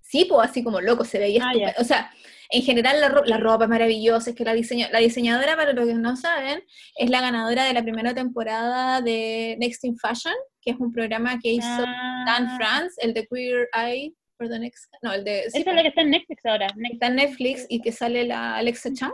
[0.00, 1.80] Sí, pues así como loco, se veía Ah, estupendo.
[1.80, 2.10] O sea,
[2.52, 5.72] en general la, ro- la ropa es maravillosa, es que la, diseña- la diseñadora, para
[5.72, 6.62] los que no saben,
[6.96, 11.38] es la ganadora de la primera temporada de Next in Fashion, que es un programa
[11.42, 15.44] que hizo Ah, Dan France, el de Queer Eye, for the next, no, el de,
[15.50, 16.66] sí, Esa es la que está en Netflix ahora.
[16.68, 16.92] Netflix.
[16.92, 19.12] está en Netflix y que sale la Alexa Chang.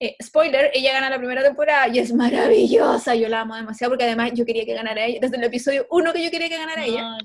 [0.00, 4.04] Eh, spoiler, ella gana la primera temporada y es maravillosa, yo la amo demasiado porque
[4.04, 6.84] además yo quería que ganara ella, desde el episodio 1 que yo quería que ganara
[6.84, 7.18] ella, No,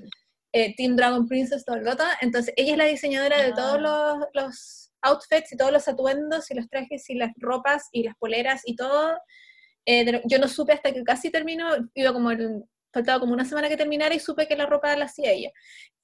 [0.52, 2.04] eh, Team Dragon Princess, todo el loto.
[2.20, 3.54] Entonces, ella es la diseñadora de Ah.
[3.54, 8.02] todos los, los outfits y todos los atuendos y los trajes y las ropas y
[8.04, 9.18] las poleras y todo.
[9.84, 13.44] Eh, de yo no supe hasta que casi terminó, iba como el- faltaba como una
[13.44, 15.50] semana que terminara y supe que la ropa la hacía ella.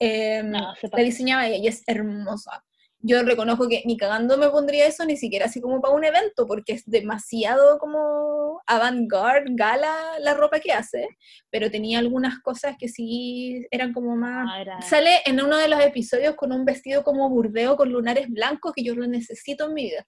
[0.01, 2.65] Eh, No, se la diseñaba ella y es hermosa.
[3.01, 6.47] Yo reconozco que ni cagando me pondría eso, ni siquiera así como para un evento,
[6.47, 11.07] porque es demasiado como avant-garde, gala la ropa que hace,
[11.49, 14.49] pero tenía algunas cosas que sí eran como más...
[14.51, 18.73] Ah, Sale en uno de los episodios con un vestido como burdeo con lunares blancos
[18.75, 20.05] que yo lo necesito en mi vida.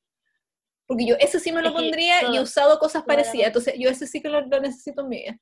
[0.87, 4.09] Porque yo ese sí me lo pondría y he usado cosas parecidas, entonces yo ese
[4.09, 5.39] sí que lo, lo necesito en mi vida.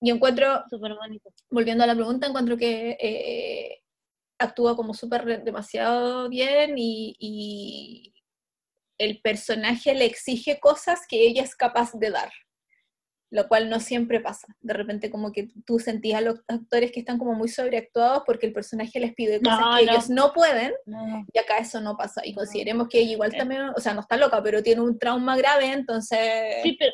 [0.00, 1.30] Y encuentro, Súper bonito.
[1.50, 3.83] volviendo a la pregunta, encuentro que eh,
[4.38, 8.14] actúa como súper demasiado bien y, y
[8.98, 12.30] el personaje le exige cosas que ella es capaz de dar,
[13.30, 14.46] lo cual no siempre pasa.
[14.60, 18.46] De repente como que tú sentías a los actores que están como muy sobreactuados porque
[18.46, 19.92] el personaje les pide cosas No, que no.
[19.92, 22.20] ellos no pueden No, y acá eso no pasa.
[22.24, 23.38] Y consideremos que ella igual Eh.
[23.38, 26.62] también, o sea, no está loca, pero tiene un trauma grave, entonces...
[26.62, 26.92] Sí, pero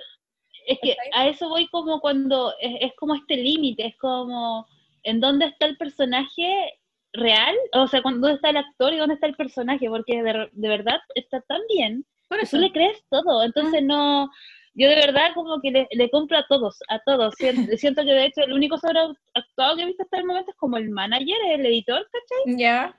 [0.67, 4.67] es que a eso voy como cuando es, es como este límite, es como
[5.03, 6.80] en dónde está el personaje
[7.13, 10.49] real, o sea, cuando- dónde está el actor y dónde está el personaje, porque de,
[10.53, 12.57] de verdad está tan bien por eso.
[12.57, 14.31] tú le crees todo, entonces no,
[14.75, 18.13] yo de verdad como que le, le compro a todos, a todos, siento, siento que
[18.13, 21.37] de hecho el único sobreactuado que he visto hasta el momento es como el manager,
[21.51, 22.57] el editor, ¿cachai?
[22.57, 22.97] Ya.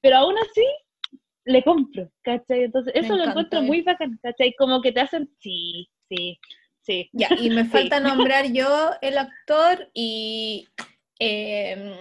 [0.00, 0.64] Pero aún así
[1.44, 2.64] le compro, ¿cachai?
[2.64, 4.54] Entonces Me eso lo encanta encuentro muy bacán, ¿cachai?
[4.54, 6.38] Como que te hacen, sí, sí,
[6.80, 7.08] sí.
[7.12, 10.66] Ya, y me falta nombrar yo el actor y
[11.20, 11.92] em,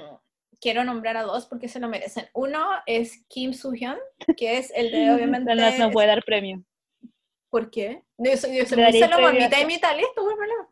[0.60, 2.28] quiero nombrar a dos porque se lo merecen.
[2.34, 3.98] Uno es Kim Soo-hyun,
[4.36, 5.56] que es el de obviamente...
[5.56, 6.64] No, no puede dar premio.
[7.50, 8.04] ¿Por qué?
[8.18, 10.36] Yo soy, yo soy muy daría el Salomón, premio a mitad y mitad, listo, pues,
[10.36, 10.70] problema.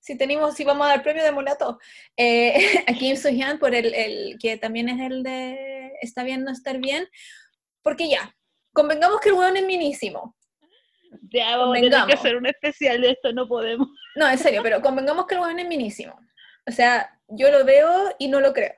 [0.00, 1.76] Si tenemos, si vamos a dar premio, a todos.
[2.16, 2.54] Eh,
[2.86, 6.78] a Kim Soo-hyun por el, el que también es el de Está bien no estar
[6.78, 7.08] bien,
[7.82, 8.34] porque ya,
[8.72, 10.36] convengamos que el weón es minísimo.
[11.30, 13.88] Ya, vamos a tener que hacer un especial de esto, no podemos.
[14.16, 16.18] No, en serio, pero convengamos que el weón es minísimo.
[16.66, 18.74] O sea, yo lo veo y no lo creo.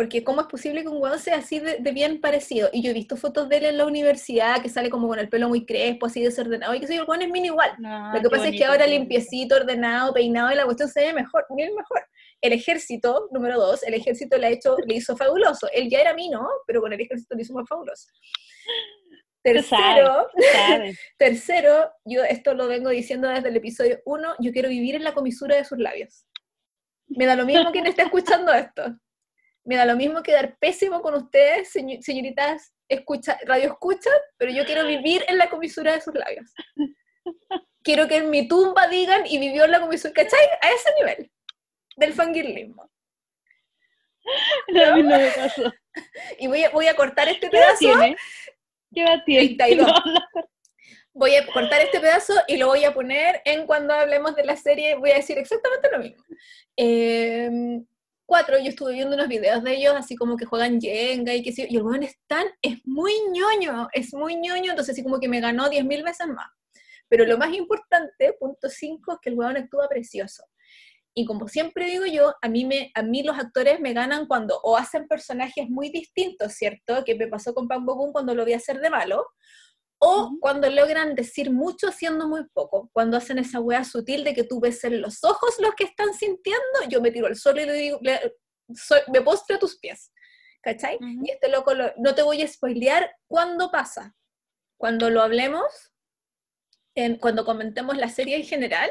[0.00, 2.70] Porque ¿cómo es posible que un weón sea así de, de bien parecido?
[2.72, 5.28] Y yo he visto fotos de él en la universidad, que sale como con el
[5.28, 7.72] pelo muy crespo, así desordenado, y que soy el weón es mini igual.
[7.78, 8.98] No, Lo que pasa es que bonito, ahora bonito.
[8.98, 12.02] limpiecito, ordenado, peinado, y la cuestión se ve mejor, bien mejor.
[12.40, 15.68] El ejército, número dos, el ejército le, ha hecho, le hizo fabuloso.
[15.70, 18.08] Él ya era mino, pero con el ejército le hizo más fabuloso.
[19.42, 20.94] Tercero, se sabe.
[21.18, 25.12] tercero, yo esto lo vengo diciendo desde el episodio 1, yo quiero vivir en la
[25.12, 26.24] comisura de sus labios.
[27.08, 28.96] Me da lo mismo quien esté escuchando esto.
[29.64, 34.64] Me da lo mismo quedar pésimo con ustedes, seño- señoritas escucha, radio escucha, pero yo
[34.64, 36.52] quiero vivir en la comisura de sus labios.
[37.82, 40.44] Quiero que en mi tumba digan y vivió en la comisura, ¿cachai?
[40.60, 41.30] A ese nivel
[41.96, 42.90] del fangirlismo.
[44.68, 45.72] No, a mí no me pasó.
[46.38, 48.16] Y voy a, voy a cortar este ¿Qué edad pedazo, tiene?
[48.94, 49.56] ¿Qué edad tiene?
[49.56, 49.86] 32.
[50.04, 50.48] No, no.
[51.12, 54.56] voy a cortar este pedazo y lo voy a poner en cuando hablemos de la
[54.56, 56.22] serie, voy a decir exactamente lo mismo.
[56.76, 57.80] Eh,
[58.30, 61.50] cuatro, yo estuve viendo unos videos de ellos, así como que juegan Jenga y que
[61.50, 65.18] sí, y el weón es tan, es muy ñoño, es muy ñoño, entonces así como
[65.18, 66.46] que me ganó 10.000 veces más.
[67.08, 70.44] Pero lo más importante, punto 5, es que el weón actúa precioso.
[71.12, 74.60] Y como siempre digo yo, a mí, me, a mí los actores me ganan cuando
[74.62, 77.02] o hacen personajes muy distintos, ¿cierto?
[77.04, 79.26] Que me pasó con Pang Boom cuando lo vi hacer de malo,
[80.02, 84.44] o cuando logran decir mucho haciendo muy poco, cuando hacen esa wea sutil de que
[84.44, 87.66] tú ves en los ojos lo que están sintiendo, yo me tiro al suelo y
[87.66, 88.34] le digo, le-
[88.74, 90.10] soy- me postro a tus pies,
[90.62, 90.96] ¿cachai?
[90.96, 91.24] Ujú.
[91.26, 94.16] Y este loco, lo- no te voy a spoilear cuándo pasa,
[94.78, 95.66] cuando lo hablemos,
[96.94, 98.90] en- cuando comentemos la serie en general,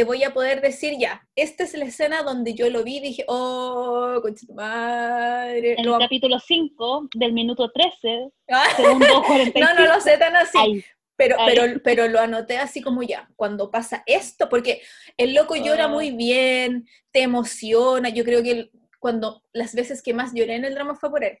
[0.00, 3.00] te voy a poder decir ya, esta es la escena donde yo lo vi y
[3.00, 9.60] dije, oh, concha tu madre, En el capítulo 5 del minuto 13, Ah, segundo 45.
[9.60, 10.56] no, no lo sé tan así.
[10.56, 10.84] Ahí.
[11.16, 14.80] Pero, pero, pero lo anoté así como ya, cuando pasa esto, porque
[15.18, 15.88] el loco llora Ah.
[15.88, 18.70] muy bien, te emociona, yo creo que
[19.00, 21.36] cuando las veces que más lloré en el drama fue por él,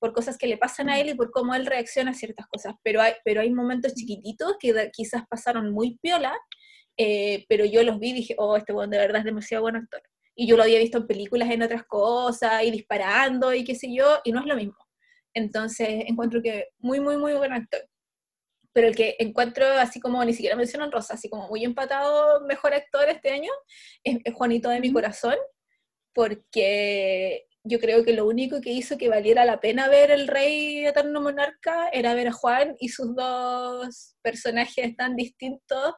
[0.00, 2.74] por cosas que le pasan a él y por cómo él reacciona a ciertas cosas,
[2.82, 6.36] pero hay, pero hay momentos chiquititos que da- quizás pasaron muy piola,
[6.96, 9.76] eh, pero yo los vi y dije, oh, este weón de verdad es demasiado buen
[9.76, 10.02] actor.
[10.34, 13.92] Y yo lo había visto en películas, en otras cosas, y disparando, y qué sé
[13.94, 14.76] yo, y no es lo mismo.
[15.34, 17.82] Entonces, encuentro que muy, muy, muy buen actor
[18.72, 22.40] pero el que encuentro así como, ni siquiera menciono en Rosa, así como muy empatado,
[22.46, 23.50] mejor actor este año,
[24.04, 25.36] es, es Juanito de mi corazón,
[26.14, 30.86] porque yo creo que lo único que hizo que valiera la pena ver el Rey
[30.86, 35.94] Eterno Monarca era ver a Juan y sus dos personajes tan distintos,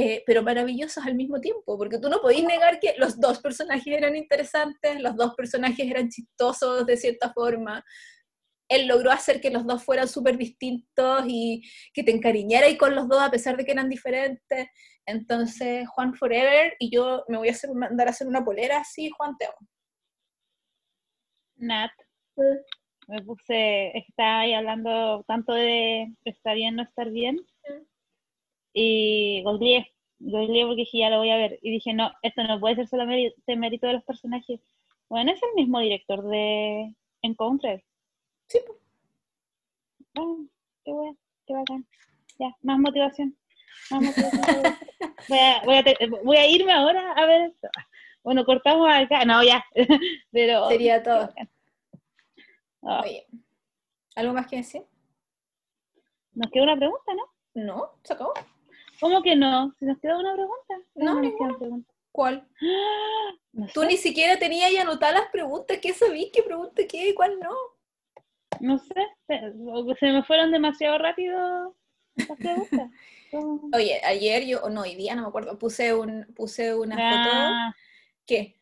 [0.00, 3.86] eh, pero maravillosos al mismo tiempo, porque tú no podís negar que los dos personajes
[3.86, 7.84] eran interesantes, los dos personajes eran chistosos de cierta forma,
[8.70, 11.62] él logró hacer que los dos fueran súper distintos y
[11.92, 14.68] que te encariñaras con los dos a pesar de que eran diferentes.
[15.04, 19.10] Entonces, Juan Forever, y yo me voy a hacer, mandar a hacer una polera así,
[19.10, 19.68] Juan te amo.
[21.56, 21.90] Nat.
[23.06, 27.36] Me puse, está ahí hablando tanto de está bien, no estar bien.
[28.72, 31.58] Y googleé, googleé porque dije ya lo voy a ver.
[31.62, 34.60] Y dije, no, esto no puede ser solamente mérito de los personajes.
[35.08, 37.82] Bueno, es el mismo director de Encounter.
[38.46, 38.60] Sí.
[40.16, 40.36] Ah,
[40.84, 41.16] qué bueno,
[41.46, 41.86] qué bacán.
[42.38, 43.36] Ya, más motivación.
[43.90, 44.62] Más motivación.
[45.28, 47.68] voy, a, voy, a te- voy a irme ahora a ver esto.
[48.22, 49.24] Bueno, cortamos acá.
[49.24, 49.64] No, ya.
[50.30, 50.68] Pero.
[50.68, 51.18] Sería todo.
[51.26, 51.50] bacán.
[52.82, 53.26] Ah, Oye,
[54.16, 54.82] ¿algo más que decir?
[56.32, 57.24] nos queda una pregunta, ¿no?
[57.62, 58.32] No, se acabó.
[59.00, 59.74] ¿Cómo que no?
[59.78, 60.74] ¿Se nos queda una pregunta?
[60.94, 61.58] No, ninguna.
[61.58, 61.92] pregunta.
[62.12, 62.46] ¿Cuál?
[63.52, 65.78] No Tú ni siquiera tenías ya anotadas las preguntas.
[65.82, 66.30] ¿Qué sabís?
[66.32, 67.50] ¿Qué pregunta qué y cuál no?
[68.60, 68.94] no sé.
[69.26, 71.74] Se, me fueron demasiado rápido
[72.14, 72.90] las preguntas.
[73.74, 77.72] Oye, ayer yo, o no, hoy día, no me acuerdo, puse, un, puse una Ah,
[77.72, 77.84] foto.
[78.26, 78.59] ¿Qué?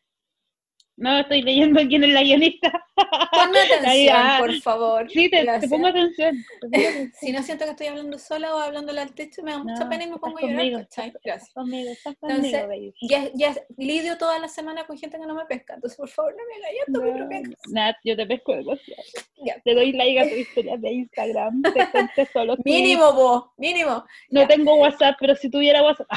[0.99, 2.85] No, estoy leyendo quién es la guionista.
[3.31, 5.09] Ponme atención, por favor.
[5.11, 6.35] Sí, te, pongo atención.
[6.61, 7.13] te pongo atención.
[7.19, 9.89] Si no siento que estoy hablando sola o hablándole al techo, me da mucha No,
[9.89, 10.81] pena y me pongo a llorar.
[10.81, 11.53] estás- Gracias.
[11.53, 12.93] Conmigo, estás Entonces, conmigo.
[13.01, 16.33] Ya, ya lidio toda la semana con gente que no me pesca, entonces por favor
[16.35, 17.69] no me hagas esto, casa.
[17.71, 19.01] Nat, yo te pesco demasiado.
[19.45, 19.55] Ya.
[19.63, 21.61] Te doy like a tu historia de Instagram.
[21.63, 21.71] Te
[22.33, 22.65] tweets.
[22.65, 24.03] Mínimo, vos, mínimo.
[24.29, 24.47] No Ya.
[24.47, 26.07] tengo WhatsApp, pero si tuviera WhatsApp.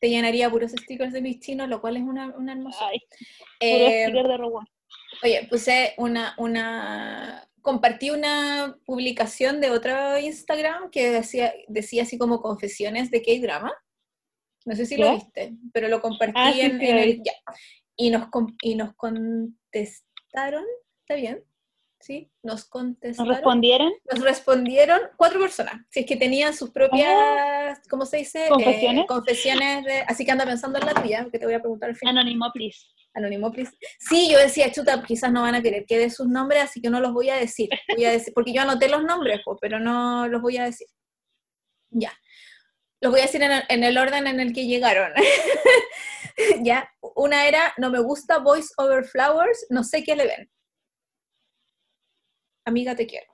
[0.00, 2.88] Te llenaría puros stickers de mis chinos, lo cual es una, una hermosura.
[2.88, 3.00] Ay,
[3.60, 4.66] Eh, sticker de Rowan.
[5.22, 12.40] Oye, puse una, una, compartí una publicación de otro Instagram que decía, decía así como
[12.40, 13.72] confesiones de K-drama.
[14.64, 17.32] No sé si lo viste, pero lo compartí Ah, sí, en, en el, ya.
[17.96, 18.28] Y nos,
[18.62, 20.64] y nos contestaron,
[21.00, 21.42] ¿está bien?
[22.00, 22.30] ¿Sí?
[22.42, 23.34] Nos ¿Nos contestaron.
[23.34, 23.92] respondieron?
[24.10, 25.74] Nos respondieron cuatro personas.
[25.90, 28.46] Si es que tenían sus propias, ¿cómo se dice?
[28.46, 29.06] Eh, ¿Confesiones?
[29.06, 31.96] confesiones de- así que anda pensando en la tuya, que te voy a preguntar al
[31.96, 32.16] final.
[32.18, 32.78] Anónimo, please.
[33.14, 33.72] Anónimo, please.
[33.98, 36.90] Sí, yo decía, chuta, quizás no van a querer que dé sus nombres, así que
[36.90, 37.68] no los voy a decir.
[37.94, 40.86] Voy a decir porque yo anoté los nombres, pero no los voy a decir.
[41.90, 42.12] Ya.
[43.00, 45.12] Los voy a decir en el, en el orden en el que llegaron.
[46.62, 46.88] ya.
[47.16, 50.50] Una era, no me gusta Voice Over Flowers, no sé qué le ven.
[52.68, 53.26] Amiga, te quiero.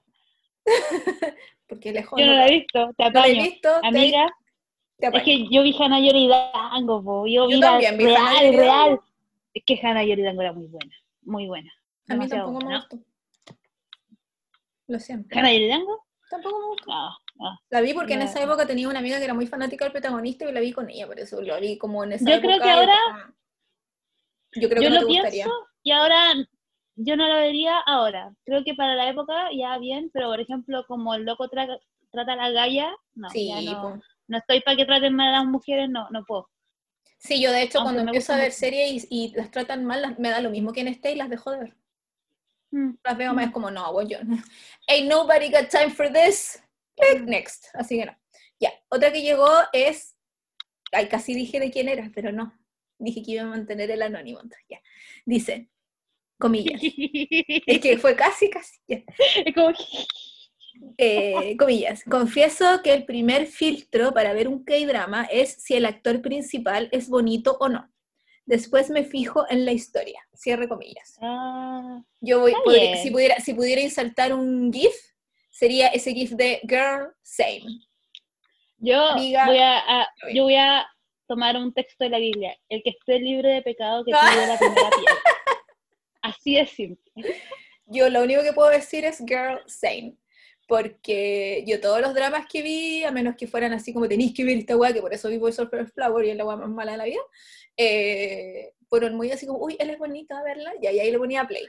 [1.68, 2.18] porque lejos.
[2.20, 3.42] Yo no la he visto, te no la he apaño.
[3.42, 3.68] visto.
[3.82, 4.26] Amiga,
[4.98, 5.24] te es apaño.
[5.24, 7.26] que yo vi Hannah Yoridango, po.
[7.26, 9.00] Yo, Yo vi la también Hannah real, real.
[9.52, 11.72] Es que Hannah Yoridango era muy buena, muy buena.
[12.08, 12.98] A mí tampoco me gustó.
[14.86, 15.36] Lo siento.
[15.38, 16.04] ¿Hannah Yoridango?
[16.30, 16.90] Tampoco me gustó.
[16.90, 17.58] No, no.
[17.70, 20.48] La vi porque en esa época tenía una amiga que era muy fanática del protagonista
[20.48, 22.54] y la vi con ella, por eso lo vi como en esa Yo época.
[22.54, 23.34] creo que ahora-
[24.56, 25.46] Yo creo yo que no lo te pienso gustaría.
[25.82, 26.34] y ahora
[26.96, 28.32] yo no lo vería ahora.
[28.44, 31.80] Creo que para la época ya bien, pero por ejemplo, como el loco tra-
[32.10, 34.00] trata a la galla, no, Sí, ya no, po.
[34.28, 36.48] no estoy para que traten mal a las mujeres, no, no puedo.
[37.18, 40.02] sí, yo de hecho Aunque cuando empiezo a ver series y, y las tratan mal,
[40.02, 41.76] las- me da lo mismo que en este y las dejo de ver.
[42.70, 42.94] Mm.
[43.04, 43.52] Las veo más Mm.
[43.52, 44.36] como, no, bueno, yo no.
[44.88, 46.60] Ain't nobody got time for this.
[46.96, 47.66] Eh, Next.
[47.74, 48.16] Así que no.
[48.60, 50.16] Ya, otra que llegó es,
[50.92, 52.52] ay, casi dije de quién era, pero no.
[52.98, 54.38] Dije que iba a mantener el anónimo.
[54.40, 54.80] entonces, Ya.
[55.24, 55.70] Dice,
[56.44, 56.80] comillas.
[57.66, 58.76] Es que fue casi, casi.
[58.88, 59.72] Es como
[60.98, 66.20] Eh, comillas, confieso que el primer filtro para ver un K-drama es si el actor
[66.20, 67.88] principal es bonito o no.
[68.46, 70.20] Después me fijo en la historia.
[70.34, 71.16] Cierre comillas.
[71.22, 74.94] Ah, Yo voy, podría- si, pudiera, si pudiera insertar un GIF,
[75.50, 77.64] sería ese GIF de Girl Same.
[78.78, 80.86] yo Amiga, voy a, yo voy a
[81.26, 82.54] tomar un texto de la Biblia.
[82.68, 85.14] El que esté libre de pecado que pide la primera piedra.
[86.24, 87.12] Así de simple.
[87.84, 90.16] Yo lo único que puedo decir es Girl Same.
[90.66, 94.44] Porque yo todos los dramas que vi, a menos que fueran así como tenéis que
[94.44, 96.70] ver esta weá, que por eso vi Voice Over Flower y es la weá más
[96.70, 97.20] mala de la vida,
[97.76, 101.18] eh, fueron muy así como, uy, él es bonito, a verla, y ahí, ahí le
[101.18, 101.66] ponía play.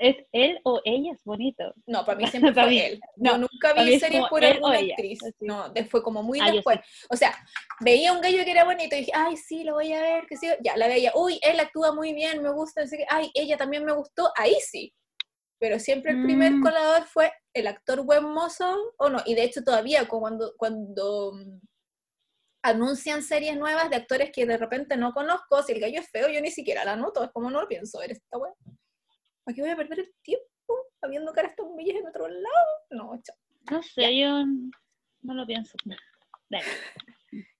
[0.00, 1.74] ¿Es él o ella es bonito?
[1.86, 3.00] No, para mí siempre Para fue mí, él.
[3.16, 5.22] no, yo nunca vi es series por alguna actriz.
[5.22, 5.34] así.
[5.44, 6.78] No, fue como muy Ah, yo después.
[7.10, 7.34] O sea,
[7.80, 10.38] veía un gallo que era bonito y dije, ay, sí, lo voy a ver, que
[10.38, 10.46] sí.
[10.64, 13.84] Ya, la veía, uy, él actúa muy bien, me gusta, así que, ay, ella también
[13.84, 14.94] me gustó, ahí sí.
[15.60, 16.62] Pero siempre el primer Mm.
[16.62, 19.18] colador fue el actor buen mozo o no.
[19.26, 21.58] Y de hecho todavía cuando, cuando mm,
[22.62, 26.28] anuncian series nuevas de actores que de repente no conozco, si el gallo es feo,
[26.28, 28.52] yo ni siquiera la noto, es como no lo pienso ver esta wea.
[29.44, 30.46] ¿Para qué voy a perder el tiempo
[31.00, 32.66] habiendo caras tan bellas en otro lado?
[32.90, 33.36] No, chao.
[33.70, 34.44] No sé, yo
[35.22, 35.76] no lo pienso.
[36.48, 36.64] Dale.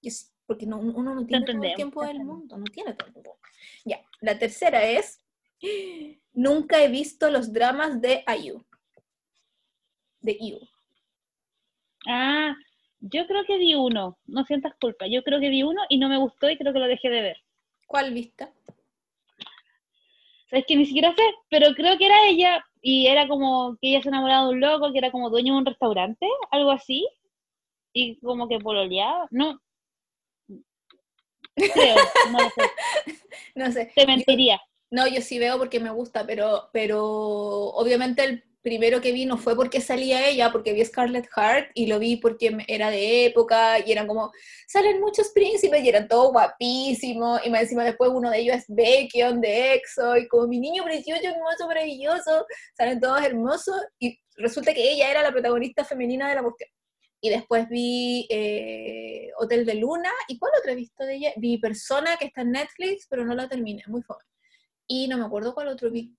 [0.03, 3.09] Yo sí, porque no, uno no tiene todo el tiempo del mundo, no tiene todo
[3.09, 3.39] el tiempo.
[3.85, 5.23] Ya, la tercera es,
[6.33, 8.65] nunca he visto los dramas de IU.
[10.20, 10.59] De IU.
[12.07, 12.55] Ah,
[13.01, 15.07] yo creo que vi uno, no sientas culpa.
[15.07, 17.23] Yo creo que vi uno y no me gustó y creo que lo dejé de
[17.23, 17.37] ver.
[17.87, 18.51] ¿Cuál vista?
[20.51, 24.03] Sabes que ni siquiera sé, pero creo que era ella y era como que ella
[24.03, 27.07] se enamoraba de un loco que era como dueño de un restaurante, algo así,
[27.93, 29.27] y como que pololeaba.
[29.31, 29.61] No.
[31.55, 31.97] Creo,
[32.33, 32.62] no lo sé.
[33.55, 33.91] No sé.
[33.95, 34.61] Te Yo- mentiría.
[34.91, 39.39] no, yo sí veo porque me gusta, pero, pero obviamente el primero que vi no
[39.39, 43.78] fue porque salía ella, porque vi Scarlett Heart y lo vi porque era de época
[43.85, 44.31] y eran como,
[44.66, 48.65] salen muchos príncipes y eran todos guapísimos y más encima después uno de ellos es
[48.69, 52.47] Baekhyun de EXO y como mi niño precioso, hermoso, maravilloso,
[52.77, 56.70] salen todos hermosos y resulta que ella era la protagonista femenina de la cuestión.
[57.20, 60.11] Y después vi eh, Hotel de Luna.
[60.28, 61.32] ¿Y cuál otra he visto de ella?
[61.36, 64.24] Vi Persona, que está en Netflix, pero no la terminé, muy joven.
[64.86, 66.16] Y no me acuerdo cuál otro vi.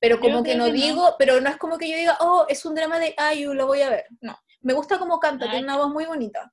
[0.00, 0.76] Pero como que no que no.
[0.76, 3.66] digo, pero no es como que yo diga, oh, es un drama de Ayu, lo
[3.66, 4.06] voy a ver.
[4.20, 4.36] No.
[4.62, 5.50] Me gusta cómo canta, Ay.
[5.52, 6.52] tiene una voz muy bonita.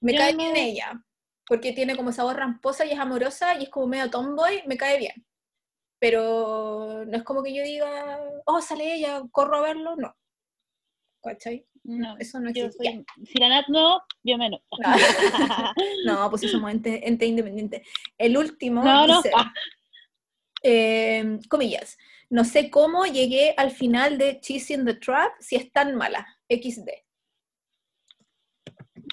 [0.00, 1.04] Me Yo cae no- bien ella,
[1.46, 4.76] porque tiene como esa voz ramposa y es amorosa y es como medio tomboy, me
[4.76, 5.26] cae bien.
[5.98, 10.14] Pero no es como que yo diga, oh, sale ella, corro a verlo, no.
[11.22, 11.66] ¿Cachai?
[11.82, 12.84] No, Eso no existe.
[12.84, 14.60] Soy, si la Nat no, yo menos.
[16.04, 17.82] No, pues sí somos ente, ente independiente.
[18.16, 19.22] El último No, no.
[20.62, 21.96] Eh, comillas,
[22.30, 26.88] no sé cómo llegué al final de Chasing the Trap si es tan mala, XD.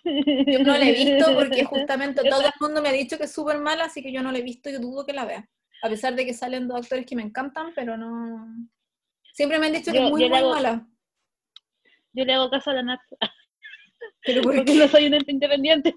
[0.04, 3.32] Yo no la he visto porque justamente todo el mundo me ha dicho que es
[3.32, 5.48] súper mala, así que yo no la he visto y dudo que la vea.
[5.82, 8.48] A pesar de que salen dos actores que me encantan, pero no...
[9.34, 10.88] Siempre me han dicho que es muy, muy hago- mala.
[12.14, 13.00] Yo le hago caso a la Nat
[14.24, 14.80] Pero, ¿por porque qué?
[14.80, 15.96] no soy un ente independiente.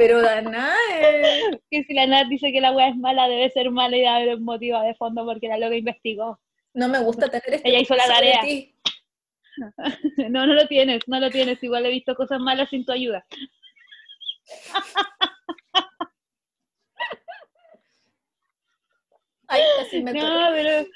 [0.00, 3.70] Pero Dana, eh, Que si la Nat dice que la weá es mala, debe ser
[3.70, 6.40] mala y debe haber un motivo de fondo porque la loca investigó.
[6.72, 8.40] No me gusta tener este Ella hizo la tarea.
[10.30, 11.62] No, no lo tienes, no lo tienes.
[11.62, 13.26] Igual he visto cosas malas sin tu ayuda.
[19.48, 20.86] Ay, casi me No, pero,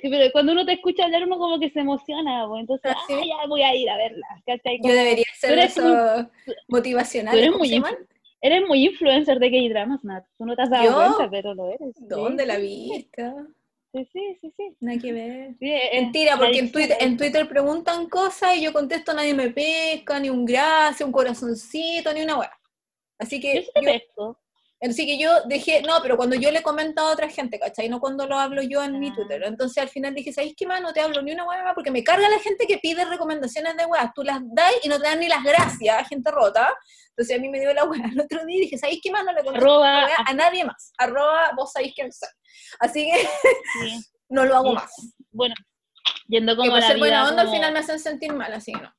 [0.00, 3.02] que, pero cuando uno te escucha hablar, uno como que se emociona, pues, entonces, ¿Ah,
[3.08, 3.14] sí?
[3.14, 4.26] ah, ya voy a ir a verla.
[4.46, 6.26] Yo debería ser esos
[6.68, 7.34] motivacionales.
[7.34, 8.06] tú eres ¿cómo muy
[8.40, 10.24] Eres muy influencer de K-dramas, Nat.
[10.38, 10.94] Tú no te has dado ¿Yo?
[10.94, 11.96] cuenta, pero lo eres.
[11.96, 12.04] sí.
[12.06, 13.32] ¿Dónde la viste?
[13.92, 14.76] Sí, sí, sí, sí.
[14.80, 15.54] Nada que ver.
[15.58, 19.50] Sí, eh, Mentira, porque en Twitter, en Twitter preguntan cosas y yo contesto nadie me
[19.50, 22.52] pesca, ni un gracias, un corazoncito, ni una hueá.
[23.18, 24.40] Así Yo que sí te yo, pesco.
[24.90, 27.88] Así que yo dejé, no, pero cuando yo le comento a otra gente, ¿cachai?
[27.88, 29.14] No cuando lo hablo yo en mi Ah.
[29.14, 29.42] Twitter.
[29.44, 30.80] Entonces al final dije, ¿sabes qué más?
[30.80, 33.76] No te hablo ni una hueá más porque me carga la gente que pide recomendaciones
[33.76, 34.12] de hueás.
[34.14, 36.74] Tú las das y no te dan ni las gracias, gente rota.
[37.10, 39.24] Entonces a mí me dio la hueá el otro día y dije, ¿sabéis qué más?
[39.24, 40.92] No le contesto Arroba, a nadie más.
[40.98, 42.28] Arroba, vos sabéis quién soy.
[42.80, 44.00] Así que sí.
[44.28, 44.74] no lo hago Sí.
[44.74, 44.92] más.
[45.30, 45.54] Bueno,
[46.28, 48.52] yendo Que como por la ser vida, buena onda al final me hacen sentir mal,
[48.52, 48.92] así que no.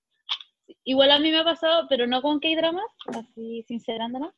[0.83, 4.33] Igual a mí me ha pasado, pero no con K-dramas, así sincerándonos,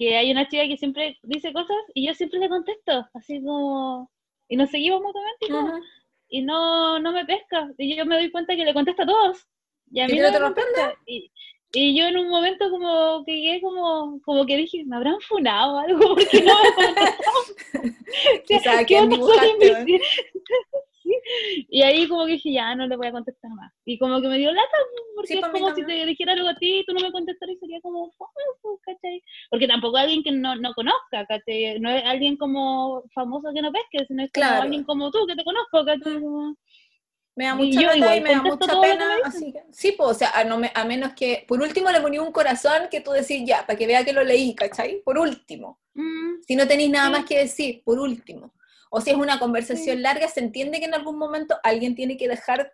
[0.00, 4.10] que hay una chica que siempre dice cosas y yo siempre le contesto, así como...
[4.48, 5.84] Y nos seguimos mutuamente Ujú.
[6.30, 7.70] y no, no me pesca.
[7.76, 9.46] Y yo me doy cuenta que le contesto a todos.
[9.92, 10.94] Y a ¿Y mí no te me contesta.
[11.06, 11.30] Y,
[11.72, 15.74] y yo en un momento como que quedé como, como que dije, ¿me habrán funado
[15.74, 16.00] o algo?
[16.14, 17.96] Porque no me contestaron.
[18.46, 18.84] Quizás a
[21.68, 23.72] Y ahí como que dije, ya, no le voy a contestar más.
[23.84, 24.76] Y como que me dio lata,
[25.14, 27.12] porque Sí, es mí como si te dijera algo a ti y tú no me
[27.12, 28.30] contestaras y sería como, "Fome,
[28.62, 29.22] pues, ¿cachai?
[29.50, 31.78] Porque tampoco alguien que no, no conozca, ¿cachai?
[31.80, 34.62] No es alguien como famoso que no pesque, sino es como Claro.
[34.62, 36.20] alguien como tú que te conozco, ¿cachai?
[36.20, 36.56] Como-
[37.36, 40.10] Me da mucha lata y me da mucha que pena, me así que, sí, pues,
[40.10, 43.00] o sea, a, no me- a menos que, por último le ponía un corazón que
[43.00, 45.00] tú decís ya, para que vea que lo leí, ¿cachai?
[45.04, 45.78] Por último.
[45.94, 47.12] Mm, Si no tenéis nada Sí.
[47.12, 48.52] más que decir, por último.
[48.92, 50.02] O si es una conversación Sí.
[50.02, 52.72] larga, se entiende que en algún momento alguien tiene que dejar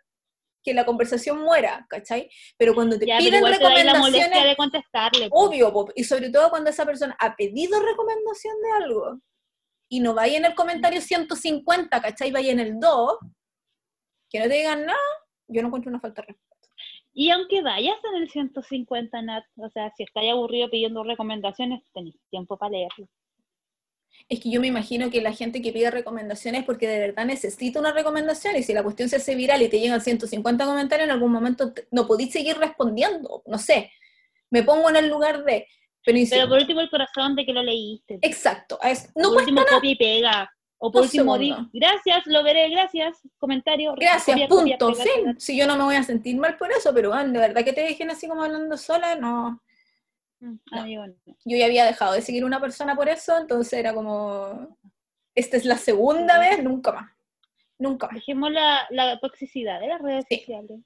[0.64, 2.28] que la conversación muera, ¿cachai?
[2.56, 5.30] Pero cuando te ya, pero piden igual te dais la recomendaciones, de contestarle.
[5.30, 5.46] pues.
[5.46, 9.20] obvio, y sobre todo cuando esa persona ha pedido recomendación de algo
[9.88, 12.32] y no vaya en el comentario 150, ¿cachai?
[12.32, 13.18] Vaya en el 2,
[14.28, 14.98] que no te digan nada,
[15.46, 16.68] yo no encuentro una falta de respeto.
[17.12, 22.16] Y aunque vayas en el 150 Nat, o sea, si estás aburrido pidiendo recomendaciones, tenés
[22.30, 23.06] tiempo para leerlo.
[24.28, 27.78] Es que yo me imagino que la gente que pide recomendaciones porque de verdad necesita
[27.78, 31.12] una recomendación y si la cuestión se hace viral y te llegan 150 comentarios, en
[31.12, 33.90] algún momento te- no podéis seguir respondiendo, no sé,
[34.50, 35.66] me pongo en el lugar de...
[36.04, 38.18] Pero, Pero por último el corazón de que lo leíste.
[38.22, 40.50] exacto, es- no por último copia y pega.
[40.78, 43.94] O por último di, gracias, lo veré, gracias, comentario.
[43.96, 45.34] Gracias, copia, copia, punto, pega, pega.
[45.38, 47.72] Si yo no me voy a sentir mal por eso, pero bueno, de verdad que
[47.72, 49.62] te dejen así como hablando sola, no.
[50.40, 50.86] Mm, no.
[51.44, 54.76] Yo ya había dejado de seguir una persona por eso, entonces era como,
[55.34, 57.10] esta es la segunda vez, nunca más.
[57.78, 58.16] Nunca más.
[58.16, 60.38] Dejemos la, la toxicidad de las redes Sí.
[60.38, 60.80] sociales.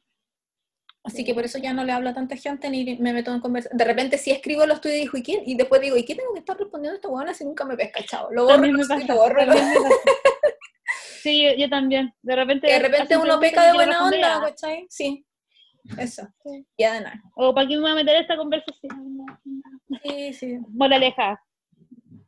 [1.02, 3.40] Así que por eso ya no le hablo a tanta gente ni me meto en
[3.40, 3.78] conversación.
[3.78, 5.42] De repente si escribo los tuyos y digo, ¿y quién?
[5.46, 7.74] Y después digo, ¿y qué tengo que estar respondiendo a esta huevona si nunca me
[7.74, 8.28] pesca, chavo?
[8.32, 9.06] Lo borro, me lo pasa.
[9.06, 9.72] lo borro, me pasa.
[11.22, 12.14] Sí, yo, yo también.
[12.22, 12.66] De repente.
[12.66, 14.40] De repente uno peca de buena onda.
[14.40, 14.86] ¿cachai?
[14.90, 15.24] Sí.
[15.98, 16.26] Eso.
[16.44, 16.64] Sí.
[16.78, 17.22] De nada.
[17.34, 19.26] O para qué me voy a meter esta conversación.
[20.04, 20.58] Sí, sí.
[20.70, 21.40] Moraleja.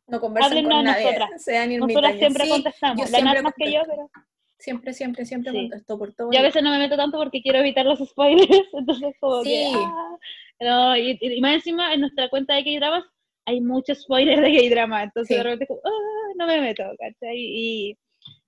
[0.08, 1.04] No conversan Háblennos con nadie.
[1.04, 1.42] nosotras.
[1.42, 3.10] Sean Nosotras siempre Sí, contestamos.
[3.10, 4.10] La siempre más que yo, pero.
[4.58, 5.58] Siempre, siempre, siempre Sí.
[5.58, 6.30] contesto por todo.
[6.32, 8.48] Yo a veces no me meto tanto porque quiero evitar los spoilers.
[8.74, 9.72] Entonces, como que.
[9.74, 10.16] Ah.
[10.60, 13.04] No, y, y más encima en nuestra cuenta de K-Dramas
[13.44, 15.02] hay muchos spoilers de K-Drama.
[15.02, 17.36] Entonces, de repente, como, ah, no me meto, ¿cachai?
[17.36, 17.98] Y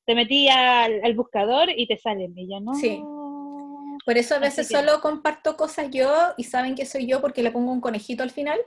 [0.07, 2.33] te metí al, al buscador y te salen.
[2.39, 2.75] Y yo, no.
[2.75, 3.01] Sí.
[4.05, 7.43] Por eso a veces que- solo comparto cosas yo y saben que soy yo porque
[7.43, 8.61] le pongo un conejito al final.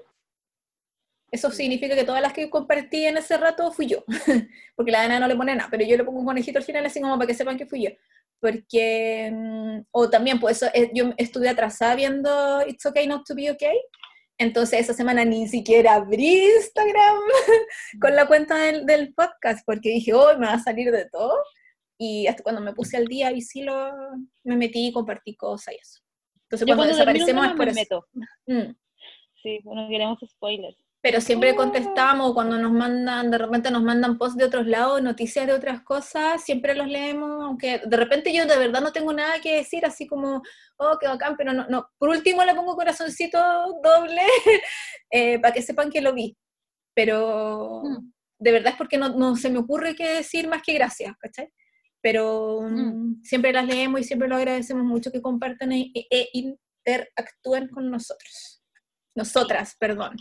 [1.29, 4.03] Eso significa que todas las que compartí en ese rato fui yo.
[4.75, 6.85] porque la Ana no le pone nada, pero yo le pongo un conejito al final
[6.85, 7.91] así como para que sepan que fui yo.
[8.39, 13.35] Porque, mm, o también, pues eso, eh, yo estuve atrasada viendo It's Okay Not to
[13.35, 13.77] Be Okay.
[14.39, 17.17] Entonces esa semana ni siquiera abrí Instagram
[18.01, 21.33] con la cuenta del, del podcast porque dije, hoy me va a salir de todo.
[21.99, 23.91] Y hasta cuando me puse al día y sí lo,
[24.43, 25.99] me metí y compartí cosas y eso.
[26.43, 27.79] Entonces Yo cuando, cuando desaparecemos es por me eso.
[27.81, 28.07] meto.
[28.47, 28.75] Mm.
[29.43, 30.77] Sí, bueno, queremos spoilers.
[31.01, 31.55] Pero siempre Oh.
[31.55, 35.81] contestamos cuando nos mandan, de repente nos mandan posts de otros lados, noticias de otras
[35.83, 39.85] cosas, siempre los leemos, aunque de repente yo de verdad no tengo nada que decir,
[39.85, 40.41] así como,
[40.77, 41.87] oh, qué bacán, pero no, no.
[41.99, 43.37] Por último le pongo corazoncito
[43.83, 44.21] doble
[45.11, 46.35] eh, para que sepan que lo vi.
[46.95, 48.11] Pero Mm.
[48.39, 51.49] de verdad es porque no, no se me ocurre qué decir más que gracias, ¿cachai?
[52.01, 57.69] Pero mm, siempre las leemos y siempre lo agradecemos mucho que compartan e, e interactúen
[57.69, 58.61] con nosotros.
[59.15, 60.15] Nosotras, perdón.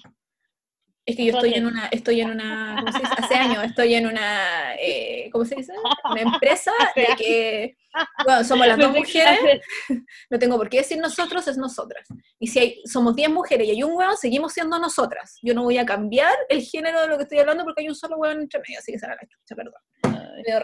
[1.06, 3.14] Es que yo estoy en una, estoy en una, ¿cómo se dice?
[3.16, 5.72] Hace años estoy en una, eh, ¿cómo se dice?
[6.10, 7.76] Una empresa de que,
[8.24, 9.60] bueno, somos las dos mujeres,
[10.30, 12.08] no tengo por qué decir nosotros, es nosotras.
[12.40, 15.38] Y si hay, somos 10 mujeres y hay un hueón, seguimos siendo nosotras.
[15.42, 17.94] Yo no voy a cambiar el género de lo que estoy hablando porque hay un
[17.94, 19.80] solo hueón entre medio, así que será la chucha, perdón.
[20.02, 20.54] Me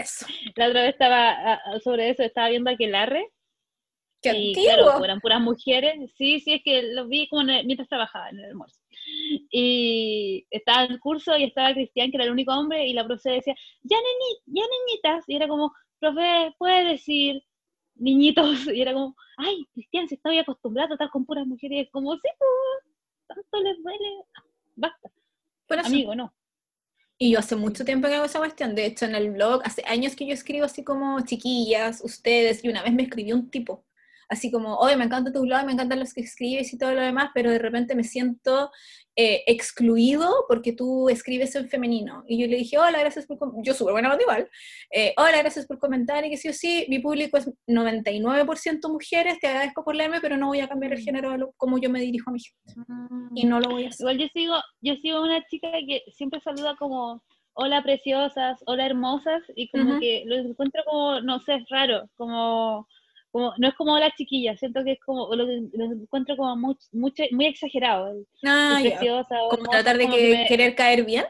[0.00, 0.26] Eso.
[0.56, 3.30] La otra vez estaba, sobre eso, estaba viendo a Aquelarre,
[4.22, 6.12] y claro, eran puras mujeres.
[6.16, 8.80] Sí, sí, es que lo vi como mientras trabajaba en el almuerzo.
[9.50, 13.06] Y estaba en el curso y estaba Cristian, que era el único hombre, y la
[13.06, 13.96] profesora decía, ya,
[14.46, 15.24] ya niñitas.
[15.28, 17.42] Y era como, profe, puede decir
[17.94, 18.48] niñitos.
[18.74, 21.86] Y era como, ay, Cristian, se muy acostumbrado a estar con puras mujeres.
[21.86, 22.94] Y como, sí, pues,
[23.28, 24.24] tanto les duele.
[24.74, 25.10] Basta.
[25.84, 26.32] Amigo, no.
[27.20, 28.74] Y yo hace mucho tiempo que hago esa cuestión.
[28.74, 32.68] De hecho, en el blog, hace años que yo escribo así como chiquillas, ustedes, y
[32.68, 33.84] una vez me escribió un tipo
[34.28, 37.00] así como, oye, me encanta tu blog, me encantan los que escribes y todo lo
[37.00, 38.70] demás, pero de repente me siento
[39.16, 42.24] eh, excluido porque tú escribes en femenino.
[42.28, 44.48] Y yo le dije, hola, gracias por, yo súper buena igual,
[44.90, 49.38] eh, hola, gracias por comentar y que sí o sí, mi público es 99% mujeres,
[49.40, 52.30] te agradezco por leerme, pero no voy a cambiar el género como yo me dirijo
[52.30, 52.90] a mi gente.
[53.34, 54.04] Y no lo voy a hacer.
[54.04, 57.22] Igual yo sigo, yo sigo una chica que siempre saluda como
[57.54, 62.86] hola preciosas, hola hermosas, y como que lo encuentro como, no sé, es raro, como
[63.38, 67.22] como, no es como la chiquilla, siento que es como, lo, encuentro como mucho, mucho,
[67.30, 68.14] muy exagerado.
[68.44, 68.80] Ah,
[69.50, 71.24] como tratar de querer caer bien.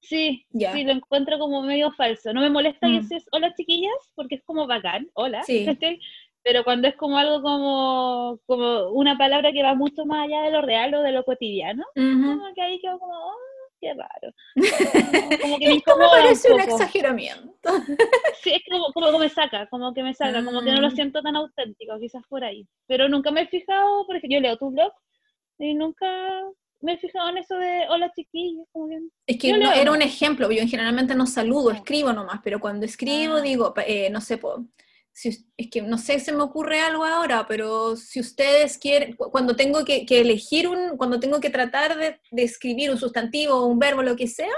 [0.00, 2.32] Sí, sí, lo encuentro como medio falso.
[2.32, 3.36] No me molesta que seas mm.
[3.36, 5.64] hola chiquillas, porque es como bacán, hola, sí.
[6.42, 10.50] pero cuando es como algo como, como una palabra que va mucho más allá de
[10.50, 13.36] lo real o de lo cotidiano, como que ahí quedo como, oh,
[13.82, 14.32] qué raro.
[15.42, 17.70] Como que me incomoda parece un, exageramiento.
[18.42, 20.94] Sí, es como, como, me saca, como que me saca, como que no lo mm.
[20.94, 22.66] siento tan auténtico, quizás por ahí.
[22.86, 24.92] Pero nunca me he fijado, por ejemplo, yo leo tu blog
[25.58, 26.06] y nunca
[26.80, 28.66] me he fijado en eso de hola chiquillos.
[29.26, 33.36] Es que no, era un ejemplo, yo generalmente no saludo, escribo nomás, pero cuando escribo
[33.36, 33.40] ah.
[33.40, 34.64] digo, eh, no sé, po,
[35.14, 39.84] es que no sé, se me ocurre algo ahora, pero si ustedes quieren, cuando tengo
[39.84, 44.26] que, elegir un, cuando tengo que tratar de, escribir un sustantivo, un verbo, lo que
[44.26, 44.54] sea,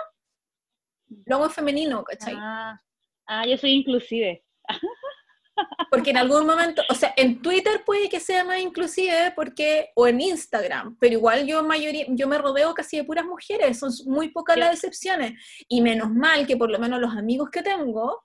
[1.26, 2.34] lo hago femenino, ¿cachai?
[2.36, 2.80] Ah,
[3.26, 4.44] ah, yo soy inclusive.
[5.90, 10.08] Porque en algún momento, o sea, en Twitter puede que sea más inclusive, porque, o
[10.08, 14.30] en Instagram, pero igual yo mayoría, yo me rodeo casi de puras mujeres, son muy
[14.30, 15.34] pocas las excepciones,
[15.68, 18.24] y menos mal que por lo menos los amigos que tengo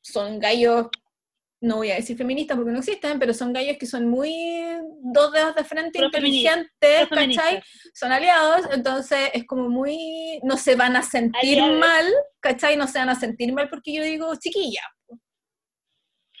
[0.00, 0.86] son gallos
[1.62, 4.32] no voy a decir feministas porque no existen, pero son gallos que son muy
[5.00, 7.62] dos dedos de frente, inteligentes, ¿cachai?
[7.94, 12.76] Son aliados, entonces es como muy, no se van a sentir mal, ¿cachai?
[12.76, 14.82] No se van a sentir mal porque yo digo chiquilla.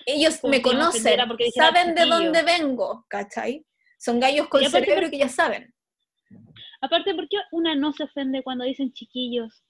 [0.04, 1.16] Ellos me conocen,
[1.54, 3.64] saben de dónde vengo, ¿cachai?
[3.98, 5.72] Son gallos con cerebro que ya saben.
[6.80, 9.62] Aparte, ¿por qué una no se ofende cuando dicen chiquillos?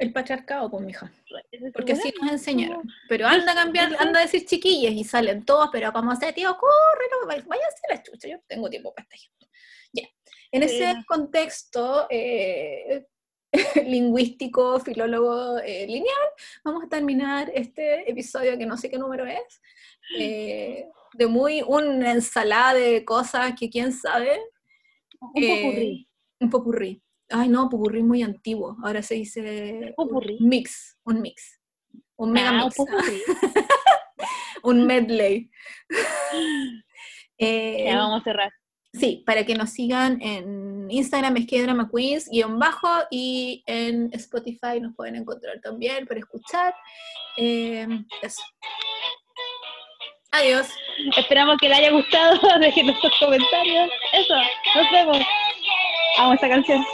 [0.00, 1.12] El patriarcado, pues, mija.
[1.74, 2.90] Porque así nos enseñaron.
[3.06, 6.56] Pero anda a cambiar, anda a decir chiquillas y salen todos, pero como se tío,
[6.56, 9.46] corre, no, váyanse a la chucha, yo tengo tiempo para esta gente.
[9.92, 10.08] Ya.
[10.52, 13.04] En ese contexto eh,
[13.84, 16.30] lingüístico, filólogo eh, lineal,
[16.64, 19.60] vamos a terminar este episodio que no sé qué número es,
[20.18, 24.40] eh, de muy una ensalada de cosas que quién sabe.
[25.20, 26.08] Un popurrí.
[26.40, 27.02] Un popurrí.
[27.30, 28.76] Ay, no, popurrí muy antiguo.
[28.82, 29.94] Ahora se dice
[30.40, 31.60] mix, un mix.
[32.16, 32.76] Un mega ah, mix.
[34.62, 35.50] un medley.
[37.38, 38.52] eh, ya vamos a cerrar.
[38.92, 44.10] Sí, para que nos sigan en Instagram es que drama queens guion bajo y en
[44.12, 46.74] Spotify nos pueden encontrar también para escuchar.
[47.36, 47.86] Eh,
[48.20, 48.42] eso.
[50.32, 50.68] Adiós.
[51.16, 52.40] Esperamos que les haya gustado.
[52.60, 53.90] Dejen sus comentarios.
[54.12, 54.34] Eso,
[54.74, 55.18] nos vemos.
[56.18, 56.84] Amo esta canción.